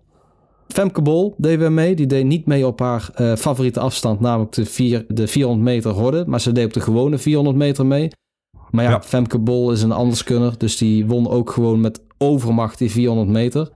[0.68, 1.94] Femke Bol deed weer mee.
[1.94, 5.90] Die deed niet mee op haar uh, favoriete afstand, namelijk de, vier, de 400 meter
[5.90, 6.24] horde.
[6.26, 8.08] Maar ze deed op de gewone 400 meter mee.
[8.70, 9.02] Maar ja, ja.
[9.02, 10.58] Femke Bol is een anderskunner.
[10.58, 13.70] Dus die won ook gewoon met overmacht die 400 meter.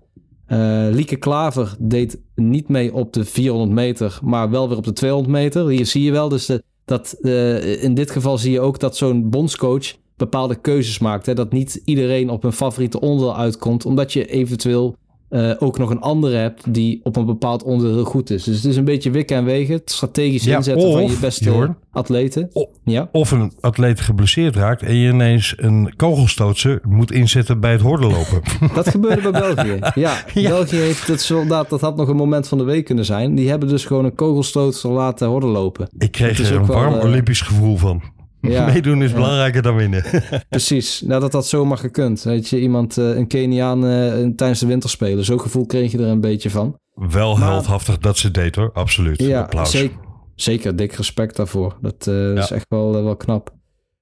[0.48, 4.92] Uh, Lieke Klaver deed niet mee op de 400 meter, maar wel weer op de
[4.92, 5.68] 200 meter.
[5.68, 8.96] Hier zie je wel dus de, dat uh, in dit geval zie je ook dat
[8.96, 11.26] zo'n bondscoach bepaalde keuzes maakt.
[11.26, 11.34] Hè?
[11.34, 14.96] Dat niet iedereen op een favoriete onderdeel uitkomt, omdat je eventueel
[15.34, 18.44] uh, ook nog een andere hebt die op een bepaald onderdeel heel goed is.
[18.44, 19.74] Dus het is een beetje wikken en wegen.
[19.74, 22.50] Het strategisch ja, inzetten of, van je beste Jorn, atleten.
[22.52, 23.08] Of, ja?
[23.12, 28.42] of een atleet geblesseerd raakt en je ineens een kogelstootser moet inzetten bij het hordenlopen.
[28.74, 29.78] dat gebeurde bij België.
[29.94, 30.48] Ja, ja.
[30.48, 33.34] België heeft het soldaat, dat had nog een moment van de week kunnen zijn.
[33.34, 35.88] Die hebben dus gewoon een kogelstootser laten hordenlopen.
[35.98, 38.02] Ik kreeg er een warm wel, Olympisch gevoel van.
[38.52, 40.04] Ja, Meedoen is belangrijker dan winnen.
[40.48, 41.00] Precies.
[41.00, 42.22] Nou, dat zomaar gekund.
[42.22, 45.24] Weet je, iemand, uh, een Keniaan uh, tijdens de winterspelen.
[45.24, 46.78] Zo'n gevoel kreeg je er een beetje van.
[46.94, 48.70] Wel heldhaftig dat ze deed hoor.
[48.72, 49.20] Absoluut.
[49.22, 49.70] Ja, Applaus.
[49.70, 49.96] Zeker,
[50.34, 50.76] zeker.
[50.76, 51.76] Dik respect daarvoor.
[51.80, 52.42] Dat uh, ja.
[52.42, 53.52] is echt wel, wel knap.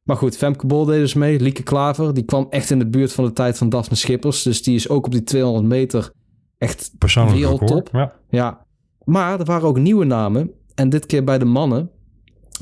[0.03, 1.41] Maar goed, Femke Bol deed dus mee.
[1.41, 4.43] Lieke Klaver, die kwam echt in de buurt van de tijd van Daphne Schippers.
[4.43, 6.13] Dus die is ook op die 200 meter
[6.59, 7.89] echt Persoonlijk wereldtop.
[7.93, 8.13] Ja.
[8.29, 8.67] ja.
[9.05, 10.51] Maar er waren ook nieuwe namen.
[10.75, 11.91] En dit keer bij de mannen.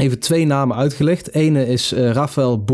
[0.01, 1.35] Even twee namen uitgelegd.
[1.35, 2.65] Ene is uh, Rafael.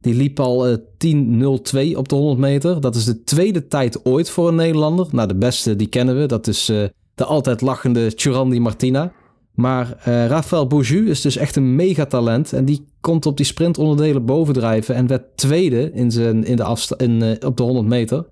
[0.00, 2.80] Die liep al uh, 10.02 op de 100 meter.
[2.80, 5.06] Dat is de tweede tijd ooit voor een Nederlander.
[5.10, 6.26] Nou, de beste die kennen we.
[6.26, 6.84] Dat is uh,
[7.14, 9.12] de altijd lachende Churandi Martina.
[9.54, 12.52] Maar Rafael Bourju is dus echt een megatalent.
[12.52, 14.94] En die komt op die sprintonderdelen bovendrijven.
[14.94, 18.26] En werd tweede in zijn, in de afsta- in, op de 100 meter.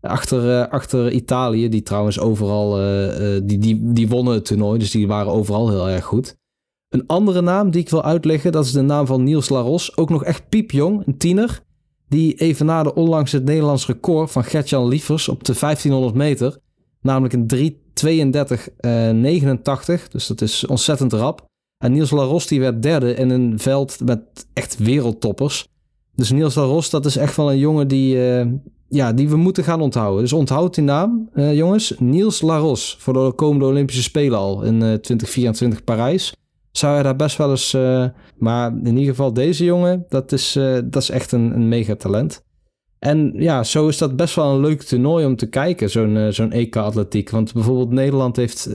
[0.00, 2.74] Achter, achter Italië, die trouwens overal...
[3.42, 6.38] die, die, die wonnen het toernooi, dus die waren overal heel erg goed.
[6.90, 9.96] Een andere naam die ik wil uitleggen, dat is de naam van Niels Laros.
[9.96, 11.62] Ook nog echt piepjong, een tiener.
[12.08, 16.58] Die evenaarde onlangs het Nederlands record van Gertjan Lievers op de 1500 meter.
[17.00, 17.74] Namelijk een
[19.96, 20.08] 3.32.89.
[20.08, 21.46] dus dat is ontzettend rap.
[21.78, 24.20] En Niels Laros die werd derde in een veld met
[24.52, 25.68] echt wereldtoppers.
[26.14, 28.46] Dus Niels Laros, dat is echt wel een jongen die, uh,
[28.88, 30.22] ja, die we moeten gaan onthouden.
[30.22, 31.94] Dus onthoud die naam, uh, jongens.
[31.98, 36.34] Niels Laros voor de komende Olympische Spelen al in uh, 2024 Parijs
[36.72, 37.74] zou hij daar best wel eens.
[37.74, 38.04] Uh,
[38.38, 42.44] maar in ieder geval, deze jongen, dat is, uh, dat is echt een, een megatalent.
[42.98, 46.28] En ja, zo is dat best wel een leuk toernooi om te kijken, zo'n uh,
[46.28, 47.30] zo'n EK-atletiek.
[47.30, 48.68] Want bijvoorbeeld Nederland heeft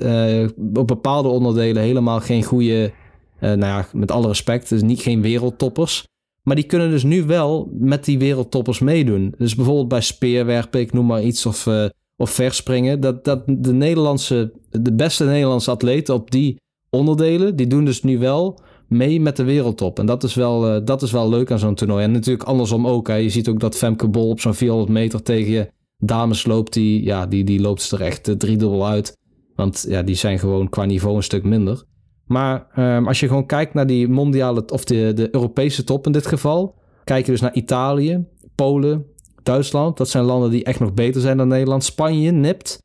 [0.74, 2.92] op bepaalde onderdelen helemaal geen goede,
[3.40, 6.04] nou ja, met alle respect, dus niet geen wereldtoppers.
[6.44, 9.34] Maar die kunnen dus nu wel met die wereldtoppers meedoen.
[9.38, 11.68] Dus bijvoorbeeld bij speerwerpen, ik noem maar iets, of,
[12.16, 13.00] of verspringen.
[13.00, 16.58] Dat, dat de Nederlandse, de beste Nederlandse atleten op die
[16.96, 20.00] onderdelen, die doen dus nu wel mee met de wereldtop.
[20.00, 22.04] En dat is wel, uh, dat is wel leuk aan zo'n toernooi.
[22.04, 23.08] En natuurlijk andersom ook.
[23.08, 23.16] Hè.
[23.16, 26.74] Je ziet ook dat Femke Bol op zo'n 400 meter tegen je dames loopt.
[26.74, 29.18] Die, ja, die, die loopt er echt uh, driedubbel uit.
[29.56, 31.84] Want ja, die zijn gewoon qua niveau een stuk minder.
[32.26, 36.12] Maar um, als je gewoon kijkt naar die mondiale, of de, de Europese top in
[36.12, 36.76] dit geval.
[37.04, 38.26] Kijk je dus naar Italië,
[38.56, 39.06] Polen,
[39.44, 39.98] Duitsland.
[39.98, 41.84] Dat zijn landen die echt nog beter zijn dan Nederland.
[41.84, 42.84] Spanje nipt.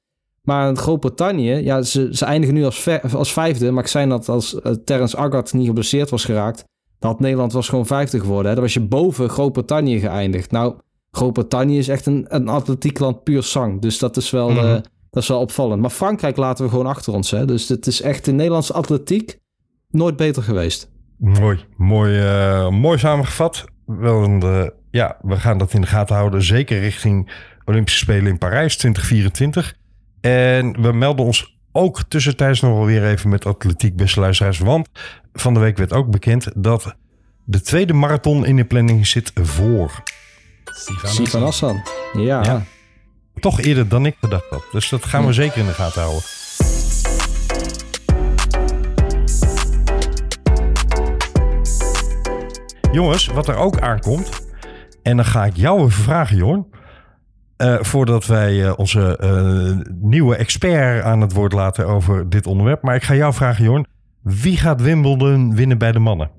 [0.51, 3.71] Maar Groot-Brittannië, ja, ze, ze eindigen nu als, als vijfde.
[3.71, 6.65] Maar ik zei dat als uh, Terence Agat niet geblesseerd was geraakt,
[6.99, 8.47] dan had Nederland was gewoon vijfde geworden.
[8.47, 8.55] Hè?
[8.55, 10.51] Dan was je boven Groot-Brittannië geëindigd.
[10.51, 10.75] Nou,
[11.11, 13.81] Groot-Brittannië is echt een, een atletiekland puur zang.
[13.81, 14.67] Dus dat is, wel, mm -hmm.
[14.67, 14.79] uh,
[15.11, 15.81] dat is wel opvallend.
[15.81, 17.31] Maar Frankrijk laten we gewoon achter ons.
[17.31, 17.45] Hè?
[17.45, 19.39] Dus het is echt de Nederlandse atletiek
[19.91, 20.91] nooit beter geweest.
[21.19, 23.65] Mooi, mooi, uh, mooi samengevat.
[23.87, 26.43] Wel een, uh, ja, we gaan dat in de gaten houden.
[26.43, 27.31] Zeker richting
[27.65, 29.79] Olympische Spelen in Parijs 2024.
[30.21, 34.59] En we melden ons ook tussentijds nog wel weer even met atletiek, beste luisteraars.
[34.59, 34.89] Want
[35.33, 36.95] van de week werd ook bekend dat
[37.45, 40.03] de tweede marathon in de planning zit voor.
[41.03, 41.83] Sivan Hassan.
[42.13, 42.43] Ja.
[42.43, 42.65] ja.
[43.35, 44.65] Toch eerder dan ik gedacht had.
[44.73, 46.23] Dus dat gaan we zeker in de gaten houden.
[52.93, 54.49] Jongens, wat er ook aankomt.
[55.03, 56.67] En dan ga ik jou even vragen, Jorn.
[57.61, 62.83] Uh, voordat wij uh, onze uh, nieuwe expert aan het woord laten over dit onderwerp.
[62.83, 63.87] Maar ik ga jou vragen, Jorn.
[64.23, 66.31] Wie gaat Wimbledon winnen bij de mannen?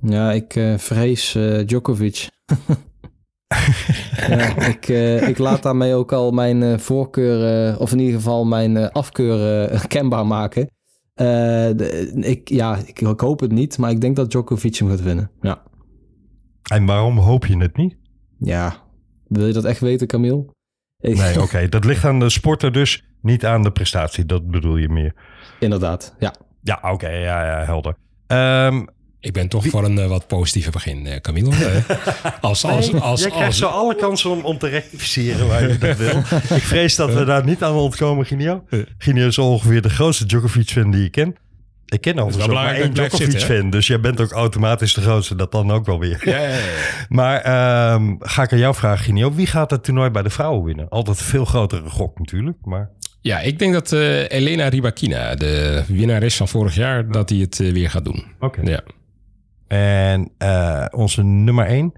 [0.00, 2.28] Ja, ik vrees Djokovic.
[4.28, 4.88] ja, ik,
[5.28, 10.70] ik laat daarmee ook al mijn voorkeur, of in ieder geval mijn afkeur kenbaar maken.
[11.14, 15.02] De, ik, ja, ik, ik, hoop het niet, maar ik denk dat Djokovic hem gaat
[15.02, 15.30] winnen.
[15.40, 15.62] Ja.
[16.72, 17.96] En waarom hoop je het niet?
[18.38, 18.83] Ja,
[19.28, 20.44] wil je dat echt weten, Camille?
[20.98, 21.16] Ik...
[21.16, 21.42] Nee, oké.
[21.42, 21.68] Okay.
[21.74, 24.26] Dat ligt aan de sporter dus, niet aan de prestatie.
[24.26, 25.14] Dat bedoel je meer.
[25.60, 26.34] Inderdaad, ja.
[26.62, 26.92] Ja, oké.
[26.92, 27.96] Okay, ja, ja, helder.
[28.26, 28.88] Um,
[29.24, 29.70] ik ben toch Wie...
[29.70, 31.50] voor een uh, wat positieve begin, uh, Camille.
[31.50, 31.76] Uh,
[32.40, 33.58] als, als, nee, als, jij krijgt als...
[33.58, 36.18] zo alle kansen om, om te rectificeren waar je dat wil.
[36.58, 38.64] ik vrees dat we daar niet aan ontkomen, Ginio.
[38.98, 41.36] Ginio is ongeveer de grootste Djokovic-fan die je kent.
[41.86, 43.70] Ik ken overigens ook maar één Djokovic-fan.
[43.70, 45.36] Dus jij bent ook automatisch de grootste.
[45.36, 46.20] Dat dan ook wel weer.
[46.24, 46.60] Ja, ja, ja.
[47.08, 47.36] maar
[47.94, 49.32] um, ga ik aan jou vragen, Ginio.
[49.34, 50.88] Wie gaat het toernooi bij de vrouwen winnen?
[50.88, 52.56] Altijd veel grotere gok natuurlijk.
[52.64, 52.90] Maar...
[53.20, 57.58] Ja, ik denk dat uh, Elena Rybakina, de winnares van vorig jaar, dat hij het
[57.58, 58.24] uh, weer gaat doen.
[58.40, 58.60] Oké.
[58.62, 58.80] Ja.
[59.66, 61.92] En uh, onze nummer één...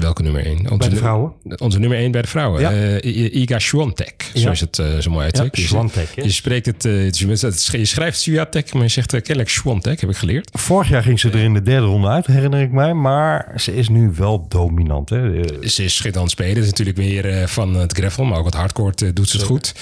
[0.00, 0.58] Welke nummer 1?
[0.58, 1.32] Onze bij de vrouwen?
[1.58, 2.60] Onze nummer 1 bij de vrouwen.
[2.60, 2.72] Ja.
[2.72, 4.40] Uh, Iga Swiatek, ja.
[4.40, 5.56] zoals het uh, zo mooi uittrekt.
[5.56, 10.00] Ja, Swiatek, je, je spreekt het, uh, je schrijft Swiatek, maar je zegt kennelijk Swiatek,
[10.00, 10.50] heb ik geleerd.
[10.52, 12.94] Vorig jaar ging ze er in de derde ronde uit, herinner ik mij.
[12.94, 15.10] Maar ze is nu wel dominant.
[15.10, 15.42] Hè?
[15.68, 16.56] Ze is schitterend spelen.
[16.56, 19.74] is natuurlijk weer van het gravel, maar ook het hardcore doet ze het goed.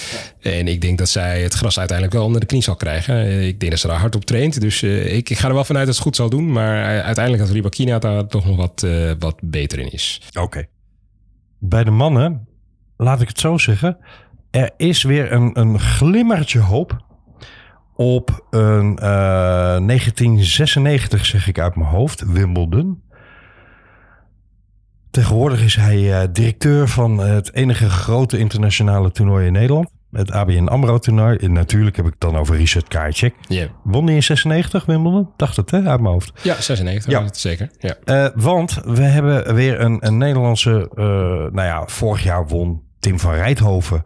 [0.42, 3.46] En ik denk dat zij het gras uiteindelijk wel onder de knie zal krijgen.
[3.46, 4.60] Ik denk dat ze daar hard op traint.
[4.60, 6.52] Dus ik, ik, ga er wel vanuit dat ze het goed zal doen.
[6.52, 8.86] Maar uiteindelijk dat Ribakina daar toch nog wat,
[9.18, 10.22] wat beter in is.
[10.40, 10.66] Oké.
[11.58, 12.46] Bij de mannen,
[12.96, 13.96] laat ik het zo zeggen.
[14.50, 17.04] Er is weer een, een glimmertje hoop
[17.94, 23.02] op een uh, 1996, zeg ik uit mijn hoofd, Wimbledon.
[25.10, 29.90] Tegenwoordig is hij directeur van het enige grote internationale toernooi in Nederland.
[30.12, 31.36] Het ABN AMRO toernooi.
[31.36, 33.34] En natuurlijk heb ik het dan over Richard Krajicek.
[33.48, 33.68] Yeah.
[33.82, 35.30] Won hij in 96 Wimbledon?
[35.36, 36.32] Dacht het hè, uit mijn hoofd.
[36.42, 37.24] Ja, 96 ja.
[37.24, 37.70] Het zeker.
[37.78, 37.96] Ja.
[38.04, 40.90] Uh, want we hebben weer een, een Nederlandse...
[40.94, 41.04] Uh,
[41.52, 44.02] nou ja, vorig jaar won Tim van Rijthoven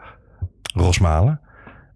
[0.74, 1.40] Rosmalen.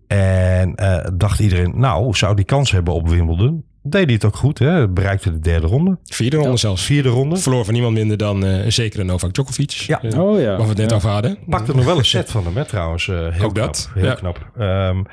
[0.07, 3.65] En uh, dacht iedereen, nou, zou die kans hebben op Wimbledon?
[3.91, 4.89] Deed hij het ook goed, hè?
[4.89, 5.99] Bereikte de derde ronde.
[6.05, 6.85] Vierde ronde ja, zelfs.
[6.85, 7.37] Vierde ronde.
[7.37, 9.71] Verloor van niemand minder dan uh, een zekere Novak Djokovic.
[9.71, 10.03] Ja.
[10.03, 10.47] Uh, oh, ja.
[10.47, 10.97] Waar we het net ja.
[10.97, 11.39] over hadden.
[11.49, 13.07] Pakte nog wel een set van hem, hè, trouwens.
[13.07, 13.55] Uh, heel ook knap.
[13.55, 13.91] dat.
[13.95, 14.15] Heel ja.
[14.15, 14.51] knap.
[14.61, 15.07] Um,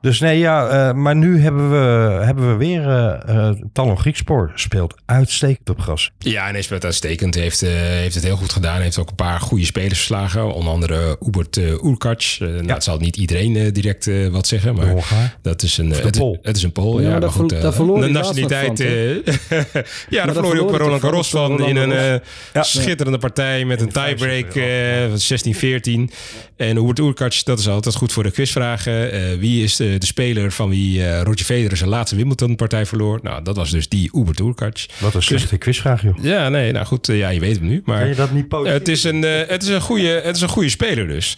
[0.00, 0.88] dus nee, ja.
[0.88, 1.76] Uh, maar nu hebben we,
[2.24, 2.86] hebben we weer...
[3.28, 6.10] Uh, Talon Griekspoor speelt uitstekend op gras.
[6.18, 7.34] Ja, en hij speelt uitstekend.
[7.34, 8.80] Heeft, heeft het heel goed gedaan.
[8.80, 10.54] Heeft ook een paar goede spelers verslagen.
[10.54, 12.20] Onder andere Hubert Urkac.
[12.20, 12.46] ja.
[12.46, 14.74] Nou, het zal niet iedereen direct wat zeggen.
[14.74, 15.90] Maar dat is een...
[15.90, 17.00] Het, het, is een Pool.
[17.00, 17.50] Ja, ja maar goed.
[17.50, 18.78] Daar verloor nationaliteit...
[20.08, 22.20] ja, daar verloor hij ook bij Roland Garros van in een
[22.52, 22.62] ja.
[22.62, 26.14] schitterende partij met een tiebreak uh, 16-14.
[26.56, 29.38] En Hubert Oerkac, dat is altijd goed voor de quizvragen.
[29.38, 33.18] Wie is de, de, speler van wie Roger Federer zijn laatste Wimbledon-partij verloor?
[33.22, 34.76] Nou, dat was dus die Hubert Oerkac.
[34.98, 36.18] Wat een slechte quizvraag, joh.
[36.22, 37.82] Ja, nee, nou goed, ja, je weet hem nu.
[37.84, 38.46] Maar je dat niet?
[38.62, 41.36] Het is een, het is een, goede, het is een goede speler dus.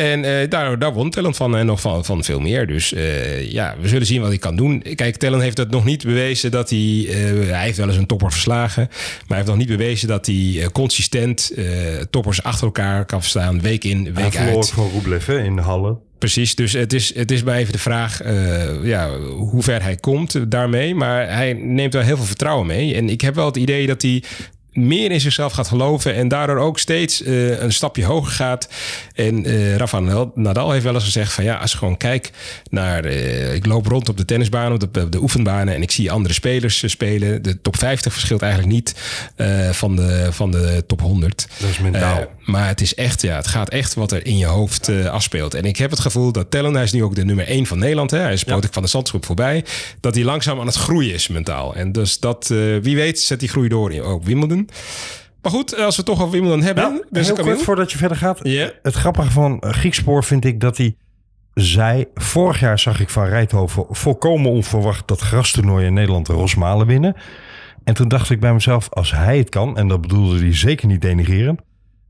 [0.00, 2.66] En uh, daar, daar won Tellen van en nog van, van veel meer.
[2.66, 4.82] Dus uh, ja, we zullen zien wat hij kan doen.
[4.94, 6.78] Kijk, Tellen heeft het nog niet bewezen dat hij...
[6.78, 7.14] Uh,
[7.50, 8.86] hij heeft wel eens een topper verslagen.
[8.90, 11.52] Maar hij heeft nog niet bewezen dat hij consistent
[12.10, 13.60] toppers achter elkaar kan staan.
[13.60, 14.54] Week in, week hij uit.
[14.54, 15.96] Hij van Rublev hè, in de Halle.
[16.18, 19.96] Precies, dus het is, het is maar even de vraag uh, ja, hoe ver hij
[19.96, 20.94] komt daarmee.
[20.94, 22.94] Maar hij neemt wel heel veel vertrouwen mee.
[22.94, 24.22] En ik heb wel het idee dat hij
[24.86, 28.68] meer in zichzelf gaat geloven en daardoor ook steeds uh, een stapje hoger gaat.
[29.14, 32.30] En uh, Rafael Nadal heeft wel eens gezegd van ja, als ik gewoon kijk
[32.70, 36.10] naar, uh, ik loop rond op de tennisbanen, op de, de oefenbanen en ik zie
[36.10, 37.42] andere spelers spelen.
[37.42, 38.94] De top 50 verschilt eigenlijk niet
[39.70, 41.46] van, de, van de top 100.
[41.58, 42.26] Dat is mentaal.
[42.44, 45.54] maar het is echt, ja, het gaat echt wat er in je hoofd afspeelt.
[45.54, 47.78] En ik heb het gevoel dat Tellen, hij is nu ook de nummer 1 van
[47.78, 48.60] Nederland, hè, hij is ja.
[48.70, 49.64] van de Zandsgroep voorbij,
[50.00, 51.74] dat hij langzaam aan het groeien is mentaal.
[51.74, 52.46] En dus dat,
[52.82, 54.69] wie weet, zet die groei door in ook Wimbledon.
[55.42, 57.04] Maar goed, als we toch over Wimbledon hebben.
[57.10, 58.40] Nou, heel kort voordat je verder gaat.
[58.42, 58.70] Yeah.
[58.82, 60.96] Het grappige van Griekspoor vind ik dat hij
[61.54, 62.06] zei...
[62.14, 67.16] Vorig jaar zag ik van Rijthoven volkomen onverwacht dat grastoernooi in Nederland Rosmalen winnen.
[67.84, 69.76] En toen dacht ik bij mezelf, als hij het kan...
[69.76, 71.56] en dat bedoelde hij zeker niet denigreren...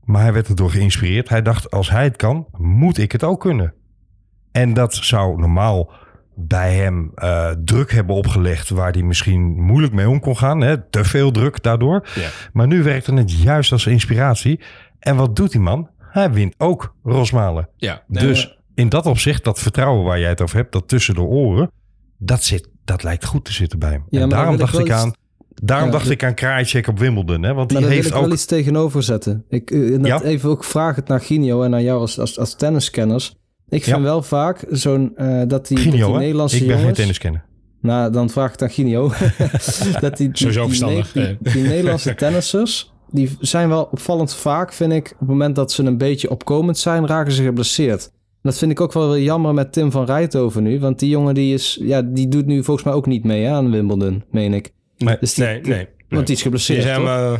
[0.03, 1.29] maar hij werd erdoor geïnspireerd.
[1.29, 3.73] Hij dacht, als hij het kan, moet ik het ook kunnen.
[4.51, 5.91] En dat zou normaal
[6.35, 10.61] bij hem uh, druk hebben opgelegd waar hij misschien moeilijk mee om kon gaan.
[10.61, 10.81] Hè?
[10.89, 12.07] Te veel druk daardoor.
[12.15, 12.29] Ja.
[12.53, 14.59] Maar nu werkte het juist als inspiratie.
[14.99, 15.89] En wat doet die man?
[15.97, 17.69] Hij wint ook Rosmalen.
[17.77, 21.21] Ja, dus in dat opzicht, dat vertrouwen waar jij het over hebt, dat tussen de
[21.21, 21.71] oren,
[22.17, 24.03] dat, zit, dat lijkt goed te zitten bij hem.
[24.09, 25.13] Ja, en daarom dacht ik, aan.
[25.63, 27.43] Daarom ja, dacht ik aan Krajicek op Wimbledon.
[27.43, 27.53] Hè?
[27.53, 28.23] Want die heeft wil ik ook...
[28.23, 29.45] wel iets tegenover zetten.
[29.49, 30.21] Ik uh, ja?
[30.21, 33.35] even ook vraag het naar Ginio en naar jou als, als, als tenniskenners.
[33.71, 36.85] Ik vind wel vaak zo'n uh, dat die, Ginio, dat die Nederlandse Ik ben jongens,
[36.85, 37.43] geen tenniskenner.
[37.81, 39.11] Nou, dan vraag ik aan Ginio.
[40.01, 41.11] dat die, die, verstandig.
[41.11, 45.11] Die, die, die Nederlandse tennissers, die zijn wel opvallend vaak, vind ik.
[45.13, 48.11] Op het moment dat ze een beetje opkomend zijn, raken ze geblesseerd.
[48.41, 50.79] Dat vind ik ook wel weer jammer met Tim van Rijthoven nu.
[50.79, 53.51] Want die jongen die is, ja, die doet nu volgens mij ook niet mee hè,
[53.51, 54.71] aan Wimbledon, meen ik.
[54.97, 55.87] Nee, dus die, nee, nee.
[56.09, 57.33] Want die is geblesseerd, die uh,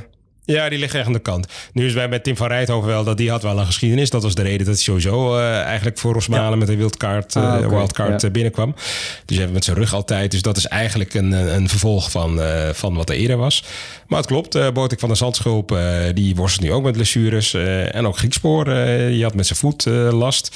[0.45, 1.47] ja, die ligt echt aan de kant.
[1.73, 4.09] Nu is bij met Tim van Rijthoven wel dat die had wel een geschiedenis.
[4.09, 6.55] Dat was de reden dat hij sowieso uh, eigenlijk voor Rosmalen ja.
[6.55, 7.69] met een wildcard, uh, ah, okay.
[7.69, 8.29] wildcard ja.
[8.29, 8.73] binnenkwam.
[8.75, 8.83] Dus
[9.25, 10.31] hij heeft met zijn rug altijd.
[10.31, 13.63] Dus dat is eigenlijk een, een vervolg van, uh, van wat er eerder was.
[14.07, 15.77] Maar het klopt, uh, Botik van der Zandschulp,
[16.13, 17.53] die worstelt nu ook met blessures.
[17.53, 18.65] en ook Griekspoor,
[19.07, 20.55] die had met zijn voet last.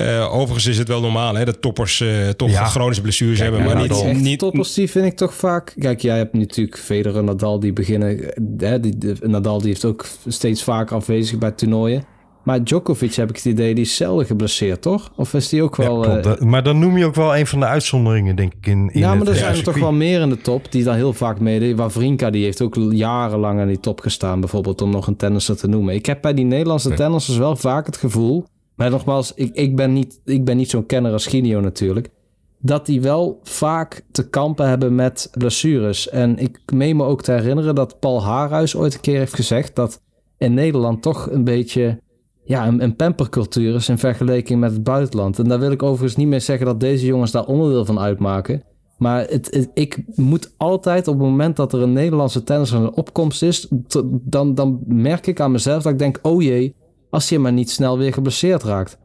[0.00, 2.64] Uh, overigens is het wel normaal hè, dat toppers uh, toch ja.
[2.64, 3.74] chronische blessures Kijk, hebben.
[3.74, 5.74] Maar niet, niet toppers die vind ik toch vaak...
[5.78, 8.32] Kijk, jij hebt natuurlijk Federer, Nadal die beginnen...
[8.56, 12.04] Hè, die, de, Nadal die heeft ook steeds vaker afwezig bij toernooien.
[12.42, 15.12] Maar Djokovic heb ik het idee, die is zelden geblesseerd, toch?
[15.16, 16.04] Of is die ook wel...
[16.04, 18.66] Ja, uh, maar dan noem je ook wel een van de uitzonderingen, denk ik.
[18.66, 20.96] In, in ja, maar er zijn er toch wel meer in de top die daar
[20.96, 21.76] heel vaak meedeed.
[21.76, 25.68] Wawrinka, die heeft ook jarenlang aan die top gestaan, bijvoorbeeld, om nog een tennisser te
[25.68, 25.94] noemen.
[25.94, 26.96] Ik heb bij die Nederlandse nee.
[26.96, 28.46] tennissers wel vaak het gevoel...
[28.78, 32.10] Maar nogmaals, ik, ik ben niet, ik ben niet zo'n kenner als Ginio natuurlijk.
[32.58, 36.08] Dat die wel vaak te kampen hebben met blessures.
[36.08, 39.76] En ik meen me ook te herinneren dat Paul Haarhuis ooit een keer heeft gezegd
[39.76, 40.00] dat
[40.36, 42.00] in Nederland toch een beetje
[42.44, 45.38] ja, een, een pampercultuur is in vergelijking met het buitenland.
[45.38, 48.62] En daar wil ik overigens niet meer zeggen dat deze jongens daar onderdeel van uitmaken.
[48.98, 53.42] Maar het, ik moet altijd op het moment dat er een Nederlandse tennisser een opkomst
[53.42, 53.68] is,
[54.10, 56.74] dan, dan merk ik aan mezelf dat ik denk, oh jee,
[57.10, 58.98] als je maar niet snel weer geblesseerd raakt.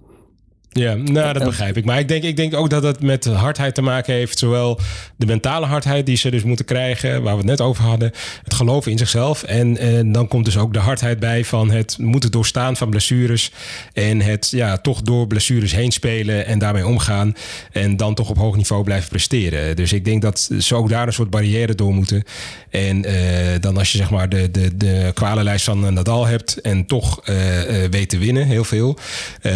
[0.74, 1.86] Ja, nou, dat begrijp ik.
[1.86, 4.40] Maar ik denk, ik denk ook dat het met hardheid te maken heeft.
[4.40, 4.80] Zowel
[5.16, 8.12] de mentale hardheid die ze dus moeten krijgen, waar we het net over hadden.
[8.44, 9.44] Het geloven in zichzelf.
[9.44, 13.52] En, en dan komt dus ook de hardheid bij van het moeten doorstaan van blessures.
[13.94, 17.36] En het ja, toch door blessures heen spelen en daarmee omgaan.
[17.72, 19.76] En dan toch op hoog niveau blijven presteren.
[19.76, 22.24] Dus ik denk dat ze ook daar een soort barrière door moeten.
[22.70, 23.14] En uh,
[23.60, 27.36] dan als je zeg maar de, de, de kwalenlijst van Nadal hebt en toch uh,
[27.90, 28.98] weet te winnen, heel veel.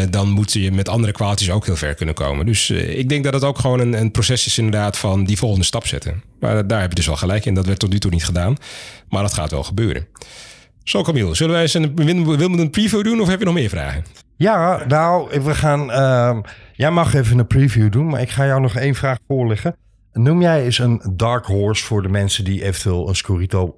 [0.09, 2.45] dan moet je met andere kwaaltjes ook heel ver kunnen komen.
[2.45, 5.37] Dus uh, ik denk dat het ook gewoon een, een, proces is inderdaad van die
[5.37, 6.23] volgende stap zetten.
[6.39, 7.53] Maar daar heb je dus wel gelijk in.
[7.53, 8.57] Dat werd tot nu toe niet gedaan.
[9.09, 10.07] Maar dat gaat wel gebeuren.
[10.83, 14.05] Zo Camille, zullen wij eens een Wimbledon preview doen of heb je nog meer vragen?
[14.35, 15.89] Ja, nou, we gaan...
[15.89, 16.37] Uh,
[16.73, 19.75] jij mag even een preview doen, maar ik ga jou nog één vraag voorleggen.
[20.13, 23.75] Noem jij eens een dark horse voor de mensen die eventueel een Scorito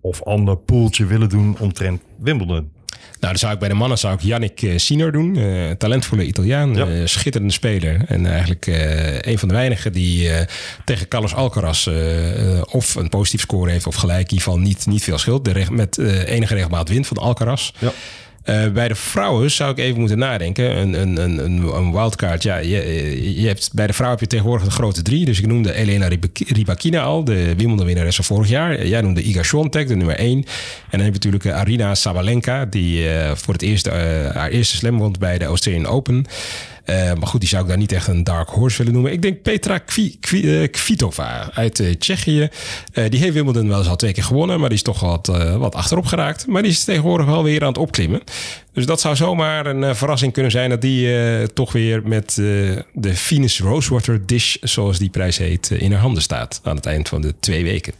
[0.00, 2.70] of ander poeltje willen doen omtrent Wimbledon?
[3.20, 5.38] Nou, dan zou ik bij de mannen zou ik Yannick uh, Sinor doen.
[5.38, 6.86] Uh, talentvolle Italiaan, ja.
[6.86, 8.00] uh, schitterende speler.
[8.06, 8.66] En eigenlijk
[9.20, 10.30] een van de weinigen die
[10.84, 11.86] tegen Carlos Alcaraz
[12.70, 14.30] of een positief score heeft of gelijk.
[14.30, 15.44] In ieder geval niet, niet veel scheelt.
[15.44, 17.70] De met enige regelmaat wint van Alcaraz.
[17.78, 17.92] Ja.
[18.44, 20.76] Uh, bij de vrouwen zou ik even moeten nadenken.
[20.76, 22.42] Een, een, een, een wildcard.
[22.42, 25.24] Ja, je, je hebt, bij de vrouwen heb je tegenwoordig de grote drie.
[25.24, 26.08] Dus ik noemde Elena
[26.46, 28.86] Rybakina al, de Wimbledon-winnares van vorig jaar.
[28.86, 30.38] Jij noemde Iga Swiatek, de nummer één.
[30.38, 33.86] En dan heb je natuurlijk Arina Sabalenka, die uh, voor het eerst
[34.32, 36.26] haar eerste slam won bij de Australian Open.
[36.90, 39.12] Uh, maar goed, die zou ik daar niet echt een dark horse willen noemen.
[39.12, 39.80] Ik denk Petra
[40.30, 42.48] uh, Kvitova uit uh, Tsjechië.
[42.92, 45.26] die heeft Wimbledon wel eens al twee keer gewonnen, maar die is toch wat,
[45.58, 46.46] wat achterop geraakt.
[46.46, 48.22] Maar die is tegenwoordig wel weer aan het opklimmen.
[48.72, 51.08] Dus dat zou zomaar een verrassing kunnen zijn dat die
[51.52, 56.60] toch weer met de Venus Rosewater Dish, zoals die prijs heet, in haar handen staat
[56.64, 57.92] aan het eind van de twee weken.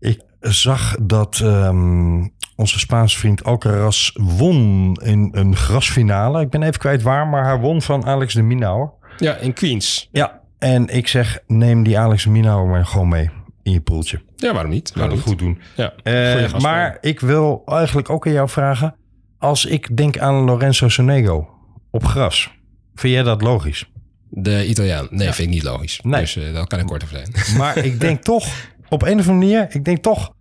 [0.00, 2.22] Ik zag dat ehm,
[2.58, 6.40] onze Spaanse vriend Alcaraz won in een grasfinale.
[6.40, 8.92] Ik ben even kwijt waar, maar hij won van Alex de Minauer.
[9.18, 10.08] Ja, in Queens.
[10.12, 13.30] Ja, en ik zeg, neem die Alex de Minauer maar gewoon mee
[13.62, 14.20] in je poeltje.
[14.36, 14.88] Ja, waarom niet?
[14.88, 15.58] Ga dat Waarom goed doen.
[15.76, 18.94] Ja, Eh, maar ik wil eigenlijk ook aan jou vragen.
[19.38, 21.48] Als ik denk aan Lorenzo Sonego
[21.90, 22.50] op gras.
[22.94, 23.90] Vind jij dat logisch?
[24.28, 25.06] De Italiaan.
[25.10, 26.00] Nee, vind ik niet logisch.
[26.02, 26.20] Nee.
[26.20, 27.56] Dus daar kan ik kort over zijn.
[27.58, 28.46] Maar ik denk toch,
[28.88, 30.32] op een of andere manier, ik denk toch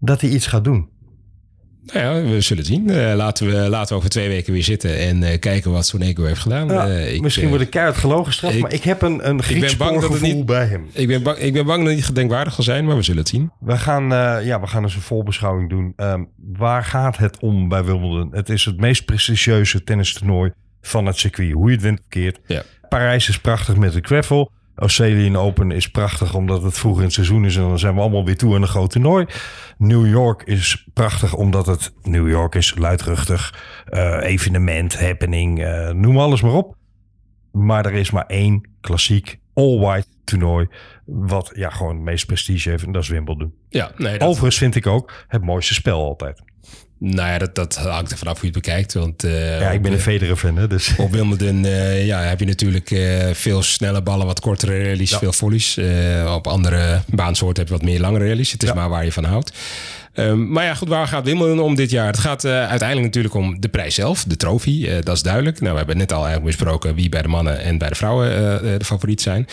[0.00, 0.88] dat hij iets gaat doen.
[1.92, 2.90] Nou ja, we zullen het zien.
[2.90, 6.24] Eh, laten, we, laten we over twee weken weer zitten en eh, kijken wat Sonego
[6.24, 6.68] heeft gedaan.
[6.68, 9.60] Ja, Eh, ik, misschien wordt ik keihard gelogen straks, maar ik heb een, een ik
[9.60, 10.86] ben bang dat het grietspoorgevoel niet bij hem.
[10.92, 13.20] Ik ben, bang, ik ben bang dat het niet gedenkwaardig zal zijn, maar we zullen
[13.20, 13.50] het zien.
[13.60, 14.08] We gaan,
[14.44, 15.92] ja, we gaan dus een volbeschouwing doen.
[15.96, 16.24] Ehm,
[16.56, 18.28] waar gaat het om bij Wimbledon?
[18.32, 21.52] Het is het meest prestigieuze tennistoernooi van het circuit.
[21.52, 22.38] Hoe je het wint verkeerd.
[22.46, 22.62] Ja.
[22.88, 24.50] Parijs is prachtig met de gravel.
[24.78, 27.56] Australian Open is prachtig omdat het vroeg in het seizoen is.
[27.56, 29.26] En dan zijn we allemaal weer toe aan een groot toernooi.
[29.78, 32.74] New York is prachtig omdat het New York is.
[32.76, 33.54] Luidruchtig,
[33.86, 36.76] eh, evenement, happening, eh, noem alles maar op.
[37.52, 40.66] Maar er is maar één klassiek all-white toernooi.
[41.04, 42.84] Wat ja, gewoon het meest prestige heeft.
[42.84, 43.54] En dat is Wimbledon.
[43.68, 46.42] Ja, nee, dat, Overigens vind ik ook het mooiste spel altijd.
[46.98, 48.92] Nou ja, dat, dat hangt er vanaf hoe je het bekijkt.
[48.92, 50.94] Want, eh, Ja, ik ben een Federer fan, hè, dus...
[50.96, 55.32] Op Wimbledon eh, ja, heb je natuurlijk eh, veel snelle ballen, wat kortere rallies, veel
[55.32, 55.78] volleys.
[56.34, 58.52] Op andere baansoorten heb je wat meer langere rallies.
[58.52, 59.52] Het is maar waar je van houdt.
[60.18, 62.06] Ehm, maar ja, goed, waar gaat Wimbledon om dit jaar?
[62.06, 64.90] Het gaat eh, uiteindelijk natuurlijk om de prijs zelf, de trofee.
[64.90, 65.60] eh, dat is duidelijk.
[65.60, 68.32] Nou, we hebben net al eigenlijk besproken wie bij de mannen en bij de vrouwen
[68.32, 69.46] eh, de favoriet zijn.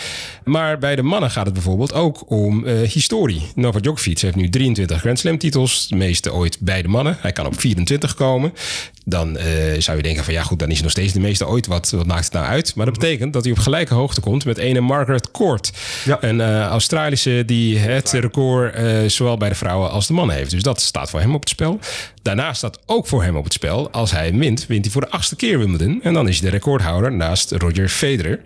[0.44, 3.42] Maar bij de mannen gaat het bijvoorbeeld ook om historie.
[3.54, 5.88] Novak Djokovic heeft nu 23 Grand Slam titels.
[5.88, 7.16] De meeste ooit bij de mannen.
[7.20, 8.52] Hij kan op 24 komen.
[9.04, 9.38] Dan
[9.78, 11.66] zou je denken van ja goed, dan is hij nog steeds de meeste ooit.
[11.66, 12.74] Wat, wat maakt het nou uit?
[12.74, 15.72] Maar dat betekent dat hij op gelijke hoogte komt met ene Margaret Court.
[16.04, 16.18] Ja.
[16.20, 18.74] Een Australische die het record
[19.12, 20.52] zowel bij de vrouwen als de mannen heeft.
[20.56, 21.78] Dus dat staat voor hem op het spel.
[22.22, 23.90] Daarnaast staat ook voor hem op het spel.
[23.90, 26.02] Als hij wint, wint hij voor de achtste keer Wimbledon.
[26.02, 28.40] En dan is hij de recordhouder naast Roger Federer.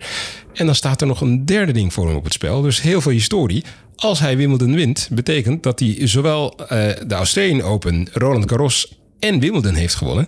[0.53, 2.61] En dan staat er nog een derde ding voor hem op het spel.
[2.61, 3.63] Dus heel veel historie.
[3.95, 6.67] Als hij Wimbledon wint, betekent dat hij zowel eh,
[7.07, 10.27] de Australian Open, Roland Garros en Wimbledon heeft gewonnen.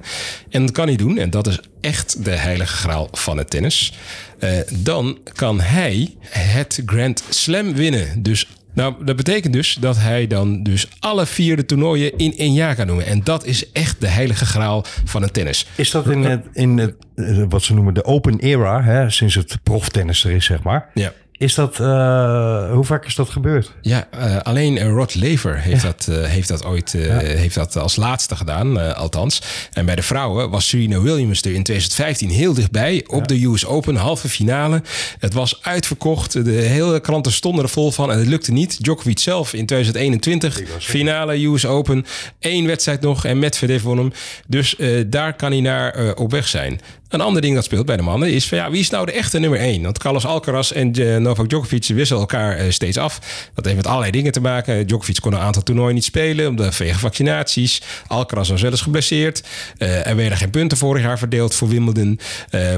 [0.50, 3.94] En dat kan hij doen, en dat is echt de heilige graal van het tennis.
[4.40, 8.24] Eh, dan kan hij het Grand Slam winnen.
[8.24, 12.54] Dus nou, dat betekent dus dat hij dan dus alle vier de toernooien in één
[12.54, 13.02] jaar kan doen.
[13.02, 15.68] En dat is echt de heilige graal van het tennis.
[15.76, 19.36] Is dat in, het, in het, eh, wat ze noemen de open era, hè, sinds
[19.36, 20.90] het proftennis er is, zeg maar.
[20.94, 21.14] Ja.
[21.38, 23.72] Is dat, eh, hoe vaak is dat gebeurd?
[23.82, 28.36] Ja, eh, alleen eh, Rod Laver heeft, dat, heeft dat ooit heeft dat als laatste
[28.36, 29.42] gedaan, althans.
[29.72, 33.66] En bij de vrouwen was Serena Williams er in 2015 heel dichtbij op de US
[33.66, 34.82] Open, halve finale.
[35.20, 38.84] Het was uitverkocht, de hele kranten stonden er vol van en het lukte niet.
[38.84, 42.06] Djokovic zelf in 2021, finale US Open,
[42.40, 44.12] één wedstrijd nog en Medvedev won hem.
[44.48, 44.76] Dus
[45.08, 46.80] daar kan hij naar op weg zijn.
[47.14, 49.12] Een ander ding dat speelt bij de mannen is van ja, wie is nou de
[49.12, 49.84] echte nummer 1?
[49.84, 53.20] Want Carlos Alcaraz en eh, Novak Djokovic wisselen elkaar eh, steeds af.
[53.54, 54.88] Dat heeft met allerlei dingen te maken.
[54.88, 57.82] Djokovic kon een aantal toernooien niet spelen omdat vanwege vaccinaties.
[58.08, 59.44] Alcaraz was wel eens geblesseerd.
[59.78, 62.20] Eh, er werden geen punten vorig jaar verdeeld voor Wimbledon,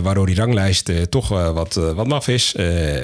[0.01, 2.55] waardoor die ranglijst toch wat, wat maf is.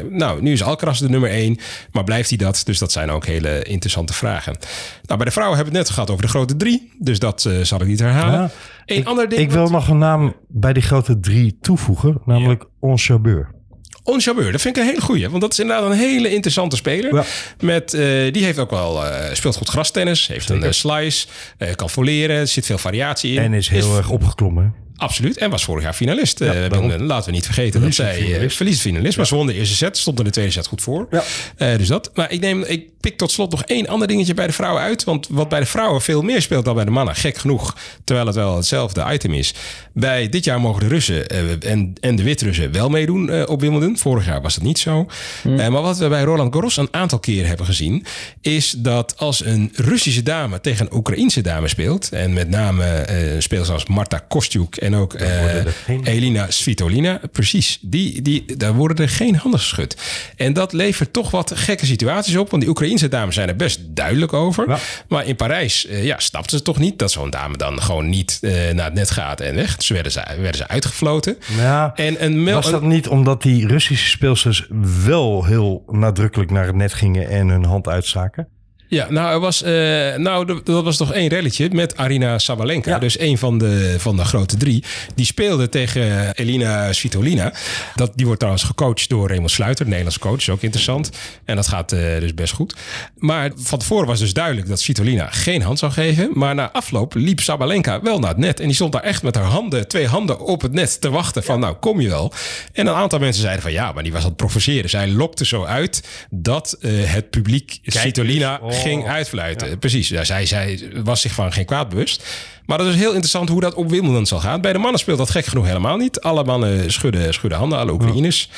[0.09, 1.57] Nou, nu is Alcaraz de nummer 1,
[1.91, 2.61] maar blijft hij dat?
[2.63, 4.57] Dus dat zijn ook hele interessante vragen.
[5.05, 7.49] Nou, bij de vrouwen hebben we het net gehad over de grote drie, dus dat
[7.61, 8.39] zal ik niet herhalen.
[8.39, 8.49] Ja.
[8.85, 12.65] Een ik, ander ding ik wil nog een naam bij die grote drie toevoegen, namelijk
[12.79, 13.59] Ons Jabeur.
[14.03, 15.29] On Jabeur, dat vind ik een hele goeie.
[15.29, 17.15] Want dat is inderdaad een hele interessante speler.
[17.15, 17.23] Ja.
[17.59, 18.01] Met, eh,
[18.33, 20.27] die heeft ook wel, eh, speelt goed grastennis.
[20.27, 21.27] Heeft een eh, slice.
[21.75, 22.35] kan voleren.
[22.35, 23.41] Er zit veel variatie in.
[23.41, 24.75] En is heel erg opgeklommen.
[25.01, 25.37] Absoluut.
[25.37, 26.41] En was vorig jaar finalist.
[26.41, 28.55] Eh, laten we niet vergeten dat zij eh, finalist.
[28.55, 29.17] verliest finalist.
[29.17, 29.97] Maar ze won de eerste set.
[29.97, 31.07] Stond in de tweede set goed voor.
[31.09, 31.23] Ja.
[31.57, 32.11] Eh, dus dat.
[32.13, 35.03] Maar ik, neem, ik pik tot slot nog één ander dingetje bij de vrouwen uit.
[35.03, 37.15] Want wat bij de vrouwen veel meer speelt dan bij de mannen.
[37.15, 37.77] Gek genoeg.
[38.03, 39.53] Terwijl het wel hetzelfde item is.
[39.93, 41.27] Bij dit jaar mogen de Russen
[41.61, 43.97] en, en de Wit-Russen wel meedoen op Wimbledon.
[43.97, 45.07] Vorig jaar was dat niet zo.
[45.43, 48.05] Eh, maar wat we bij Roland Garros een aantal keren hebben gezien...
[48.41, 52.09] is dat als een Russische dame tegen een Oekraïense dame speelt...
[52.09, 53.05] en met name
[53.39, 55.65] speelt als Marta Kostjuk en ook eh,
[56.03, 57.19] Elina Svitolina...
[57.31, 59.97] precies, die, die, daar worden er geen handen geschud.
[60.35, 62.49] En dat levert toch wat gekke situaties op...
[62.49, 64.69] want die Oekraïense dames zijn er best duidelijk over.
[64.69, 64.77] Ja.
[65.07, 66.99] Maar in Parijs eh, ja, snapten ze toch niet...
[66.99, 69.75] dat zo'n dame dan gewoon niet eh, naar het net gaat en weg.
[69.75, 71.37] Dus werden ze, werden ze uitgefloten.
[71.57, 74.67] Ja, En een mel- was dat niet omdat die Russische speelsters
[75.05, 78.47] wel heel nadrukkelijk naar het net gingen en hun hand uitstaken?
[78.91, 79.71] Ja, nou, er was, eh,
[80.15, 82.99] nou dat was toch één relletje met Arina Sabalenka.
[82.99, 84.83] Dus een van de, van de grote drie.
[85.15, 87.53] Die speelde tegen Elina Svitolina.
[87.95, 90.37] Dat, die wordt trouwens gecoacht door Raymond Sluiter, Nederlands coach.
[90.37, 91.09] Is ook interessant.
[91.45, 92.75] En dat gaat eh, dus best goed.
[93.17, 96.29] Maar van tevoren was dus duidelijk dat Svitolina geen hand zou geven.
[96.33, 98.59] Maar na afloop liep Sabalenka wel naar het net.
[98.59, 101.43] En die stond daar echt met haar handen, twee handen op het net te wachten.
[101.43, 102.33] Van nou, kom je wel.
[102.73, 104.89] En een aantal mensen zeiden van ja, maar die was aan het provoceren.
[104.89, 108.59] Zij lokte zo uit dat eh, het publiek Svitolina.
[108.61, 108.80] Oh.
[108.81, 109.79] Ging uitfluiten.
[109.79, 110.07] Precies.
[110.09, 112.23] Ja, zij, zij was zich van geen kwaad bewust.
[112.65, 114.61] Maar dat is heel interessant hoe dat op Wimbledon zal gaan.
[114.61, 116.21] Bij de mannen speelt dat gek genoeg helemaal niet.
[116.21, 118.49] Alle mannen schudden, schudden handen, alle Oekraïners.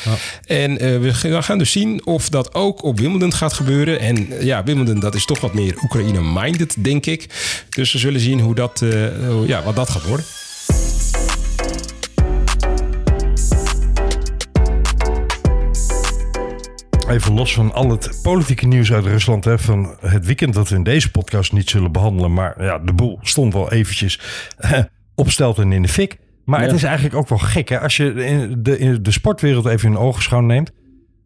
[0.46, 1.14] En eh, we
[1.44, 4.00] gaan- dus zien of dat ook op Wimbledon gaat gebeuren.
[4.00, 7.28] En eh, ja, Wimbledon dat is toch wat meer Oekraïne-minded, denk ik.
[7.70, 10.26] Dus we zullen zien hoe dat, eh, ja, wat dat gaat worden.
[17.10, 19.46] Even los van al het politieke nieuws uit Rusland.
[19.46, 22.34] Hè, van het weekend dat we in deze podcast niet zullen behandelen.
[22.34, 24.20] Maar ja, de boel stond wel eventjes
[24.58, 24.80] eh,
[25.16, 26.18] op stelt en in de fik.
[26.46, 27.70] Maar het is eigenlijk ook wel gek.
[27.70, 27.80] Hè?
[27.80, 30.72] Als je in de, in de sportwereld even in ogenschouw neemt.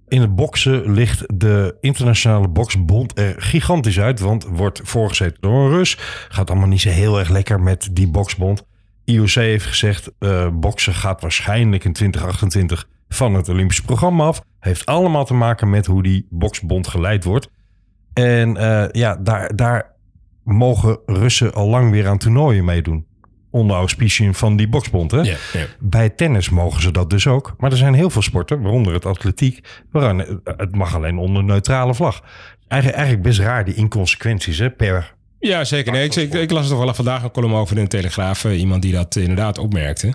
[0.07, 4.19] In het boksen ligt de internationale boksbond er gigantisch uit.
[4.19, 5.97] Want wordt voorgezeten door een Rus.
[6.29, 8.63] Gaat allemaal niet zo heel erg lekker met die boksbond.
[9.05, 14.41] IOC heeft gezegd, eh boksen gaat waarschijnlijk in 2028 van het Olympische programma af.
[14.59, 17.49] Heeft allemaal te maken met hoe die boksbond geleid wordt.
[18.13, 19.95] En eh, ja, daar, daar
[20.43, 23.05] mogen Russen al lang weer aan toernooien meedoen.
[23.51, 25.11] Onder auspiciën van die boksbond.
[25.11, 25.21] Hè?
[25.21, 25.65] Ja, ja.
[25.79, 27.55] Bij tennis mogen ze dat dus ook.
[27.57, 29.83] Maar er zijn heel veel sporten, waaronder het atletiek.
[29.91, 32.23] Waarin eh, het mag alleen onder neutrale vlag.
[32.67, 35.91] Eigenlijk, eigenlijk best raar, die inconsequenties hè, per Ja, zeker.
[35.91, 38.45] Nee, ik, ik, ik las er toch wel vandaag een column over in de Telegraaf.
[38.45, 40.13] eh, Iemand die dat inderdaad opmerkte.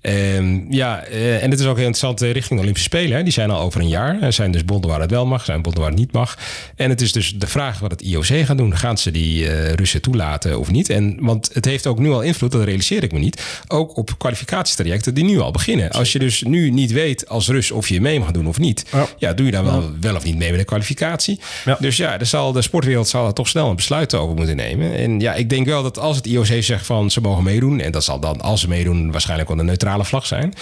[0.00, 3.16] Ehm, ja, eh, en het is ook heel interessant eh, richting de Olympische Spelen.
[3.16, 3.22] Hè.
[3.22, 4.22] Die zijn al over een jaar.
[4.22, 6.38] Er zijn dus bonden waar het wel mag, zijn bonden waar het niet mag.
[6.76, 8.76] En het is dus de vraag wat het IOC gaat doen.
[8.76, 10.90] Gaan ze die Russen toelaten of niet?
[10.90, 13.42] En, want het heeft ook nu al invloed, dat realiseer ik me niet.
[13.68, 15.90] Ook op kwalificatietrajecten die nu al beginnen.
[15.90, 18.84] Als je dus nu niet weet als Rus of je mee mag doen of niet.
[18.92, 19.06] Ja.
[19.18, 21.40] Ja, doe je dan wel, wel of niet mee met de kwalificatie.
[21.64, 21.76] Ja.
[21.80, 24.62] Dus ja, er zal, de sportwereld zal er toch snel een besluit over moeten nemen.
[24.72, 27.80] En ja, ik denk wel dat als het IOC zegt van ze mogen meedoen...
[27.80, 30.52] en dat zal dan, als ze meedoen, waarschijnlijk wel een neutrale vlag zijn...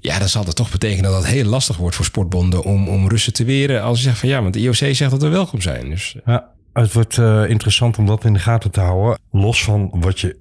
[0.00, 2.62] ja, dan zal dat toch betekenen dat het heel lastig wordt voor sportbonden...
[2.62, 5.22] om, om Russen te weren als ze zeggen van ja, want de IOC zegt dat
[5.22, 5.90] we welkom zijn.
[5.90, 9.18] Dus Ja, het wordt eh, interessant om dat in de gaten te houden.
[9.30, 10.36] Los van wat je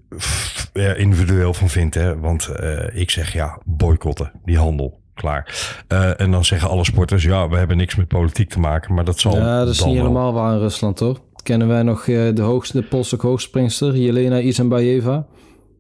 [0.74, 1.96] er individueel van vindt.
[1.96, 2.20] Hè?
[2.20, 5.02] Want eh, ik zeg ja, boycotten, die handel.
[5.14, 5.74] Klaar.
[5.88, 8.94] Eh, en dan zeggen alle sporters, ja, we hebben niks met politiek te maken.
[8.94, 11.20] Maar dat zal Ja, dat is niet helemaal waar in Rusland, toch?
[11.44, 15.28] Kennen wij nog eh, de, hoogste, de hoogspringster, Jelena Isambayeva?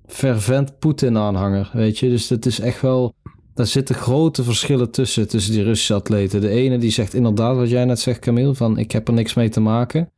[0.05, 2.09] Fervent Poetin-aanhanger, weet je?
[2.09, 3.13] Dus dat is echt wel...
[3.53, 6.41] Daar zitten grote verschillen tussen, tussen die Russische atleten.
[6.41, 9.33] De ene die zegt inderdaad wat jij net zegt, Camille, van ik heb er niks
[9.33, 10.09] mee te maken.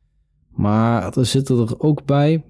[0.50, 2.44] Maar er zitten er ook bij...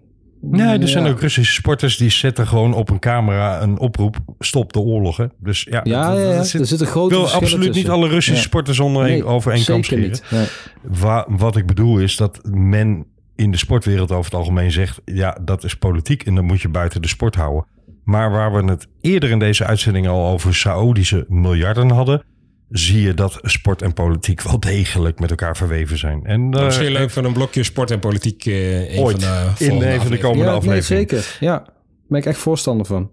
[0.50, 1.10] Nee, er zijn Ja.
[1.10, 5.32] ook Russische sporters die zetten gewoon op een camera een oproep: stop de oorlogen.
[5.38, 8.42] Dus ja, dat- dat zit- er zitten Ik grote wil verschillen absoluut niet alle Russische
[8.42, 10.18] sporters onder Nee, over één kam scheren.
[10.30, 10.46] Nee.
[10.82, 13.04] Wa- wat ik bedoel is dat men
[13.36, 16.68] in de sportwereld over het algemeen zegt: ja, dat is politiek en dan moet je
[16.68, 17.64] buiten de sport houden.
[18.04, 22.22] Maar waar we het eerder in deze uitzending al over Saoedische miljarden hadden,
[22.68, 26.24] zie je dat sport en politiek wel degelijk met elkaar verweven zijn.
[26.24, 28.46] En eh, misschien leuk van een blokje sport en politiek...
[28.46, 30.20] eh een Ooit, van de in volgende een van de afleveringen.
[30.20, 31.08] komende Ja, nee, aflevering.
[31.10, 31.36] zeker.
[31.40, 31.74] Ja, daar
[32.08, 33.10] ben ik echt voorstander van.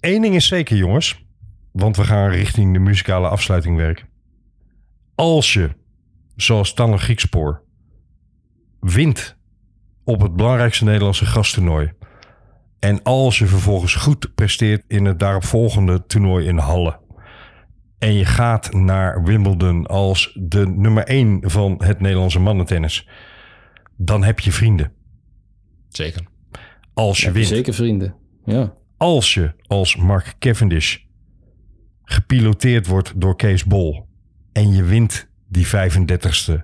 [0.00, 1.24] Eén ding is zeker, jongens.
[1.72, 4.08] Want we gaan richting de muzikale afsluiting werken.
[5.14, 5.70] Als je,
[6.36, 7.62] zoals Tanne Griekspoor,
[8.80, 9.36] wint
[10.04, 11.92] op het belangrijkste Nederlandse gasttoernooi.
[12.78, 16.98] En als je vervolgens goed presteert in het daaropvolgende toernooi in Halle.
[18.00, 23.08] En je gaat naar Wimbledon als de nummer één van het Nederlandse mannentennis.
[23.96, 24.92] Dan heb je vrienden.
[25.88, 26.22] Zeker.
[26.94, 27.46] Als je Ja, wint.
[27.46, 28.14] Zeker vrienden.
[28.44, 28.74] Ja.
[28.96, 30.96] als je als Mark Cavendish
[32.02, 34.06] gepiloteerd wordt door Kees Bol
[34.52, 36.62] en je wint die 35ste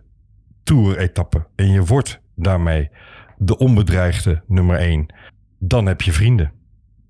[0.63, 2.89] Tour-etappe en je wordt daarmee
[3.39, 5.15] de onbedreigde nummer 1,
[5.59, 6.53] dan heb je vrienden.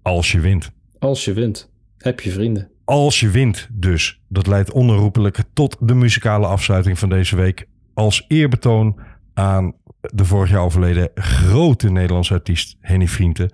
[0.03, 0.73] Als je wint.
[0.99, 2.71] Als je wint, heb je vrienden.
[2.87, 4.21] Als je wint dus.
[4.29, 7.67] Dat leidt onherroepelijk tot de muzikale afsluiting van deze week.
[7.95, 9.01] Als eerbetoon
[9.35, 13.53] aan de vorig jaar overleden grote Nederlandse artiest Henny Vrienden.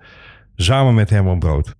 [0.55, 1.75] Samen met Herman Brood.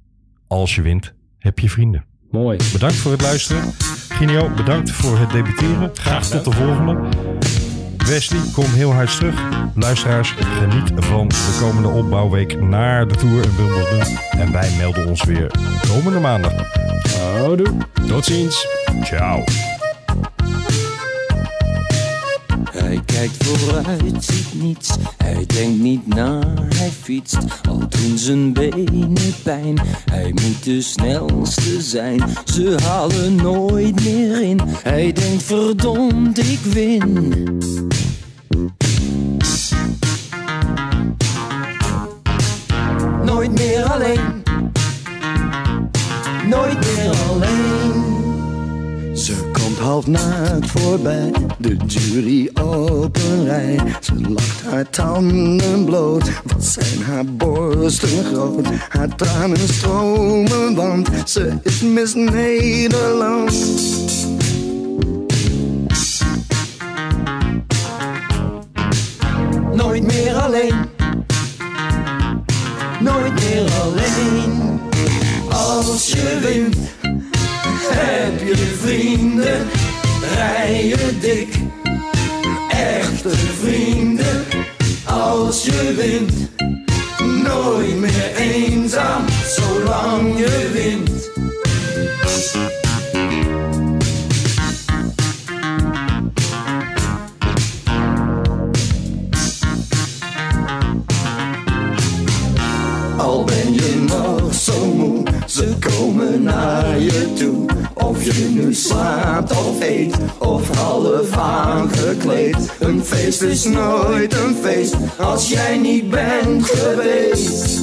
[0.48, 2.06] Als je wint, heb je vrienden.
[2.32, 2.58] Mooi.
[2.72, 3.64] Bedankt voor het luisteren.
[4.10, 5.92] Ginio, bedankt voor het debuteren.
[5.94, 7.10] Graag tot de volgende.
[8.06, 9.36] Wesley, kom heel hard terug.
[9.76, 14.18] Luisteraars, geniet van de komende opbouwweek naar de Tour in Wimbledon.
[14.32, 15.52] En wij melden ons weer
[15.88, 16.54] komende maandag.
[17.38, 17.74] Houdoe.
[18.08, 18.68] Tot ziens.
[19.04, 19.44] Ciao.
[23.24, 24.90] Kijkt vooruit, ziet niets.
[25.18, 26.40] Hij denkt niet na,
[26.76, 27.38] hij fietst.
[27.70, 29.80] Al doen zijn benen pijn.
[30.12, 32.24] Hij moet de snelste zijn.
[32.46, 34.60] Ze halen nooit meer in.
[34.66, 37.58] Hij denkt verdomd, ik win.
[43.26, 44.33] Nooit meer alleen.
[49.94, 53.80] Half naakt voorbij, de jury op rij.
[54.02, 58.68] Ze lacht haar tanden bloot, wat zijn haar borsten groot.
[58.90, 63.56] Haar tranen stromen, want ze is Miss Nederland.
[69.74, 70.76] Nooit meer alleen.
[73.00, 74.80] Nooit meer alleen.
[75.50, 76.78] Als je wint,
[77.90, 79.83] heb je vrienden.
[80.44, 81.56] Rij je dik.
[82.70, 83.30] Echte
[83.62, 84.46] vrienden.
[85.06, 86.34] Als je wint,
[87.44, 89.26] nooit meer eenzaam.
[89.46, 91.13] Zolang je wint.
[108.24, 112.72] Of je nu slaapt of eet, of half aangekleed.
[112.80, 117.82] Een feest is nooit een feest, als jij niet bent geweest.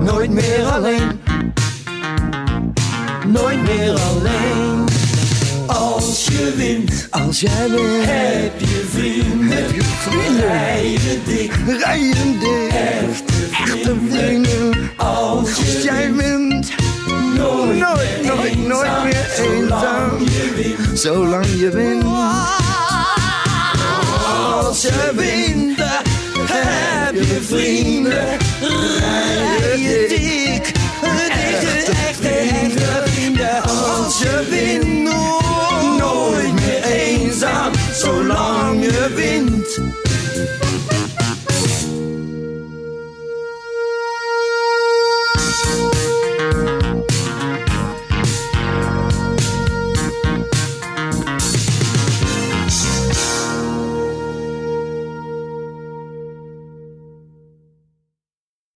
[0.00, 1.20] Nooit meer alleen,
[3.26, 4.61] nooit meer alleen.
[6.32, 9.48] Als je wint, Als jij wint, heb je vrienden.
[9.56, 10.48] heb je vrienden.
[10.48, 13.32] Rijden dik, Rijden dik, echte
[13.64, 14.90] echte vrienden.
[14.96, 16.72] Als Als je jij wint,
[17.36, 20.10] nooit, nooit, nooit, nooit meer eenzaam.
[20.18, 22.04] Zolang je wint, Zolang je wint.
[24.64, 25.78] als je wint,
[26.48, 28.24] heb je vrienden.
[28.98, 30.31] Rij je dik,